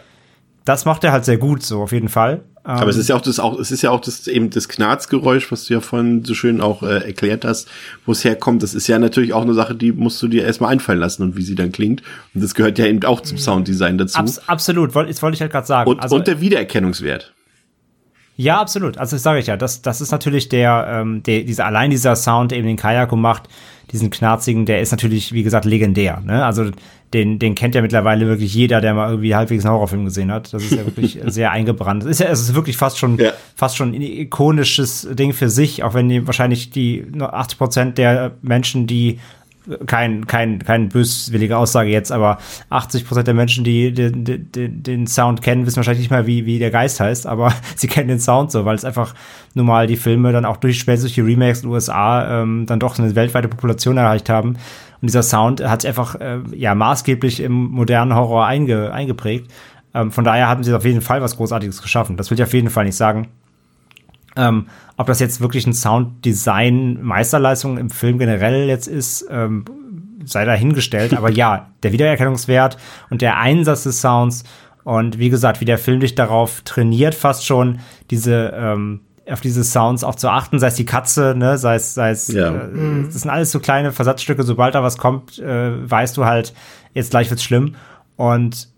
[0.65, 2.43] Das macht er halt sehr gut, so auf jeden Fall.
[2.63, 4.67] Aber es ähm, ist ja auch das auch, es ist ja auch das eben das
[4.67, 7.67] Knarzgeräusch, was du ja vorhin so schön auch äh, erklärt hast,
[8.07, 8.63] wo es herkommt.
[8.63, 11.37] Das ist ja natürlich auch eine Sache, die musst du dir erstmal einfallen lassen und
[11.37, 12.01] wie sie dann klingt.
[12.33, 14.17] Und das gehört ja eben auch zum Sounddesign dazu.
[14.17, 15.89] Abs absolut, das wollte ich halt gerade sagen.
[15.91, 17.35] Und, also, und der Wiedererkennungswert.
[18.35, 18.97] Ja, absolut.
[18.97, 19.57] Also das sage ich ja.
[19.57, 23.15] Das, das ist natürlich der, ähm, der, dieser, allein dieser Sound, der eben den Kayako
[23.15, 23.43] macht,
[23.91, 26.21] diesen knarzigen, der ist natürlich, wie gesagt, legendär.
[26.25, 26.43] Ne?
[26.43, 26.71] Also
[27.15, 30.53] den, den kennt ja mittlerweile wirklich jeder, der mal irgendwie halbwegs einen Horrorfilm gesehen hat.
[30.53, 32.03] Das ist ja wirklich sehr eingebrannt.
[32.03, 33.31] Es ist ja, es ist wirklich fast schon, ja.
[33.55, 38.33] fast schon ein ikonisches Ding für sich, auch wenn die, wahrscheinlich die 80 Prozent der
[38.41, 39.19] Menschen, die
[39.85, 42.37] kein, kein, kein böswillige Aussage jetzt, aber
[42.69, 46.45] 80 Prozent der Menschen, die den, den, den Sound kennen, wissen wahrscheinlich nicht mal, wie,
[46.45, 49.13] wie der Geist heißt, aber sie kennen den Sound so, weil es einfach
[49.53, 52.99] normal die Filme dann auch durch durch die Remakes in den USA ähm, dann doch
[52.99, 54.57] eine weltweite Population erreicht haben.
[55.01, 59.51] Und dieser Sound hat sich einfach äh, ja maßgeblich im modernen Horror einge, eingeprägt.
[59.93, 62.17] Ähm, von daher haben sie auf jeden Fall was Großartiges geschaffen.
[62.17, 63.29] Das will ich auf jeden Fall nicht sagen.
[64.35, 64.67] Ähm,
[64.97, 69.65] ob das jetzt wirklich ein Sounddesign-Meisterleistung im Film generell jetzt ist, ähm,
[70.25, 71.15] sei dahingestellt.
[71.15, 72.77] Aber ja, der Wiedererkennungswert
[73.09, 74.43] und der Einsatz des Sounds
[74.83, 77.79] und wie gesagt, wie der Film dich darauf trainiert, fast schon
[78.11, 81.95] diese ähm, auf diese Sounds auch zu achten, sei es die Katze, ne, sei es,
[81.95, 82.53] sei es, ja.
[82.53, 86.53] äh, das sind alles so kleine Versatzstücke, sobald da was kommt, äh, weißt du halt,
[86.93, 87.75] jetzt gleich wird's schlimm.
[88.17, 88.69] Und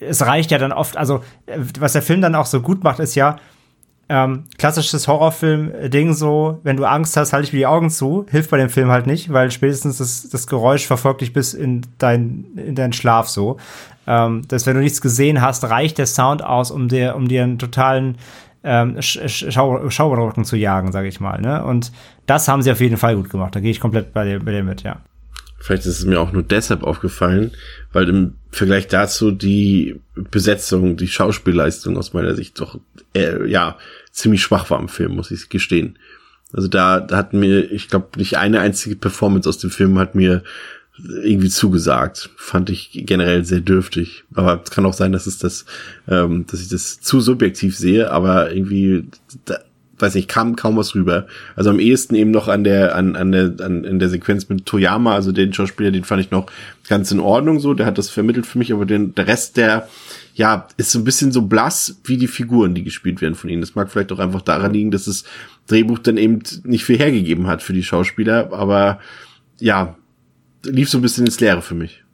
[0.00, 3.00] es reicht ja dann oft, also äh, was der Film dann auch so gut macht,
[3.00, 3.36] ist ja,
[4.12, 8.26] ähm, klassisches Horrorfilm-Ding so, wenn du Angst hast, halte ich mir die Augen zu.
[8.30, 11.80] Hilft bei dem Film halt nicht, weil spätestens das, das Geräusch verfolgt dich bis in
[11.96, 13.56] dein, in deinen Schlaf so.
[14.06, 17.42] Ähm, dass wenn du nichts gesehen hast, reicht der Sound aus, um dir, um dir
[17.42, 18.18] einen totalen
[18.64, 21.40] ähm, Schau Schauerrücken zu jagen, sage ich mal.
[21.40, 21.64] Ne?
[21.64, 21.90] Und
[22.26, 23.56] das haben sie auf jeden Fall gut gemacht.
[23.56, 25.00] Da gehe ich komplett bei dir, bei dir mit, ja.
[25.58, 27.52] Vielleicht ist es mir auch nur deshalb aufgefallen,
[27.92, 32.78] weil im Vergleich dazu die Besetzung, die Schauspielleistung aus meiner Sicht doch,
[33.14, 33.78] äh, ja,
[34.12, 35.98] ziemlich schwach war im Film, muss ich gestehen.
[36.52, 40.14] Also da, da hat mir, ich glaube, nicht eine einzige Performance aus dem Film hat
[40.14, 40.42] mir
[40.98, 42.30] irgendwie zugesagt.
[42.36, 44.24] Fand ich generell sehr dürftig.
[44.34, 45.64] Aber es kann auch sein, dass es das,
[46.08, 49.06] ähm, dass ich das zu subjektiv sehe, aber irgendwie,
[49.46, 49.58] da,
[49.98, 51.26] weiß nicht, kam kaum was rüber.
[51.56, 54.66] Also am ehesten eben noch an der, an, an der, an, in der Sequenz mit
[54.66, 56.46] Toyama, also den Schauspieler, den fand ich noch
[56.88, 59.88] ganz in Ordnung so, der hat das vermittelt für mich, aber den, der Rest der,
[60.34, 63.60] ja, ist so ein bisschen so blass wie die Figuren, die gespielt werden von ihnen.
[63.60, 65.24] Das mag vielleicht auch einfach daran liegen, dass das
[65.66, 68.98] Drehbuch dann eben nicht viel hergegeben hat für die Schauspieler, aber
[69.58, 69.96] ja,
[70.64, 72.04] lief so ein bisschen ins Leere für mich.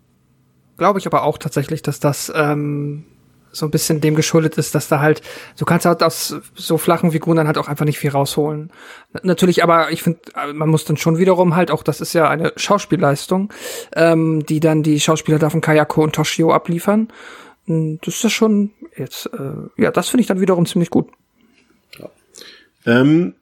[0.77, 3.05] Glaube ich aber auch tatsächlich, dass das ähm,
[3.53, 5.23] so ein bisschen dem geschuldet ist, dass da halt,
[5.59, 8.71] du kannst halt aus so flachen Figuren dann halt auch einfach nicht viel rausholen.
[9.23, 10.21] Natürlich, aber ich finde,
[10.55, 13.53] man muss dann schon wiederum halt auch, das ist ja eine Schauspielleistung,
[13.95, 17.09] ähm, die dann die Schauspieler da von Kayako und Toshio abliefern.
[17.69, 21.09] Das ist ja schon jetzt, äh, ja, das finde ich dann wiederum ziemlich gut.
[21.99, 22.11] Ja.
[22.87, 23.35] Ähm,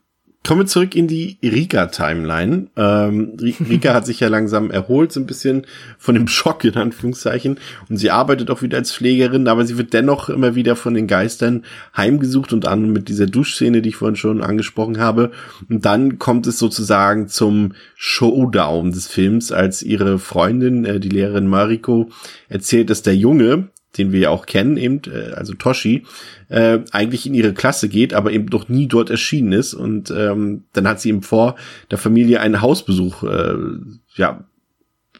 [0.47, 2.69] Kommen wir zurück in die Rika-Timeline.
[2.77, 3.37] Ähm,
[3.69, 5.67] Rika hat sich ja langsam erholt, so ein bisschen
[5.99, 7.59] von dem Schock in Anführungszeichen.
[7.89, 11.09] Und sie arbeitet auch wieder als Pflegerin, aber sie wird dennoch immer wieder von den
[11.09, 11.65] Geistern
[11.97, 15.33] heimgesucht und an mit dieser Duschszene, die ich vorhin schon angesprochen habe.
[15.69, 21.49] Und dann kommt es sozusagen zum Showdown des Films, als ihre Freundin, äh, die Lehrerin
[21.49, 22.11] Mariko,
[22.49, 26.05] erzählt, dass der Junge, den wir ja auch kennen, eben, äh, also Toshi,
[26.49, 29.75] äh, eigentlich in ihre Klasse geht, aber eben noch nie dort erschienen ist.
[29.75, 31.57] Und ähm, dann hat sie ihm vor
[31.91, 33.55] der Familie einen Hausbesuch äh,
[34.17, 34.45] ja,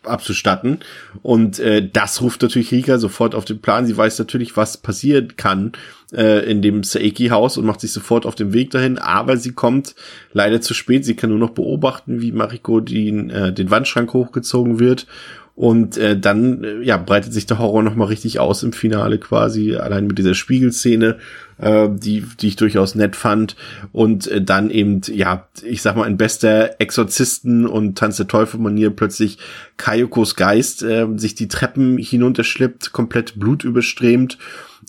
[0.07, 0.79] abzustatten.
[1.23, 3.87] Und äh, das ruft natürlich Rika sofort auf den Plan.
[3.87, 5.73] Sie weiß natürlich, was passieren kann
[6.13, 8.99] äh, in dem Saeki-Haus und macht sich sofort auf den Weg dahin.
[8.99, 9.95] Aber sie kommt
[10.33, 11.05] leider zu spät.
[11.05, 15.07] Sie kann nur noch beobachten, wie Mariko den, äh, den Wandschrank hochgezogen wird.
[15.57, 19.75] Und äh, dann äh, ja, breitet sich der Horror nochmal richtig aus im Finale quasi,
[19.75, 21.17] allein mit dieser Spiegelszene,
[21.57, 23.57] äh, die, die ich durchaus nett fand.
[23.91, 28.91] Und äh, dann eben, ja, ich sag mal, in bester Exorzisten- und Tanz der Teufel-Manier
[28.91, 29.39] plötzlich
[29.79, 34.37] Kayokos Geist äh, sich die Treppen hinunterschlippt, komplett blutüberströmt.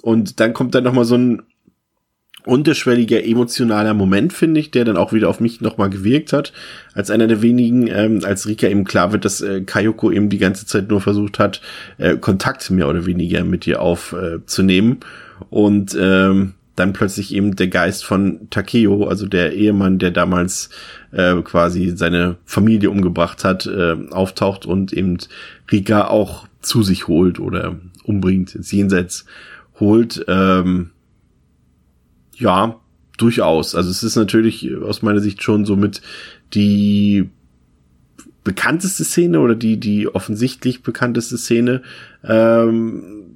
[0.01, 1.43] Und dann kommt dann nochmal so ein
[2.47, 6.53] unterschwelliger emotionaler Moment, finde ich, der dann auch wieder auf mich nochmal gewirkt hat,
[6.93, 10.37] als einer der wenigen, ähm, als Rika eben klar wird, dass äh, Kayoko eben die
[10.37, 11.61] ganze Zeit nur versucht hat,
[11.97, 14.99] äh, Kontakt mehr oder weniger mit ihr aufzunehmen.
[15.01, 20.69] Äh, und ähm, dann plötzlich eben der Geist von Takeo, also der Ehemann, der damals
[21.11, 25.17] äh, quasi seine Familie umgebracht hat, äh, auftaucht und eben
[25.71, 29.25] Rika auch zu sich holt oder umbringt, ins Jenseits
[29.79, 30.23] holt.
[30.27, 30.91] Ähm,
[32.37, 32.79] ja,
[33.17, 33.75] durchaus.
[33.75, 36.01] Also es ist natürlich aus meiner Sicht schon so mit
[36.53, 37.29] die
[38.43, 41.81] bekannteste Szene oder die, die offensichtlich bekannteste Szene.
[42.23, 43.35] Ähm,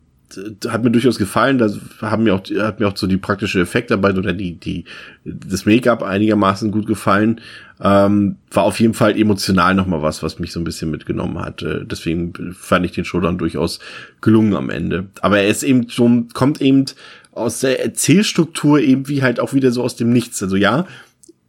[0.70, 1.58] hat mir durchaus gefallen.
[1.58, 1.70] Da
[2.02, 4.86] haben mir auch, hat mir auch so die praktische Effektarbeit oder die, die,
[5.26, 7.42] das Make-up einigermaßen gut gefallen.
[7.82, 11.62] Ähm, war auf jeden Fall emotional nochmal was, was mich so ein bisschen mitgenommen hat.
[11.64, 13.80] Äh, deswegen fand ich den Show dann durchaus
[14.22, 15.08] gelungen am Ende.
[15.22, 16.86] Aber er ist eben so, kommt eben
[17.32, 20.42] aus der Erzählstruktur eben wie halt auch wieder so aus dem Nichts.
[20.44, 20.86] Also ja,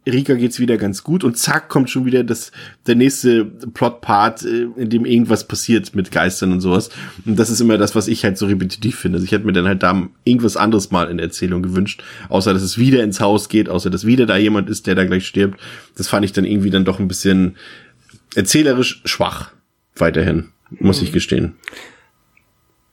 [0.05, 2.51] Rika geht's wieder ganz gut und zack kommt schon wieder das
[2.87, 6.89] der nächste Plotpart, äh, in dem irgendwas passiert mit Geistern und sowas.
[7.25, 9.17] Und das ist immer das, was ich halt so repetitiv finde.
[9.17, 12.53] Also ich hätte mir dann halt da irgendwas anderes mal in der Erzählung gewünscht, außer
[12.53, 15.25] dass es wieder ins Haus geht, außer dass wieder da jemand ist, der da gleich
[15.25, 15.59] stirbt.
[15.95, 17.55] Das fand ich dann irgendwie dann doch ein bisschen
[18.35, 19.51] erzählerisch schwach
[19.95, 21.53] weiterhin, muss ich gestehen.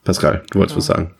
[0.05, 0.79] Pascal, du wolltest ja.
[0.79, 1.15] was sagen.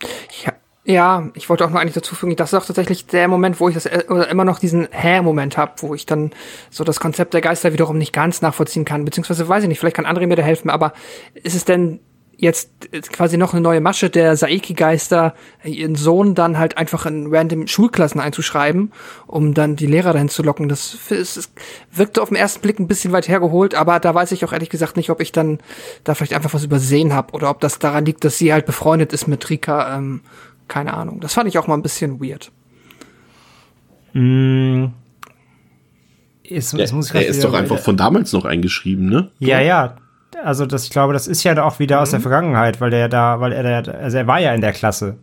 [0.45, 0.53] Ja,
[0.83, 3.69] ja, ich wollte auch nur eigentlich dazu fügen, das ist auch tatsächlich der Moment, wo
[3.69, 6.31] ich das äh, oder immer noch diesen Hä-Moment habe, wo ich dann
[6.71, 9.95] so das Konzept der Geister wiederum nicht ganz nachvollziehen kann, beziehungsweise weiß ich nicht, vielleicht
[9.95, 10.93] kann André mir da helfen, aber
[11.35, 11.99] ist es denn
[12.41, 12.71] jetzt
[13.11, 18.19] quasi noch eine neue Masche der Saiki-Geister, ihren Sohn dann halt einfach in random Schulklassen
[18.19, 18.91] einzuschreiben,
[19.27, 20.67] um dann die Lehrer dahin zu locken.
[20.67, 21.51] Das, das
[21.91, 24.71] wirkte auf den ersten Blick ein bisschen weit hergeholt, aber da weiß ich auch ehrlich
[24.71, 25.59] gesagt nicht, ob ich dann
[26.03, 29.13] da vielleicht einfach was übersehen habe oder ob das daran liegt, dass sie halt befreundet
[29.13, 30.21] ist mit Rika ähm,
[30.71, 31.19] keine Ahnung.
[31.19, 32.49] Das fand ich auch mal ein bisschen weird.
[34.13, 34.85] Mm.
[36.43, 39.31] Ist, der, er ist doch einfach von damals noch eingeschrieben, ne?
[39.39, 39.97] Ja, ja.
[40.43, 42.01] Also das, ich glaube, das ist ja auch wieder mhm.
[42.01, 42.23] aus der mhm.
[42.23, 45.17] Vergangenheit, weil der da, weil er da, also er war ja in der Klasse.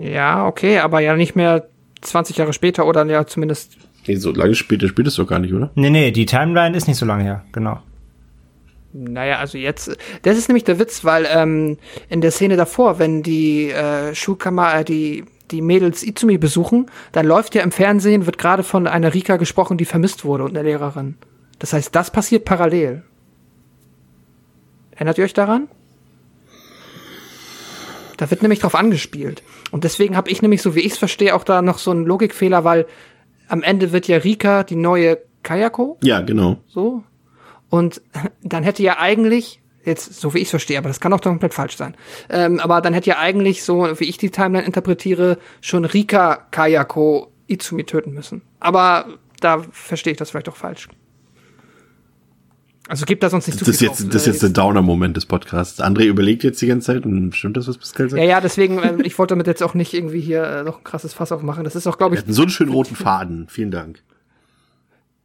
[0.00, 1.66] Ja, okay, aber ja nicht mehr
[2.00, 3.76] 20 Jahre später oder ja zumindest.
[4.06, 5.70] Nee, so lange später spielt es doch gar nicht, oder?
[5.74, 7.80] Nee, nee, die Timeline ist nicht so lange her, genau.
[8.96, 13.24] Naja, also jetzt, das ist nämlich der Witz, weil ähm, in der Szene davor, wenn
[13.24, 18.38] die äh, Schulkammer, äh, die, die Mädels Izumi besuchen, dann läuft ja im Fernsehen, wird
[18.38, 21.16] gerade von einer Rika gesprochen, die vermisst wurde und einer Lehrerin.
[21.58, 23.02] Das heißt, das passiert parallel.
[24.92, 25.66] Erinnert ihr euch daran?
[28.16, 29.42] Da wird nämlich drauf angespielt.
[29.72, 32.06] Und deswegen habe ich nämlich, so wie ich es verstehe, auch da noch so einen
[32.06, 32.86] Logikfehler, weil
[33.48, 35.98] am Ende wird ja Rika die neue Kayako.
[36.00, 36.58] Ja, genau.
[36.68, 37.02] So.
[37.74, 38.00] Und
[38.44, 41.54] dann hätte ja eigentlich, jetzt so wie ich es verstehe, aber das kann auch komplett
[41.54, 41.96] falsch sein,
[42.30, 47.32] ähm, aber dann hätte ja eigentlich, so wie ich die Timeline interpretiere, schon Rika Kayako
[47.48, 48.42] Izumi töten müssen.
[48.60, 49.06] Aber
[49.40, 50.88] da verstehe ich das vielleicht auch falsch.
[52.86, 55.16] Also gibt da sonst nicht zu das viel jetzt, drauf, Das ist jetzt der Downer-Moment
[55.16, 55.80] des Podcasts.
[55.80, 58.22] André überlegt jetzt die ganze Zeit und stimmt das, was Pascal sagt?
[58.22, 60.84] Ja, ja, deswegen, äh, ich wollte damit jetzt auch nicht irgendwie hier äh, noch ein
[60.84, 61.64] krasses Fass aufmachen.
[61.64, 62.22] Das ist auch, glaube ich.
[62.26, 63.48] so einen schönen roten Faden.
[63.48, 64.02] Vielen Dank.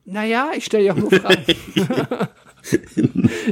[0.06, 1.46] Naja, ich stelle ja auch nur Fragen.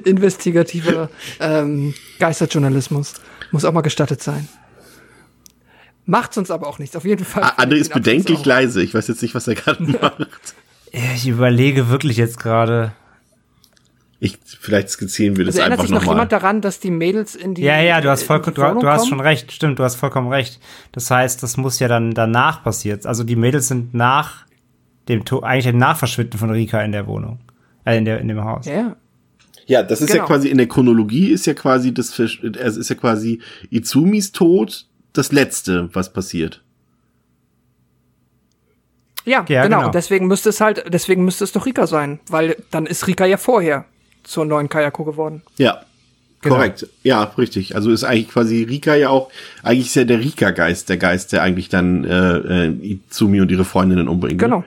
[0.05, 1.09] Investigativer
[1.39, 3.13] ähm, Geisterjournalismus
[3.51, 4.47] muss auch mal gestattet sein.
[6.05, 7.43] Macht's uns aber auch nichts, auf jeden Fall.
[7.43, 8.81] Ah, André ist bedenklich leise.
[8.81, 10.55] Ich weiß jetzt nicht, was er gerade macht.
[10.91, 12.93] Ich überlege wirklich jetzt gerade.
[14.19, 15.89] Ich, vielleicht skizzieren wir das also einfach nochmal.
[15.89, 18.55] Erinnert sich noch, jemand daran, dass die Mädels in die Ja, ja, du hast vollkommen,
[18.55, 20.59] du, du, hast schon recht, stimmt, du hast vollkommen recht.
[20.93, 23.05] Das heißt, das muss ja dann danach passiert.
[23.05, 24.46] Also die Mädels sind nach
[25.09, 27.39] dem eigentlich dem Nachverschwinden von Rika in der Wohnung,
[27.85, 28.65] äh, in, der, in dem Haus.
[28.65, 28.95] Ja.
[29.65, 30.23] Ja, das ist genau.
[30.23, 34.85] ja quasi in der Chronologie ist ja quasi das, es ist ja quasi Izumis Tod
[35.11, 36.63] das letzte, was passiert.
[39.25, 39.79] Ja, ja genau.
[39.79, 39.91] genau.
[39.91, 43.35] Deswegen müsste es halt, deswegen müsste es doch Rika sein, weil dann ist Rika ja
[43.35, 43.83] vorher
[44.23, 45.41] zur neuen Kayako geworden.
[45.57, 45.81] Ja.
[46.41, 46.55] Genau.
[46.55, 46.87] Korrekt.
[47.03, 47.75] Ja, richtig.
[47.75, 49.29] Also ist eigentlich quasi Rika ja auch,
[49.63, 53.65] eigentlich ist ja der Rika-Geist der Geist, der eigentlich dann äh, äh, Izumi und ihre
[53.65, 54.39] Freundinnen umbringt.
[54.39, 54.63] Genau.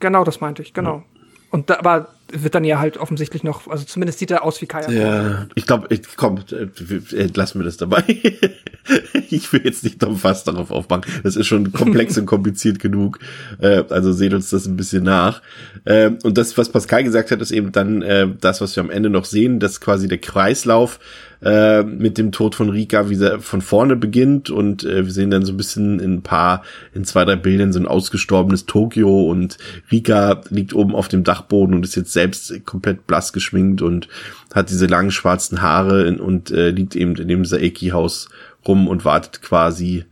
[0.00, 0.96] Genau, das meinte ich, genau.
[0.96, 1.04] Ja.
[1.50, 4.66] Und da, aber wird dann ja halt offensichtlich noch, also zumindest sieht er aus wie
[4.66, 4.90] Kaya.
[4.90, 8.04] Ja, ich glaube, ich, komm, äh, lassen wir das dabei.
[9.30, 11.04] ich will jetzt nicht noch fast darauf aufmachen.
[11.22, 13.18] Das ist schon komplex und kompliziert genug.
[13.60, 15.40] Äh, also seht uns das ein bisschen nach.
[15.84, 18.90] Äh, und das, was Pascal gesagt hat, ist eben dann äh, das, was wir am
[18.90, 20.98] Ende noch sehen, dass quasi der Kreislauf
[21.42, 25.30] äh, mit dem Tod von Rika, wie er von vorne beginnt und äh, wir sehen
[25.30, 26.62] dann so ein bisschen in ein paar,
[26.94, 29.58] in zwei, drei Bildern so ein ausgestorbenes Tokio und
[29.90, 34.08] Rika liegt oben auf dem Dachboden und ist jetzt selbst komplett blass geschminkt und
[34.52, 38.28] hat diese langen schwarzen Haare in, und äh, liegt eben in dem Saeki-Haus
[38.66, 40.04] rum und wartet quasi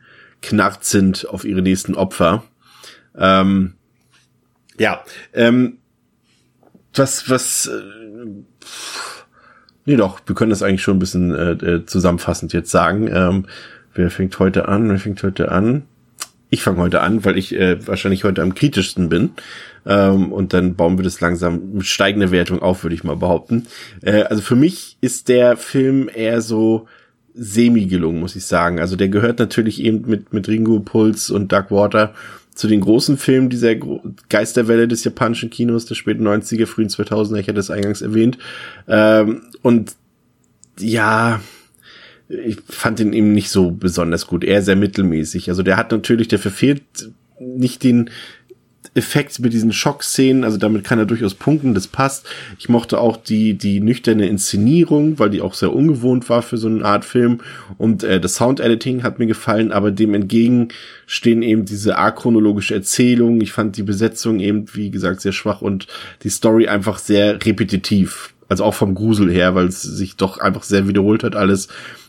[0.43, 2.45] knarzend auf ihre nächsten Opfer.
[3.17, 3.75] Ähm,
[4.79, 5.79] ja, ähm,
[6.95, 7.83] was, was, äh,
[9.87, 13.09] Nee, doch, wir können das eigentlich schon ein bisschen äh, äh, zusammenfassend jetzt sagen.
[13.11, 13.47] Ähm,
[13.95, 14.89] wer fängt heute an?
[14.89, 15.85] Wer fängt heute an?
[16.51, 19.31] Ich fange heute an, weil ich äh, wahrscheinlich heute am kritischsten bin.
[19.85, 23.67] Ähm, und dann bauen wir das langsam mit steigender Wertung auf, würde ich mal behaupten.
[24.03, 26.89] Äh, also für mich ist der Film eher so
[27.35, 28.81] semi gelungen, muss ich sagen.
[28.81, 32.13] Also der gehört natürlich eben mit, mit Ringo Puls und Dark Water
[32.57, 33.75] zu den großen Filmen dieser
[34.29, 38.39] Geisterwelle des japanischen Kinos der späten 90er, frühen 2000er, ich hatte es eingangs erwähnt.
[38.89, 39.95] Ähm, und
[40.79, 41.41] ja,
[42.29, 45.51] ich fand ihn eben nicht so besonders gut, eher sehr mittelmäßig.
[45.51, 46.83] Also der hat natürlich, der verfehlt
[47.39, 48.11] nicht den,
[48.95, 52.27] Effekt mit diesen Schockszenen, also damit kann er durchaus punkten, das passt.
[52.59, 56.69] Ich mochte auch die, die nüchterne Inszenierung, weil die auch sehr ungewohnt war für so
[56.69, 57.41] eine Art Film.
[57.79, 60.69] Und äh, das Sound-Editing hat mir gefallen, aber dem entgegen
[61.07, 63.41] stehen eben diese achronologische Erzählung.
[63.41, 65.87] Ich fand die Besetzung eben, wie gesagt, sehr schwach und
[66.23, 68.35] die Story einfach sehr repetitiv.
[68.49, 71.69] Also auch vom Grusel her, weil es sich doch einfach sehr wiederholt hat alles.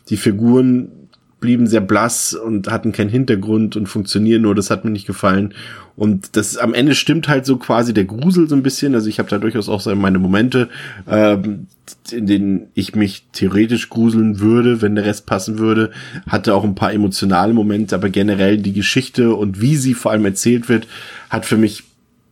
[0.09, 1.06] Die Figuren
[1.39, 5.53] blieben sehr blass und hatten keinen Hintergrund und funktionieren nur, das hat mir nicht gefallen.
[5.95, 8.95] Und das am Ende stimmt halt so quasi der Grusel so ein bisschen.
[8.95, 10.69] Also ich habe da durchaus auch so meine Momente,
[11.07, 11.67] ähm,
[12.11, 15.91] in denen ich mich theoretisch gruseln würde, wenn der Rest passen würde.
[16.27, 20.25] Hatte auch ein paar emotionale Momente, aber generell die Geschichte und wie sie vor allem
[20.25, 20.87] erzählt wird,
[21.29, 21.83] hat für mich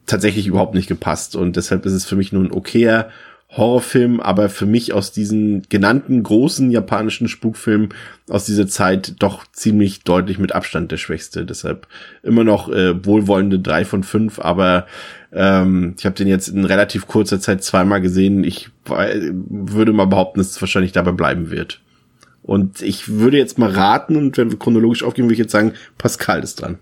[0.08, 1.36] tatsächlich überhaupt nicht gepasst.
[1.36, 3.10] Und deshalb ist es für mich nur ein okayer
[3.50, 7.90] Horrorfilm, aber für mich aus diesen genannten großen japanischen Spukfilmen
[8.30, 11.46] aus dieser Zeit doch ziemlich deutlich mit Abstand der schwächste.
[11.46, 11.88] Deshalb
[12.22, 14.88] immer noch äh, wohlwollende drei von fünf, aber
[15.32, 18.44] ähm, ich habe den jetzt in relativ kurzer Zeit zweimal gesehen.
[18.44, 21.82] Ich würde mal behaupten, dass es wahrscheinlich dabei bleiben wird.
[22.42, 25.74] Und ich würde jetzt mal raten, und wenn wir chronologisch aufgehen, würde ich jetzt sagen,
[25.98, 26.78] Pascal ist dran.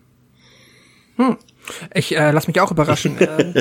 [1.18, 1.38] Hm.
[1.94, 3.18] Ich äh, lass mich auch überraschen.
[3.20, 3.54] ähm,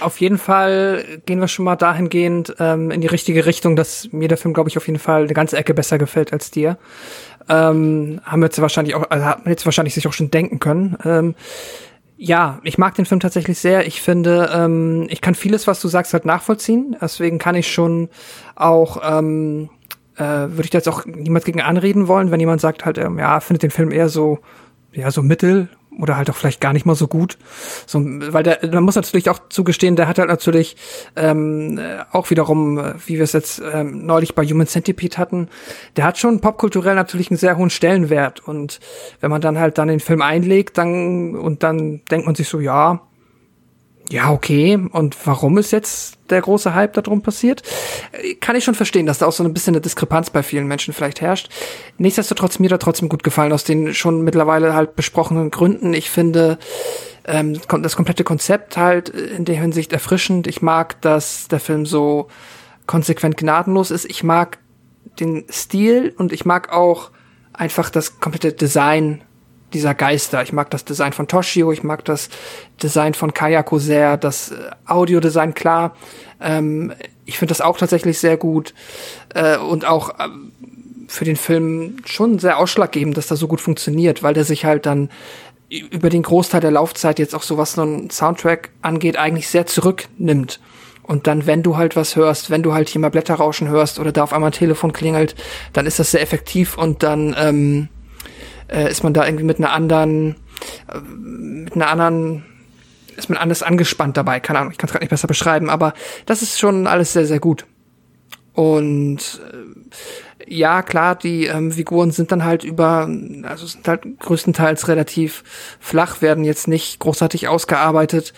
[0.00, 4.28] auf jeden Fall gehen wir schon mal dahingehend ähm, in die richtige Richtung, dass mir
[4.28, 6.78] der Film, glaube ich, auf jeden Fall eine ganze Ecke besser gefällt als dir.
[7.48, 10.58] Ähm, haben wir jetzt wahrscheinlich auch, also hat man jetzt wahrscheinlich sich auch schon denken
[10.60, 10.96] können.
[11.04, 11.34] Ähm,
[12.16, 13.86] ja, ich mag den Film tatsächlich sehr.
[13.86, 16.96] Ich finde, ähm, ich kann vieles, was du sagst, halt nachvollziehen.
[17.00, 18.10] Deswegen kann ich schon
[18.54, 19.70] auch ähm,
[20.16, 23.18] äh, würde ich da jetzt auch niemand gegen anreden wollen, wenn jemand sagt halt, ähm,
[23.18, 24.38] ja, findet den Film eher so,
[24.92, 25.68] ja, so mittel
[25.98, 27.38] oder halt auch vielleicht gar nicht mal so gut.
[27.86, 30.76] So, weil der, man muss natürlich auch zugestehen, der hat halt natürlich
[31.16, 31.78] ähm,
[32.10, 35.48] auch wiederum, wie wir es jetzt ähm, neulich bei Human Centipede hatten,
[35.96, 38.40] der hat schon popkulturell natürlich einen sehr hohen Stellenwert.
[38.46, 38.80] Und
[39.20, 42.60] wenn man dann halt dann den Film einlegt, dann und dann denkt man sich so,
[42.60, 43.00] ja,
[44.12, 44.78] ja, okay.
[44.92, 47.62] Und warum ist jetzt der große Hype darum passiert?
[48.40, 50.92] Kann ich schon verstehen, dass da auch so ein bisschen eine Diskrepanz bei vielen Menschen
[50.92, 51.48] vielleicht herrscht.
[51.96, 55.94] Nichtsdestotrotz mir da trotzdem gut gefallen, aus den schon mittlerweile halt besprochenen Gründen.
[55.94, 56.58] Ich finde
[57.24, 60.46] ähm, das komplette Konzept halt in der Hinsicht erfrischend.
[60.46, 62.28] Ich mag, dass der Film so
[62.86, 64.04] konsequent gnadenlos ist.
[64.04, 64.58] Ich mag
[65.20, 67.12] den Stil und ich mag auch
[67.54, 69.22] einfach das komplette Design
[69.74, 70.42] dieser Geister.
[70.42, 72.28] Ich mag das Design von Toshio, ich mag das
[72.82, 75.96] Design von Kayako sehr, das äh, Audiodesign klar.
[76.40, 76.92] Ähm,
[77.24, 78.74] ich finde das auch tatsächlich sehr gut
[79.34, 80.52] äh, und auch ähm,
[81.08, 84.86] für den Film schon sehr ausschlaggebend, dass das so gut funktioniert, weil der sich halt
[84.86, 85.10] dann
[85.68, 89.66] über den Großteil der Laufzeit jetzt auch so was so ein Soundtrack angeht, eigentlich sehr
[89.66, 90.60] zurücknimmt.
[91.02, 94.12] Und dann, wenn du halt was hörst, wenn du halt hier mal Blätterrauschen hörst oder
[94.12, 95.34] da auf einmal ein Telefon klingelt,
[95.72, 97.88] dann ist das sehr effektiv und dann ähm,
[98.72, 100.36] äh, ist man da irgendwie mit einer anderen,
[100.92, 102.44] äh, mit einer anderen,
[103.16, 104.40] ist man anders angespannt dabei.
[104.40, 105.94] Keine Ahnung, ich kann es gerade nicht besser beschreiben, aber
[106.26, 107.66] das ist schon alles sehr, sehr gut.
[108.54, 113.08] Und äh, ja, klar, die ähm, Figuren sind dann halt über,
[113.44, 115.44] also sind halt größtenteils relativ
[115.80, 118.34] flach, werden jetzt nicht großartig ausgearbeitet.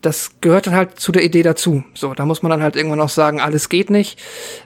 [0.00, 1.84] Das gehört dann halt zu der Idee dazu.
[1.92, 4.18] So, da muss man dann halt irgendwann auch sagen, alles geht nicht.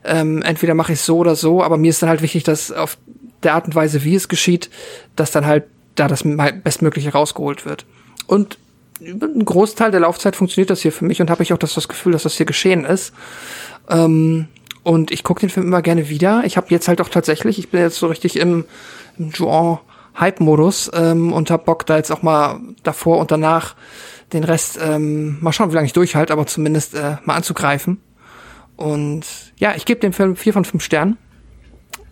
[0.04, 2.96] Ähm, entweder mache ich so oder so, aber mir ist dann halt wichtig, dass auf
[3.44, 4.70] der Art und Weise, wie es geschieht,
[5.16, 5.64] dass dann halt
[5.94, 7.86] da das Bestmögliche rausgeholt wird.
[8.26, 8.58] Und
[9.00, 11.74] über einen Großteil der Laufzeit funktioniert das hier für mich und habe ich auch das,
[11.74, 13.12] das Gefühl, dass das hier geschehen ist.
[13.88, 14.48] Ähm,
[14.82, 16.42] und ich gucke den Film immer gerne wieder.
[16.44, 18.64] Ich habe jetzt halt auch tatsächlich, ich bin jetzt so richtig im,
[19.18, 19.78] im Juan
[20.18, 23.74] Hype-Modus ähm, und hab Bock, da jetzt auch mal davor und danach
[24.32, 28.00] den Rest, ähm, mal schauen, wie lange ich durchhalte, aber zumindest äh, mal anzugreifen.
[28.76, 29.24] Und
[29.56, 31.16] ja, ich gebe dem Film vier von fünf Sternen.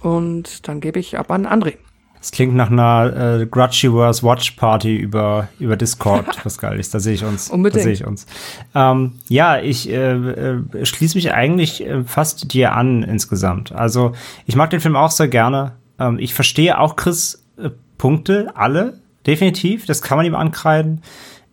[0.03, 1.75] Und dann gebe ich ab an André.
[2.23, 6.95] Das klingt nach einer äh, Grudgyverse Watch Party über, über Discord, was geil ist.
[6.95, 7.51] Da sehe ich uns.
[7.51, 7.81] Unbedingt.
[7.81, 8.27] Da sehe ich uns.
[8.77, 13.73] Ähm, ja, ich äh, äh, schließe mich eigentlich äh, fast dir an insgesamt.
[13.73, 14.13] Also
[14.47, 15.73] ich mag den Film auch sehr gerne.
[15.99, 19.87] Ähm, ich verstehe auch Chris äh, Punkte, alle, definitiv.
[19.87, 21.03] Das kann man ihm ankreiden.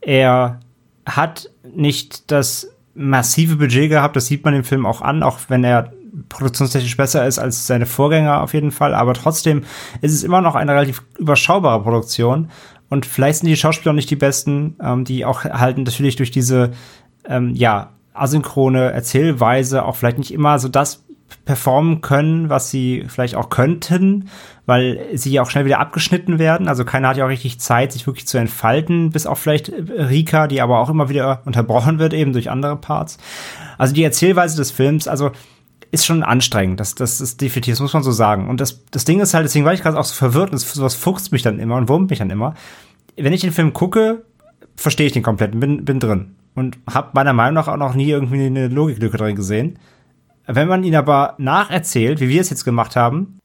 [0.02, 0.60] Er
[1.04, 5.64] hat nicht das massive Budget gehabt, das sieht man im Film auch an, auch wenn
[5.64, 5.94] er
[6.28, 9.64] produktionstechnisch besser ist als seine Vorgänger auf jeden Fall, aber trotzdem
[10.02, 12.50] ist es immer noch eine relativ überschaubare Produktion
[12.90, 16.32] und vielleicht sind die Schauspieler auch nicht die besten, ähm, die auch halten natürlich durch
[16.32, 16.72] diese
[17.26, 21.06] ähm, ja asynchrone Erzählweise auch vielleicht nicht immer so das
[21.46, 24.30] performen können, was sie vielleicht auch könnten,
[24.66, 26.68] weil sie ja auch schnell wieder abgeschnitten werden.
[26.68, 30.48] Also keiner hat ja auch richtig Zeit, sich wirklich zu entfalten, bis auf vielleicht Rika,
[30.48, 33.18] die aber auch immer wieder unterbrochen wird, eben durch andere Parts.
[33.78, 35.32] Also die Erzählweise des Films, also
[35.92, 36.80] ist schon anstrengend.
[36.80, 38.48] Das, das ist definitiv, das muss man so sagen.
[38.48, 40.96] Und das, das Ding ist halt, deswegen war ich gerade auch so verwirrt und sowas
[40.96, 42.54] fuchst mich dann immer und wurmt mich dann immer.
[43.16, 44.24] Wenn ich den Film gucke,
[44.76, 46.36] verstehe ich den komplett, bin, bin drin.
[46.56, 49.80] Und habe meiner Meinung nach auch noch nie irgendwie eine Logiklücke drin gesehen.
[50.46, 53.40] Wenn man ihn aber nacherzählt, wie wir es jetzt gemacht haben,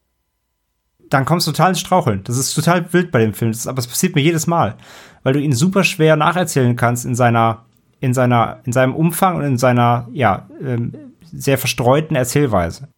[1.09, 2.23] dann kommst du total ins Straucheln.
[2.23, 3.51] Das ist total wild bei dem Film.
[3.51, 4.75] Das, aber es passiert mir jedes Mal,
[5.23, 7.65] weil du ihn super schwer nacherzählen kannst in seiner,
[7.99, 10.93] in seiner, in seinem Umfang und in seiner, ja, ähm,
[11.31, 12.89] sehr verstreuten Erzählweise.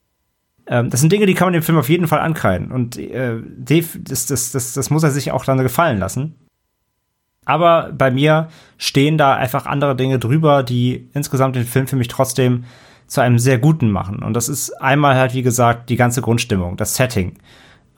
[0.68, 2.72] Ähm, das sind Dinge, die kann man dem Film auf jeden Fall ankreiden.
[2.72, 6.36] Und äh, das, das, das, das muss er sich auch dann gefallen lassen.
[7.45, 12.10] Aber bei mir stehen da einfach andere Dinge drüber, die insgesamt den Film für mich
[12.10, 12.66] trotzdem
[13.08, 14.22] zu einem sehr guten machen.
[14.22, 17.38] Und das ist einmal halt, wie gesagt, die ganze Grundstimmung, das Setting.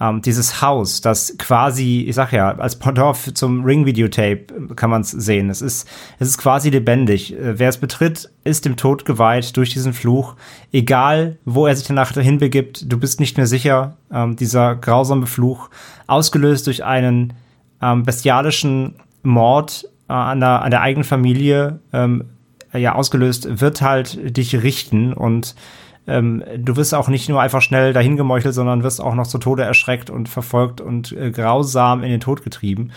[0.02, 5.12] Ähm, dieses Haus, das quasi, ich sag ja, als Pendant zum Ring-Videotape kann man es
[5.12, 5.50] sehen.
[5.50, 5.90] Es ist,
[6.20, 7.34] es ist quasi lebendig.
[7.34, 10.36] Äh, wer es betritt, ist dem Tod geweiht durch diesen Fluch.
[10.72, 13.98] Egal, wo er sich danach hinbegibt, du bist nicht mehr sicher.
[14.12, 15.70] Ähm, dieser grausame Fluch,
[16.08, 17.34] ausgelöst durch einen
[17.82, 22.26] ähm, bestialischen Mord äh, an, der, an der eigenen Familie, ähm,
[22.72, 25.56] ja ausgelöst, wird halt dich richten und
[26.10, 29.38] ähm, du wirst auch nicht nur einfach schnell dahin gemeuchelt, sondern wirst auch noch zu
[29.38, 32.91] Tode erschreckt und verfolgt und äh, grausam in den Tod getrieben.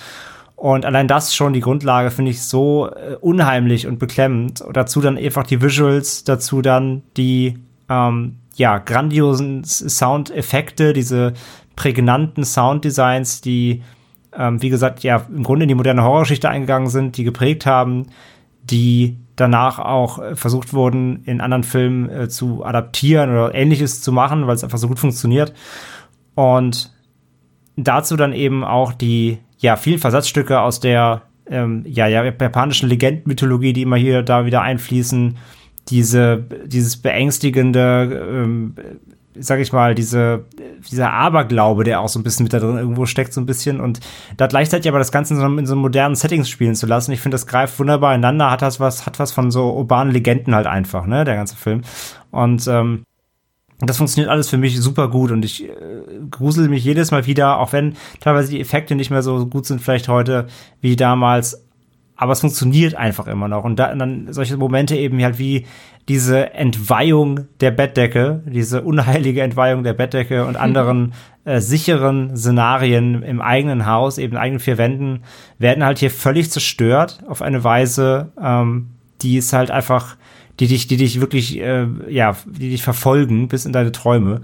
[0.57, 4.61] Und allein das schon die Grundlage finde ich so äh, unheimlich und beklemmend.
[4.61, 7.59] Und dazu dann einfach die Visuals, dazu dann die
[7.91, 11.35] ähm, ja grandiosen Soundeffekte, diese
[11.77, 13.83] prägnanten Sounddesigns, die
[14.37, 18.07] ähm, wie gesagt ja im Grunde in die moderne Horrorgeschichte eingegangen sind, die geprägt haben,
[18.63, 24.13] die danach auch äh, versucht wurden, in anderen Filmen äh, zu adaptieren oder ähnliches zu
[24.13, 25.53] machen, weil es einfach so gut funktioniert.
[26.35, 26.93] Und
[27.77, 33.73] dazu dann eben auch die ja vielen Versatzstücke aus der ähm, ja, ja japanischen Legendenmythologie,
[33.73, 35.37] die immer hier da wieder einfließen,
[35.89, 38.75] diese dieses beängstigende ähm,
[39.35, 40.45] sag ich mal, diese,
[40.91, 43.81] dieser Aberglaube, der auch so ein bisschen mit da drin irgendwo steckt, so ein bisschen.
[43.81, 44.01] Und
[44.37, 47.13] da gleichzeitig aber das Ganze in so, in so modernen Settings spielen zu lassen.
[47.13, 50.55] Ich finde, das greift wunderbar ineinander, hat das was, hat was von so urbanen Legenden
[50.55, 51.83] halt einfach, ne, der ganze Film.
[52.31, 53.05] Und ähm,
[53.85, 55.73] das funktioniert alles für mich super gut und ich äh,
[56.31, 59.81] grusel mich jedes Mal wieder, auch wenn teilweise die Effekte nicht mehr so gut sind,
[59.81, 60.47] vielleicht heute
[60.81, 61.62] wie damals.
[62.23, 63.65] Aber es funktioniert einfach immer noch.
[63.65, 65.67] Und, da, und dann solche Momente eben halt wie
[66.09, 73.41] diese Entweihung der Bettdecke, diese unheilige Entweihung der Bettdecke und anderen äh, sicheren Szenarien im
[73.41, 75.25] eigenen Haus, eben in eigenen vier Wänden,
[75.59, 78.91] werden halt hier völlig zerstört auf eine Weise, ähm,
[79.21, 80.17] die ist halt einfach,
[80.61, 84.43] die dich, die dich wirklich, äh, ja, die dich verfolgen bis in deine Träume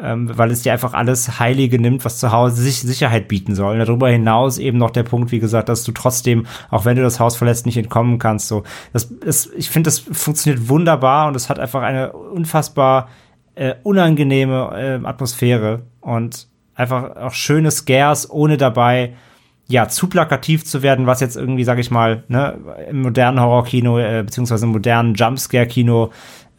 [0.00, 3.74] ähm, weil es dir einfach alles Heilige nimmt, was zu Hause sich Sicherheit bieten soll.
[3.74, 7.02] Und darüber hinaus eben noch der Punkt, wie gesagt, dass du trotzdem, auch wenn du
[7.02, 8.48] das Haus verlässt, nicht entkommen kannst.
[8.48, 8.62] So,
[8.92, 13.08] das, das, ich finde, das funktioniert wunderbar und es hat einfach eine unfassbar
[13.54, 19.14] äh, unangenehme äh, Atmosphäre und einfach auch schöne Scares, ohne dabei
[19.70, 22.58] ja, zu plakativ zu werden, was jetzt irgendwie, sag ich mal, ne,
[22.90, 26.10] im modernen Horrorkino, äh, beziehungsweise im modernen Jumpscare-Kino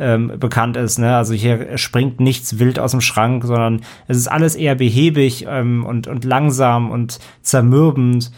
[0.02, 0.98] ähm, bekannt ist.
[0.98, 1.16] Ne?
[1.16, 5.86] Also hier springt nichts wild aus dem Schrank, sondern es ist alles eher behäbig ähm,
[5.86, 8.32] und, und langsam und zermürbend.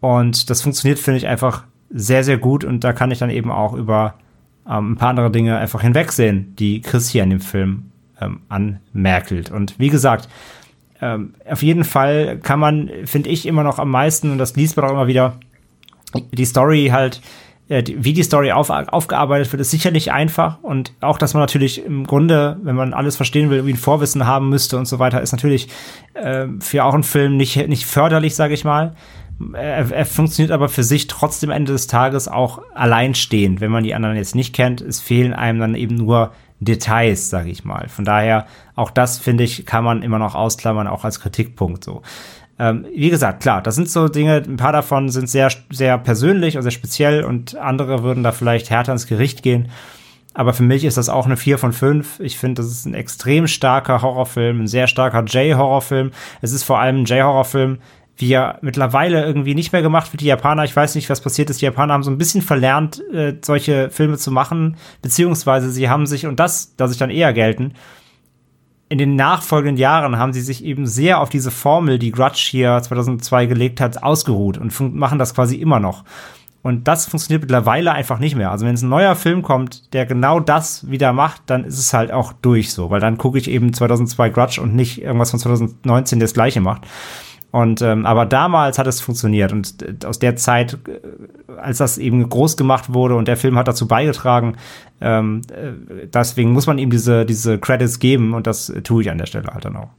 [0.00, 2.64] Und das funktioniert, finde ich, einfach sehr, sehr gut.
[2.64, 4.14] Und da kann ich dann eben auch über
[4.68, 9.50] ähm, ein paar andere Dinge einfach hinwegsehen, die Chris hier in dem Film ähm, anmerkelt.
[9.50, 10.28] Und wie gesagt,
[11.02, 14.76] ähm, auf jeden Fall kann man, finde ich, immer noch am meisten, und das liest
[14.76, 15.34] man auch immer wieder,
[16.32, 17.20] die Story halt,
[17.70, 20.58] wie die Story auf, aufgearbeitet wird, ist sicher nicht einfach.
[20.60, 24.26] Und auch, dass man natürlich im Grunde, wenn man alles verstehen will, irgendwie ein Vorwissen
[24.26, 25.68] haben müsste und so weiter, ist natürlich
[26.14, 28.96] äh, für auch einen Film nicht, nicht förderlich, sage ich mal.
[29.54, 33.94] Er, er funktioniert aber für sich trotzdem Ende des Tages auch alleinstehend, wenn man die
[33.94, 34.80] anderen jetzt nicht kennt.
[34.80, 37.88] Es fehlen einem dann eben nur Details, sage ich mal.
[37.88, 42.02] Von daher, auch das finde ich, kann man immer noch ausklammern, auch als Kritikpunkt so.
[42.60, 46.58] Ähm, wie gesagt, klar, das sind so Dinge, ein paar davon sind sehr, sehr persönlich
[46.58, 49.70] und sehr speziell und andere würden da vielleicht härter ins Gericht gehen.
[50.34, 52.20] Aber für mich ist das auch eine 4 von 5.
[52.20, 56.10] Ich finde, das ist ein extrem starker Horrorfilm, ein sehr starker J-Horrorfilm.
[56.42, 57.78] Es ist vor allem ein J-Horrorfilm,
[58.18, 60.20] wie er mittlerweile irgendwie nicht mehr gemacht wird.
[60.20, 61.62] Die Japaner, ich weiß nicht, was passiert ist.
[61.62, 66.06] Die Japaner haben so ein bisschen verlernt, äh, solche Filme zu machen, beziehungsweise sie haben
[66.06, 67.72] sich, und das, dass ich dann eher gelten,
[68.90, 72.82] in den nachfolgenden Jahren haben sie sich eben sehr auf diese Formel, die Grudge hier
[72.82, 76.04] 2002 gelegt hat, ausgeruht und machen das quasi immer noch.
[76.62, 78.50] Und das funktioniert mittlerweile einfach nicht mehr.
[78.50, 81.94] Also wenn es ein neuer Film kommt, der genau das wieder macht, dann ist es
[81.94, 85.38] halt auch durch so, weil dann gucke ich eben 2002 Grudge und nicht irgendwas von
[85.38, 86.82] 2019 das gleiche macht.
[87.50, 91.00] Und ähm, aber damals hat es funktioniert und äh, aus der Zeit, äh,
[91.60, 94.56] als das eben groß gemacht wurde und der Film hat dazu beigetragen,
[95.00, 99.18] ähm, äh, deswegen muss man ihm diese diese Credits geben und das tue ich an
[99.18, 99.90] der Stelle halt dann auch.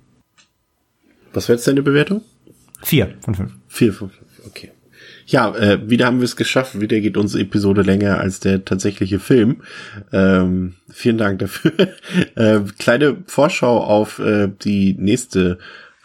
[1.33, 2.21] Was wäre jetzt deine Bewertung?
[2.83, 3.51] Vier von fünf.
[3.67, 4.47] Vier von fünf.
[4.47, 4.71] Okay.
[5.27, 6.79] Ja, äh, wieder haben wir es geschafft.
[6.81, 9.61] Wieder geht unsere Episode länger als der tatsächliche Film.
[10.11, 11.71] Ähm, vielen Dank dafür.
[12.35, 15.59] äh, kleine Vorschau auf äh, die nächste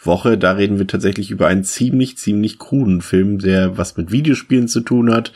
[0.06, 0.38] Woche.
[0.38, 4.80] Da reden wir tatsächlich über einen ziemlich, ziemlich kruden Film, der was mit Videospielen zu
[4.80, 5.32] tun hat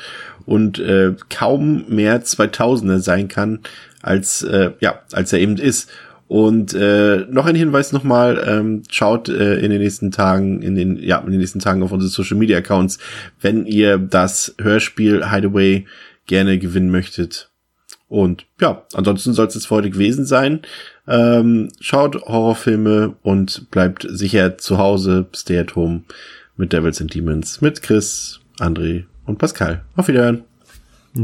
[0.47, 3.61] und äh, kaum mehr 2000er sein kann,
[4.03, 5.91] als, äh, ja, als er eben ist.
[6.29, 10.97] Und äh, noch ein Hinweis nochmal, ähm, schaut äh, in den nächsten Tagen, in den,
[10.97, 12.99] ja, in den nächsten Tagen auf unsere Social Media Accounts,
[13.41, 15.87] wenn ihr das Hörspiel Hideaway
[16.27, 17.51] gerne gewinnen möchtet.
[18.07, 20.61] Und ja, ansonsten soll es jetzt für heute gewesen sein.
[21.11, 25.27] Ähm, schaut Horrorfilme und bleibt sicher zu Hause.
[25.35, 26.03] Stay at home
[26.57, 29.83] mit Devils and Demons, mit Chris, André und Pascal.
[29.97, 30.45] Auf Wiederhören.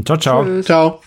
[0.03, 0.43] Ciao, ciao.
[0.43, 0.65] Tschüss.
[0.65, 1.01] Ciao.